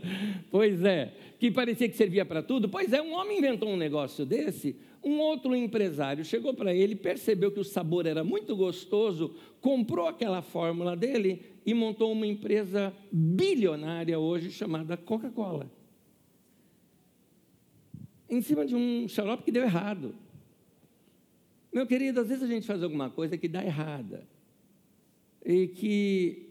Pois 0.50 0.82
é, 0.82 1.12
que 1.38 1.50
parecia 1.50 1.86
que 1.86 1.96
servia 1.98 2.24
para 2.24 2.42
tudo. 2.42 2.66
Pois 2.66 2.94
é, 2.94 3.02
um 3.02 3.12
homem 3.12 3.36
inventou 3.36 3.68
um 3.68 3.76
negócio 3.76 4.24
desse 4.24 4.74
um 5.08 5.20
outro 5.20 5.56
empresário 5.56 6.24
chegou 6.24 6.52
para 6.52 6.74
ele, 6.74 6.94
percebeu 6.94 7.50
que 7.50 7.60
o 7.60 7.64
sabor 7.64 8.06
era 8.06 8.22
muito 8.22 8.54
gostoso, 8.54 9.34
comprou 9.60 10.06
aquela 10.06 10.42
fórmula 10.42 10.94
dele 10.94 11.42
e 11.64 11.72
montou 11.72 12.12
uma 12.12 12.26
empresa 12.26 12.92
bilionária 13.10 14.18
hoje 14.18 14.50
chamada 14.50 14.96
Coca-Cola. 14.96 15.70
Em 18.28 18.42
cima 18.42 18.66
de 18.66 18.74
um 18.76 19.08
xarope 19.08 19.44
que 19.44 19.52
deu 19.52 19.62
errado. 19.62 20.14
Meu 21.72 21.86
querido, 21.86 22.20
às 22.20 22.28
vezes 22.28 22.44
a 22.44 22.46
gente 22.46 22.66
faz 22.66 22.82
alguma 22.82 23.08
coisa 23.08 23.38
que 23.38 23.48
dá 23.48 23.64
errada. 23.64 24.28
E 25.44 25.68
que, 25.68 26.50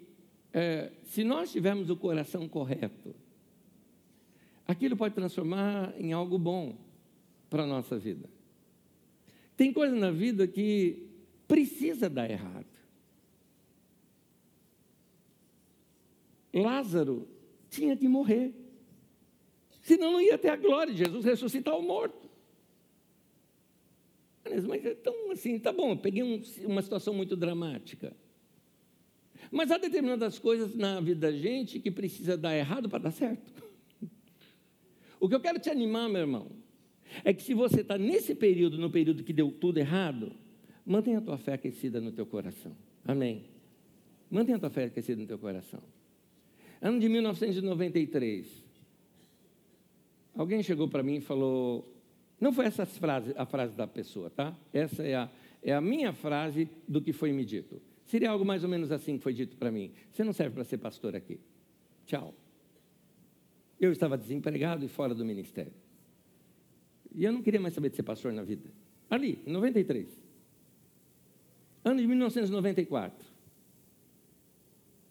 é, 0.51 0.91
se 1.03 1.23
nós 1.23 1.51
tivermos 1.51 1.91
o 1.91 1.95
coração 1.95 2.47
correto, 2.47 3.13
aquilo 4.67 4.97
pode 4.97 5.13
transformar 5.13 5.93
em 5.99 6.13
algo 6.13 6.39
bom 6.39 6.75
para 7.49 7.63
a 7.63 7.67
nossa 7.67 7.97
vida. 7.97 8.36
Tem 9.57 9.73
coisa 9.73 9.95
na 9.95 10.11
vida 10.11 10.47
que 10.47 11.09
precisa 11.47 12.07
dar 12.07 12.29
errado. 12.29 12.67
Lázaro 16.53 17.27
tinha 17.69 17.95
de 17.95 18.07
morrer. 18.07 18.53
Senão 19.81 20.11
não 20.11 20.21
ia 20.21 20.37
ter 20.37 20.49
a 20.49 20.55
glória 20.55 20.93
de 20.93 20.99
Jesus 20.99 21.25
ressuscitar 21.25 21.75
o 21.75 21.81
morto. 21.81 22.29
Mas 24.63 24.85
então, 24.85 25.31
assim, 25.31 25.59
tá 25.59 25.73
bom, 25.73 25.97
peguei 25.97 26.23
um, 26.23 26.41
uma 26.65 26.81
situação 26.81 27.13
muito 27.13 27.35
dramática. 27.35 28.15
Mas 29.51 29.71
há 29.71 29.77
determinadas 29.77 30.37
coisas 30.37 30.75
na 30.75 30.99
vida 30.99 31.31
da 31.31 31.37
gente 31.37 31.79
que 31.79 31.89
precisa 31.89 32.37
dar 32.37 32.55
errado 32.55 32.87
para 32.87 32.99
dar 32.99 33.11
certo. 33.11 33.51
O 35.19 35.27
que 35.27 35.33
eu 35.33 35.39
quero 35.39 35.57
te 35.57 35.67
animar, 35.67 36.07
meu 36.07 36.21
irmão, 36.21 36.51
é 37.23 37.33
que 37.33 37.43
se 37.43 37.53
você 37.53 37.81
está 37.81 37.97
nesse 37.97 38.35
período, 38.35 38.77
no 38.77 38.89
período 38.89 39.23
que 39.23 39.33
deu 39.33 39.51
tudo 39.51 39.77
errado, 39.77 40.31
mantenha 40.85 41.19
a 41.19 41.21
tua 41.21 41.37
fé 41.37 41.53
aquecida 41.53 41.99
no 41.99 42.11
teu 42.11 42.25
coração. 42.25 42.75
Amém. 43.05 43.45
Mantenha 44.29 44.57
a 44.57 44.59
tua 44.59 44.69
fé 44.69 44.85
aquecida 44.85 45.21
no 45.21 45.27
teu 45.27 45.39
coração. 45.39 45.81
Ano 46.81 46.99
de 46.99 47.09
1993. 47.09 48.63
Alguém 50.35 50.61
chegou 50.61 50.87
para 50.87 51.01
mim 51.01 51.15
e 51.15 51.21
falou. 51.21 51.93
Não 52.39 52.53
foi 52.53 52.65
essa 52.65 52.85
frase, 52.85 53.33
a 53.35 53.45
frase 53.45 53.73
da 53.73 53.87
pessoa, 53.87 54.29
tá? 54.29 54.55
Essa 54.71 55.01
é 55.01 55.15
a, 55.15 55.29
é 55.63 55.73
a 55.73 55.81
minha 55.81 56.13
frase 56.13 56.69
do 56.87 57.01
que 57.01 57.11
foi 57.11 57.31
me 57.31 57.43
dito. 57.43 57.81
Seria 58.05 58.29
algo 58.29 58.45
mais 58.45 58.63
ou 58.63 58.69
menos 58.69 58.91
assim 58.91 59.17
que 59.17 59.23
foi 59.23 59.33
dito 59.33 59.57
para 59.57 59.71
mim. 59.71 59.91
Você 60.11 60.23
não 60.23 60.33
serve 60.33 60.53
para 60.53 60.63
ser 60.63 60.77
pastor 60.77 61.15
aqui. 61.15 61.39
Tchau. 62.05 62.33
Eu 63.79 63.91
estava 63.91 64.17
desempregado 64.17 64.85
e 64.85 64.87
fora 64.87 65.15
do 65.15 65.25
ministério. 65.25 65.73
E 67.17 67.23
eu 67.23 67.33
não 67.33 67.41
queria 67.41 67.59
mais 67.59 67.73
saber 67.73 67.89
de 67.89 67.95
ser 67.95 68.03
pastor 68.03 68.31
na 68.31 68.43
vida. 68.43 68.69
Ali, 69.09 69.41
em 69.43 69.51
93. 69.51 70.07
Ano 71.83 71.99
de 71.99 72.05
1994. 72.05 73.27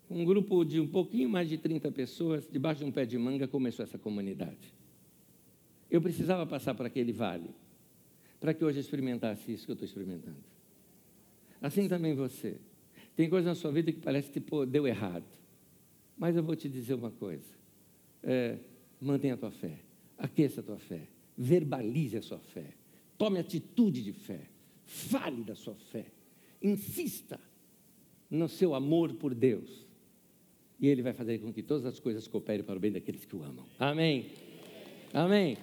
Um 0.09 0.25
grupo 0.25 0.65
de 0.65 0.79
um 0.79 0.87
pouquinho 0.87 1.29
mais 1.29 1.49
de 1.49 1.59
30 1.59 1.91
pessoas, 1.91 2.49
debaixo 2.49 2.85
de 2.85 2.89
um 2.89 2.93
pé 2.93 3.05
de 3.05 3.19
manga, 3.19 3.49
começou 3.49 3.83
essa 3.83 3.99
comunidade. 3.99 4.73
Eu 5.91 6.01
precisava 6.01 6.47
passar 6.47 6.77
por 6.77 6.87
aquele 6.87 7.11
vale, 7.11 7.51
para 8.39 8.55
que 8.55 8.65
hoje 8.65 8.79
experimentasse 8.79 9.53
isso 9.53 9.65
que 9.65 9.73
eu 9.73 9.75
estou 9.75 9.87
experimentando. 9.87 10.45
Assim 11.61 11.89
também 11.89 12.15
você. 12.15 12.61
Tem 13.17 13.29
coisa 13.29 13.49
na 13.49 13.57
sua 13.57 13.73
vida 13.73 13.91
que 13.91 13.99
parece 13.99 14.31
que 14.31 14.39
pô, 14.39 14.65
deu 14.65 14.87
errado. 14.87 15.27
Mas 16.17 16.37
eu 16.37 16.43
vou 16.45 16.55
te 16.55 16.69
dizer 16.69 16.95
uma 16.95 17.11
coisa. 17.11 17.53
É, 18.23 18.59
mantenha 19.01 19.35
a 19.35 19.37
tua 19.37 19.51
fé. 19.51 19.81
Aqueça 20.17 20.61
a 20.61 20.63
tua 20.63 20.79
fé 20.79 21.16
verbalize 21.37 22.17
a 22.17 22.23
sua 22.23 22.39
fé, 22.39 22.75
tome 23.19 23.39
atitude 23.39 24.03
de 24.03 24.13
fé, 24.13 24.41
fale 24.85 25.43
da 25.43 25.55
sua 25.55 25.75
fé, 25.75 26.07
insista 26.63 27.39
no 28.31 28.49
seu 28.49 28.75
amor 28.75 29.15
por 29.15 29.35
Deus, 29.35 29.87
e 30.81 30.89
Ele 30.89 31.03
vai 31.03 31.13
fazer 31.13 31.39
com 31.39 31.53
que 31.53 31.63
todas 31.63 31.87
as 31.87 31.99
coisas 31.99 32.27
cooperem 32.27 32.65
para 32.65 32.77
o 32.77 32.81
bem 32.81 32.93
daqueles 32.93 33.25
que 33.25 33.37
o 33.37 33.43
amam. 33.43 33.65
Amém? 33.79 34.27
Amém? 35.13 35.57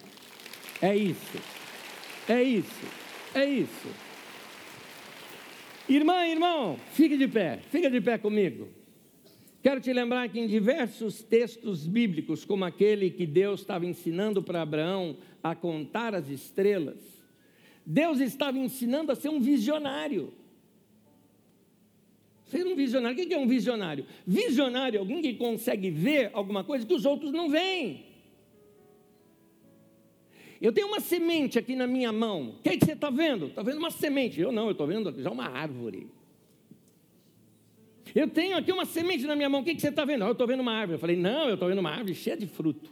É 0.82 0.96
isso, 0.96 1.38
é 2.28 2.42
isso. 2.42 3.04
É 3.34 3.44
isso. 3.44 3.88
Irmã, 5.88 6.24
irmão, 6.24 6.78
fique 6.92 7.16
de 7.16 7.26
pé, 7.26 7.58
fica 7.68 7.90
de 7.90 8.00
pé 8.00 8.16
comigo. 8.16 8.68
Quero 9.60 9.80
te 9.80 9.92
lembrar 9.92 10.28
que 10.28 10.38
em 10.38 10.46
diversos 10.46 11.22
textos 11.22 11.84
bíblicos, 11.84 12.44
como 12.44 12.64
aquele 12.64 13.10
que 13.10 13.26
Deus 13.26 13.60
estava 13.60 13.84
ensinando 13.84 14.40
para 14.40 14.62
Abraão 14.62 15.16
a 15.44 15.54
contar 15.54 16.14
as 16.14 16.30
estrelas, 16.30 16.98
Deus 17.84 18.18
estava 18.18 18.58
ensinando 18.58 19.12
a 19.12 19.14
ser 19.14 19.28
um 19.28 19.38
visionário. 19.38 20.32
Ser 22.46 22.66
um 22.66 22.74
visionário. 22.74 23.22
O 23.22 23.26
que 23.26 23.34
é 23.34 23.38
um 23.38 23.46
visionário? 23.46 24.06
Visionário 24.26 24.96
é 24.96 25.00
alguém 25.00 25.20
que 25.20 25.34
consegue 25.34 25.90
ver 25.90 26.30
alguma 26.32 26.64
coisa 26.64 26.86
que 26.86 26.94
os 26.94 27.04
outros 27.04 27.30
não 27.30 27.50
veem. 27.50 28.06
Eu 30.62 30.72
tenho 30.72 30.86
uma 30.86 31.00
semente 31.00 31.58
aqui 31.58 31.76
na 31.76 31.86
minha 31.86 32.10
mão. 32.10 32.54
O 32.58 32.62
que, 32.62 32.70
é 32.70 32.76
que 32.78 32.86
você 32.86 32.92
está 32.92 33.10
vendo? 33.10 33.46
Está 33.48 33.62
vendo 33.62 33.76
uma 33.76 33.90
semente. 33.90 34.40
Eu 34.40 34.50
não, 34.50 34.64
eu 34.64 34.72
estou 34.72 34.86
vendo 34.86 35.14
já 35.20 35.30
uma 35.30 35.46
árvore. 35.46 36.08
Eu 38.14 38.28
tenho 38.28 38.56
aqui 38.56 38.72
uma 38.72 38.86
semente 38.86 39.26
na 39.26 39.36
minha 39.36 39.50
mão. 39.50 39.60
O 39.60 39.64
que, 39.64 39.72
é 39.72 39.74
que 39.74 39.80
você 39.82 39.88
está 39.88 40.06
vendo? 40.06 40.24
Eu 40.24 40.32
estou 40.32 40.46
vendo 40.46 40.60
uma 40.60 40.72
árvore. 40.72 40.94
Eu 40.96 41.00
falei, 41.00 41.16
não, 41.16 41.48
eu 41.48 41.54
estou 41.54 41.68
vendo 41.68 41.80
uma 41.80 41.90
árvore 41.90 42.14
cheia 42.14 42.36
de 42.36 42.46
fruto. 42.46 42.90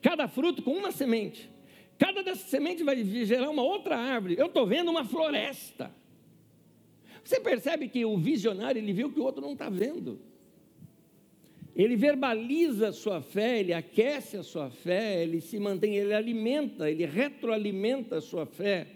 Cada 0.00 0.26
fruto 0.26 0.62
com 0.62 0.72
uma 0.72 0.90
semente. 0.90 1.50
Cada 1.98 2.22
dessa 2.22 2.46
semente 2.46 2.82
vai 2.82 3.02
gerar 3.04 3.48
uma 3.50 3.62
outra 3.62 3.96
árvore. 3.96 4.36
Eu 4.38 4.46
estou 4.46 4.66
vendo 4.66 4.90
uma 4.90 5.04
floresta. 5.04 5.90
Você 7.24 7.40
percebe 7.40 7.88
que 7.88 8.04
o 8.04 8.16
visionário 8.16 8.78
ele 8.78 8.92
vê 8.92 9.04
o 9.04 9.10
que 9.10 9.18
o 9.18 9.24
outro 9.24 9.40
não 9.40 9.54
está 9.54 9.68
vendo. 9.68 10.20
Ele 11.74 11.96
verbaliza 11.96 12.88
a 12.88 12.92
sua 12.92 13.20
fé, 13.20 13.60
ele 13.60 13.72
aquece 13.72 14.36
a 14.36 14.42
sua 14.42 14.70
fé, 14.70 15.22
ele 15.22 15.40
se 15.40 15.58
mantém, 15.58 15.96
ele 15.96 16.14
alimenta, 16.14 16.90
ele 16.90 17.04
retroalimenta 17.04 18.16
a 18.16 18.20
sua 18.20 18.46
fé. 18.46 18.86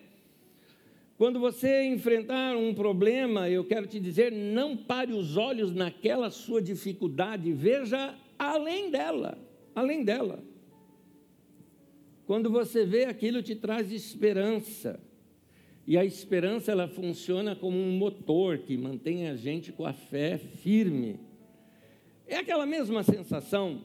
Quando 1.19 1.39
você 1.39 1.85
enfrentar 1.85 2.57
um 2.57 2.73
problema, 2.73 3.51
eu 3.51 3.65
quero 3.65 3.87
te 3.87 4.01
dizer, 4.01 4.33
não 4.33 4.75
pare 4.75 5.13
os 5.13 5.37
olhos 5.37 5.75
naquela 5.75 6.31
sua 6.31 6.63
dificuldade, 6.63 7.53
veja 7.53 8.15
além 8.39 8.91
dela, 8.91 9.37
além 9.75 10.03
dela. 10.03 10.43
Quando 12.31 12.49
você 12.49 12.87
vê 12.87 13.07
aquilo, 13.07 13.43
te 13.43 13.57
traz 13.57 13.91
esperança. 13.91 15.01
E 15.85 15.99
a 15.99 16.05
esperança 16.05 16.71
ela 16.71 16.87
funciona 16.87 17.57
como 17.57 17.77
um 17.77 17.91
motor 17.99 18.59
que 18.59 18.77
mantém 18.77 19.27
a 19.29 19.35
gente 19.35 19.73
com 19.73 19.85
a 19.85 19.93
fé 19.93 20.39
firme. 20.39 21.19
É 22.29 22.37
aquela 22.37 22.65
mesma 22.65 23.03
sensação 23.03 23.83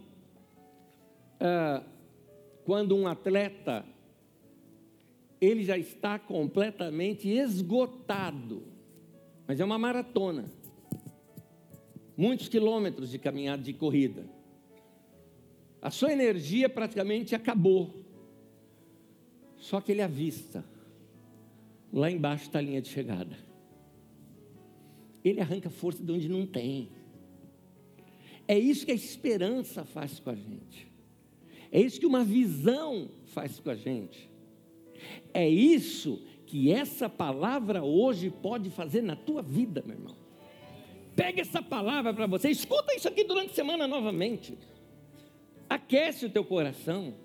ah, 1.40 1.82
quando 2.66 2.96
um 2.96 3.08
atleta 3.08 3.84
ele 5.42 5.64
já 5.64 5.76
está 5.80 6.20
completamente 6.20 7.28
esgotado, 7.28 8.62
mas 9.48 9.60
é 9.60 9.66
uma 9.66 9.80
maratona, 9.80 10.46
muitos 12.16 12.48
quilômetros 12.48 13.10
de 13.10 13.18
caminhada 13.18 13.64
de 13.64 13.74
corrida. 13.74 14.24
A 15.82 15.90
sua 15.90 16.14
energia 16.14 16.70
praticamente 16.70 17.34
acabou. 17.34 18.05
Só 19.66 19.82
que 19.82 19.92
ele 19.92 20.04
avista. 20.04 20.64
Lá 21.92 22.12
embaixo 22.12 22.44
está 22.46 22.60
a 22.60 22.62
linha 22.62 22.80
de 22.80 22.88
chegada. 22.88 23.36
Ele 25.24 25.42
arranca 25.42 25.72
força 25.72 26.04
de 26.04 26.12
onde 26.12 26.30
não 26.30 26.46
tem. 26.46 26.90
É 28.48 28.60
isso 28.60 28.86
que 28.86 28.92
a 28.92 28.96
esperança 28.96 29.84
faz 29.84 30.20
com 30.20 30.30
a 30.30 30.36
gente. 30.36 30.88
É 31.72 31.82
isso 31.82 32.00
que 32.00 32.06
uma 32.06 32.24
visão 32.24 33.10
faz 33.26 33.60
com 33.60 33.72
a 33.72 33.76
gente. 33.76 34.30
É 35.34 35.50
isso 35.50 36.22
que 36.46 36.72
essa 36.72 37.10
palavra 37.10 37.84
hoje 37.84 38.30
pode 38.30 38.70
fazer 38.70 39.02
na 39.02 39.16
tua 39.16 39.42
vida, 39.42 39.82
meu 39.84 39.96
irmão. 39.96 40.16
Pega 41.16 41.42
essa 41.42 41.64
palavra 41.64 42.14
para 42.14 42.28
você, 42.28 42.52
escuta 42.52 42.94
isso 42.94 43.08
aqui 43.08 43.24
durante 43.24 43.50
a 43.50 43.56
semana 43.56 43.88
novamente. 43.88 44.56
Aquece 45.68 46.28
o 46.28 46.30
teu 46.30 46.46
coração. 46.46 47.25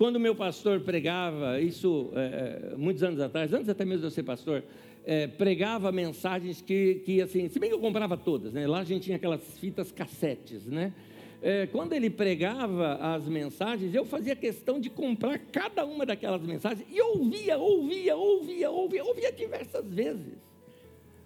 Quando 0.00 0.18
meu 0.18 0.34
pastor 0.34 0.80
pregava, 0.80 1.60
isso 1.60 2.10
é, 2.14 2.72
é, 2.72 2.74
muitos 2.74 3.02
anos 3.02 3.20
atrás, 3.20 3.52
antes 3.52 3.68
até 3.68 3.84
mesmo 3.84 4.00
de 4.00 4.06
eu 4.06 4.10
ser 4.10 4.22
pastor, 4.22 4.64
é, 5.04 5.26
pregava 5.26 5.92
mensagens 5.92 6.62
que, 6.62 7.02
que, 7.04 7.20
assim, 7.20 7.50
se 7.50 7.58
bem 7.58 7.68
que 7.68 7.76
eu 7.76 7.80
comprava 7.80 8.16
todas, 8.16 8.50
né? 8.54 8.66
Lá 8.66 8.78
a 8.78 8.84
gente 8.84 9.02
tinha 9.02 9.16
aquelas 9.16 9.42
fitas 9.58 9.92
cassetes, 9.92 10.64
né? 10.64 10.94
É, 11.42 11.66
quando 11.66 11.92
ele 11.92 12.08
pregava 12.08 12.94
as 12.94 13.28
mensagens, 13.28 13.94
eu 13.94 14.06
fazia 14.06 14.34
questão 14.34 14.80
de 14.80 14.88
comprar 14.88 15.38
cada 15.38 15.84
uma 15.84 16.06
daquelas 16.06 16.40
mensagens 16.40 16.86
e 16.90 16.98
ouvia, 17.02 17.58
ouvia, 17.58 18.16
ouvia, 18.16 18.70
ouvia, 18.70 19.04
ouvia 19.04 19.30
diversas 19.30 19.84
vezes. 19.84 20.38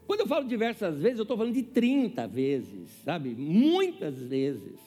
Quando 0.04 0.18
eu 0.18 0.26
falo 0.26 0.48
diversas 0.48 1.00
vezes, 1.00 1.18
eu 1.18 1.22
estou 1.22 1.36
falando 1.36 1.54
de 1.54 1.62
30 1.62 2.26
vezes, 2.26 2.90
sabe? 3.04 3.36
Muitas 3.36 4.20
vezes. 4.20 4.80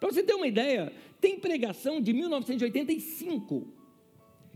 Para 0.00 0.10
você 0.10 0.24
ter 0.24 0.34
uma 0.34 0.48
ideia, 0.48 0.92
tem 1.26 1.40
pregação 1.40 2.00
de 2.00 2.12
1985, 2.12 3.66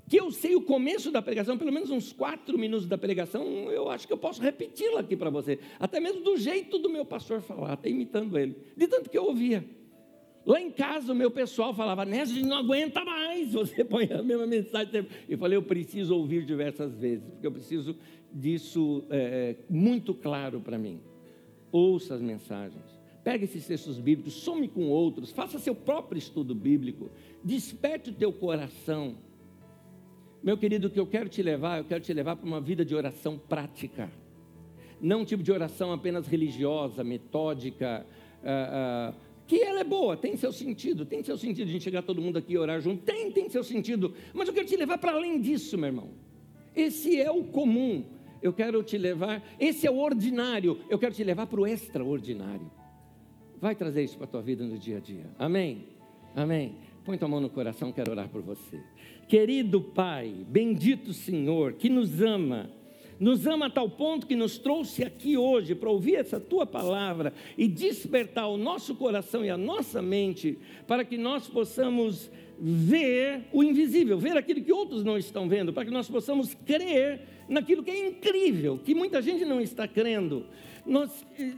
que 0.09 0.21
eu 0.21 0.31
sei 0.31 0.55
o 0.55 0.63
começo 0.63 1.11
da 1.11 1.21
pregação, 1.21 1.59
pelo 1.59 1.73
menos 1.73 1.91
uns 1.91 2.13
quatro 2.13 2.57
minutos 2.57 2.87
da 2.87 2.97
pregação, 2.97 3.45
eu 3.73 3.91
acho 3.91 4.07
que 4.07 4.13
eu 4.13 4.17
posso 4.17 4.41
repeti-la 4.41 5.01
aqui 5.01 5.17
para 5.17 5.31
você, 5.31 5.59
até 5.81 5.99
mesmo 5.99 6.23
do 6.23 6.37
jeito 6.37 6.79
do 6.79 6.89
meu 6.89 7.05
pastor 7.05 7.41
falar, 7.41 7.73
até 7.73 7.91
imitando 7.91 8.39
ele, 8.39 8.57
de 8.77 8.87
tanto 8.87 9.11
que 9.11 9.19
eu 9.19 9.25
ouvia. 9.25 9.65
Lá 10.47 10.61
em 10.61 10.71
casa, 10.71 11.13
o 11.13 11.15
meu 11.15 11.29
pessoal 11.29 11.75
falava, 11.75 12.07
gente 12.07 12.45
não 12.45 12.59
aguenta 12.59 13.05
mais, 13.05 13.53
você 13.53 13.85
põe 13.85 14.05
a 14.13 14.23
mesma 14.23 14.47
mensagem. 14.47 15.07
Eu 15.29 15.39
falei, 15.39 15.57
eu 15.57 15.63
preciso 15.65 16.15
ouvir 16.15 16.45
diversas 16.45 16.97
vezes, 16.97 17.29
porque 17.31 17.49
eu 17.49 17.53
preciso 17.53 17.97
disso 18.33 19.05
é, 19.11 19.57
muito 19.69 20.15
claro 20.15 20.61
para 20.61 20.79
mim. 20.79 21.01
Ouça 21.73 22.15
as 22.15 22.21
mensagens. 22.21 23.00
Pegue 23.23 23.45
esses 23.45 23.67
textos 23.67 23.99
bíblicos, 23.99 24.33
some 24.33 24.67
com 24.67 24.89
outros, 24.89 25.31
faça 25.31 25.59
seu 25.59 25.75
próprio 25.75 26.19
estudo 26.19 26.55
bíblico, 26.55 27.11
desperte 27.45 28.11
o 28.11 28.15
teu 28.15 28.33
coração. 28.33 29.17
Meu 30.43 30.57
querido, 30.57 30.89
o 30.89 30.91
que 30.91 30.99
eu 30.99 31.07
quero 31.07 31.29
te 31.29 31.43
levar, 31.43 31.79
eu 31.79 31.85
quero 31.85 32.03
te 32.03 32.13
levar 32.15 32.37
para 32.37 32.47
uma 32.47 32.61
vida 32.61 32.83
de 32.83 32.95
oração 32.95 33.39
prática. 33.39 34.11
Não 34.99 35.21
um 35.21 35.25
tipo 35.25 35.43
de 35.43 35.53
oração 35.53 35.93
apenas 35.93 36.27
religiosa, 36.27 37.05
metódica, 37.05 38.07
ah, 38.43 39.13
ah, 39.13 39.15
que 39.47 39.61
ela 39.61 39.81
é 39.81 39.85
boa, 39.85 40.17
tem 40.17 40.37
seu 40.37 40.53
sentido, 40.53 41.05
tem 41.05 41.23
seu 41.23 41.37
sentido 41.37 41.71
de 41.71 41.79
chegar 41.79 42.03
todo 42.03 42.23
mundo 42.23 42.39
aqui 42.39 42.55
e 42.55 42.59
orar 42.59 42.81
junto, 42.81 43.03
tem, 43.03 43.31
tem 43.31 43.51
seu 43.51 43.65
sentido, 43.65 44.15
mas 44.33 44.49
eu 44.49 44.55
quero 44.55 44.67
te 44.67 44.77
levar 44.77 44.97
para 44.97 45.13
além 45.13 45.41
disso, 45.41 45.77
meu 45.77 45.89
irmão. 45.89 46.11
Esse 46.75 47.21
é 47.21 47.31
o 47.31 47.45
comum, 47.45 48.05
eu 48.41 48.53
quero 48.53 48.83
te 48.83 48.97
levar, 48.97 49.43
esse 49.59 49.87
é 49.87 49.91
o 49.91 49.99
ordinário, 49.99 50.79
eu 50.89 50.99
quero 50.99 51.15
te 51.15 51.25
levar 51.25 51.47
para 51.47 51.61
o 51.61 51.67
extraordinário. 51.67 52.71
Vai 53.61 53.75
trazer 53.75 54.03
isso 54.03 54.17
para 54.17 54.25
a 54.25 54.31
tua 54.31 54.43
vida 54.43 54.65
no 54.65 54.79
dia 54.79 54.97
a 54.97 55.01
dia. 55.01 55.27
Amém? 55.39 55.85
Amém. 56.35 56.77
Põe 57.05 57.19
tua 57.19 57.29
mão 57.29 57.41
no 57.41 57.51
coração, 57.51 57.93
quero 57.93 58.11
orar 58.11 58.29
por 58.29 58.41
você. 58.41 58.81
Querido 59.29 59.81
Pai, 59.81 60.35
bendito 60.49 61.13
Senhor, 61.13 61.75
que 61.75 61.89
nos 61.89 62.23
ama, 62.23 62.71
nos 63.19 63.47
ama 63.47 63.67
a 63.67 63.71
tal 63.71 63.89
ponto 63.89 64.27
que 64.27 64.35
nos 64.35 64.59
trouxe 64.59 65.05
aqui 65.05 65.37
hoje 65.37 65.75
para 65.75 65.91
ouvir 65.91 66.17
essa 66.17 66.41
tua 66.41 66.65
palavra 66.65 67.35
e 67.57 67.69
despertar 67.69 68.49
o 68.49 68.57
nosso 68.57 68.95
coração 68.95 69.45
e 69.45 69.51
a 69.51 69.59
nossa 69.59 70.01
mente 70.01 70.59
para 70.87 71.05
que 71.05 71.19
nós 71.19 71.49
possamos 71.49 72.31
ver 72.59 73.43
o 73.53 73.63
invisível, 73.63 74.19
ver 74.19 74.37
aquilo 74.37 74.63
que 74.63 74.73
outros 74.73 75.03
não 75.03 75.17
estão 75.17 75.49
vendo, 75.49 75.73
para 75.73 75.85
que 75.85 75.91
nós 75.91 76.09
possamos 76.09 76.55
crer 76.67 77.21
naquilo 77.49 77.83
que 77.83 77.91
é 77.91 78.09
incrível, 78.09 78.79
que 78.79 78.95
muita 78.95 79.21
gente 79.21 79.45
não 79.45 79.61
está 79.61 79.89
crendo. 79.89 80.47
Nós 80.85 81.27
eh, 81.39 81.55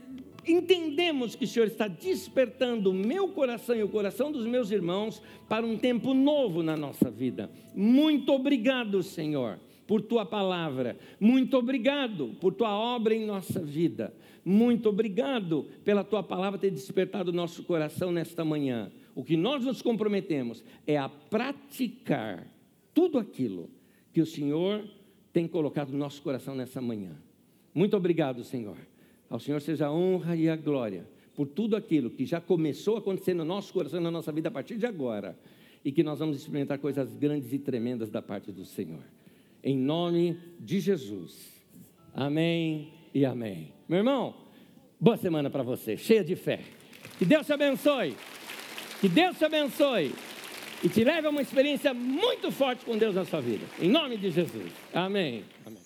entendemos 0.47 1.35
que 1.35 1.45
o 1.45 1.49
Senhor 1.49 1.67
está 1.67 1.87
despertando 1.89 2.91
o 2.91 2.95
meu 2.95 3.29
coração 3.29 3.77
e 3.77 3.83
o 3.83 3.89
coração 3.89 4.33
dos 4.33 4.47
meus 4.47 4.71
irmãos 4.71 5.23
para 5.49 5.65
um 5.65 5.77
tempo 5.77 6.15
novo 6.15 6.63
na 6.63 6.77
nossa 6.77 7.11
vida. 7.11 7.51
Muito 7.75 8.33
obrigado, 8.33 9.03
Senhor, 9.03 9.59
por 9.87 10.03
tua 10.03 10.25
palavra. 10.25 10.97
Muito 11.21 11.57
obrigado 11.57 12.37
por 12.41 12.55
tua 12.55 12.77
obra 12.77 13.15
em 13.15 13.25
nossa 13.25 13.61
vida. 13.61 14.15
Muito 14.45 14.89
obrigado 14.89 15.67
pela 15.85 16.03
tua 16.03 16.23
palavra 16.23 16.59
ter 16.59 16.71
despertado 16.71 17.31
o 17.31 17.35
nosso 17.35 17.63
coração 17.63 18.11
nesta 18.11 18.45
manhã. 18.45 18.91
O 19.15 19.23
que 19.23 19.37
nós 19.37 19.65
nos 19.65 19.83
comprometemos 19.83 20.65
é 20.87 20.97
a 20.97 21.09
praticar 21.09 22.47
tudo 22.93 23.19
aquilo 23.19 23.71
que 24.13 24.21
o 24.21 24.27
Senhor 24.27 24.85
tem 25.33 25.47
colocado 25.47 25.93
no 25.93 25.99
nosso 25.99 26.21
coração 26.23 26.55
nessa 26.55 26.81
manhã. 26.81 27.17
Muito 27.75 27.97
obrigado, 27.97 28.45
Senhor. 28.45 28.92
Ao 29.33 29.41
Senhor 29.41 29.63
seja 29.63 29.87
a 29.87 29.91
honra 29.91 30.37
e 30.37 30.47
a 30.47 30.55
glória 30.55 31.07
por 31.35 31.47
tudo 31.47 31.75
aquilo 31.75 32.11
que 32.11 32.27
já 32.27 32.39
começou 32.39 32.97
a 32.97 32.99
acontecer 32.99 33.33
no 33.33 33.47
nosso 33.47 33.73
coração, 33.73 33.99
na 33.99 34.11
nossa 34.11 34.31
vida 34.31 34.51
a 34.51 34.53
partir 34.53 34.77
de 34.77 34.85
agora, 34.85 35.35
e 35.83 35.91
que 35.91 36.03
nós 36.03 36.19
vamos 36.19 36.37
experimentar 36.37 36.79
coisas 36.79 37.17
grandes 37.17 37.51
e 37.51 37.59
tremendas 37.59 38.11
da 38.11 38.21
parte 38.21 38.53
do 38.53 38.67
Senhor. 38.67 39.03
Em 39.65 39.75
nome 39.75 40.39
de 40.61 40.81
Jesus. 40.81 41.51
Amém 42.13 42.93
e 43.15 43.25
amém. 43.25 43.73
Meu 43.89 44.01
irmão, 44.01 44.35
boa 45.01 45.17
semana 45.17 45.49
para 45.49 45.63
você, 45.63 45.97
cheia 45.97 46.23
de 46.23 46.37
fé. 46.37 46.61
Que 47.19 47.25
Deus 47.25 47.47
te 47.47 47.55
abençoe. 47.55 48.15
Que 49.01 49.09
Deus 49.09 49.39
te 49.39 49.47
abençoe. 49.47 50.13
e 50.85 50.91
te 50.91 51.05
leve 51.05 51.27
a 51.27 51.31
uma 51.31 51.41
experiência 51.41 51.95
muito 51.95 52.51
forte 52.51 52.85
com 52.85 52.99
Deus 52.99 53.15
na 53.15 53.25
sua 53.25 53.41
vida. 53.41 53.65
Em 53.81 53.89
nome 53.89 54.19
de 54.19 54.31
Jesus. 54.31 54.71
Amém. 54.93 55.43
Amém. 55.65 55.82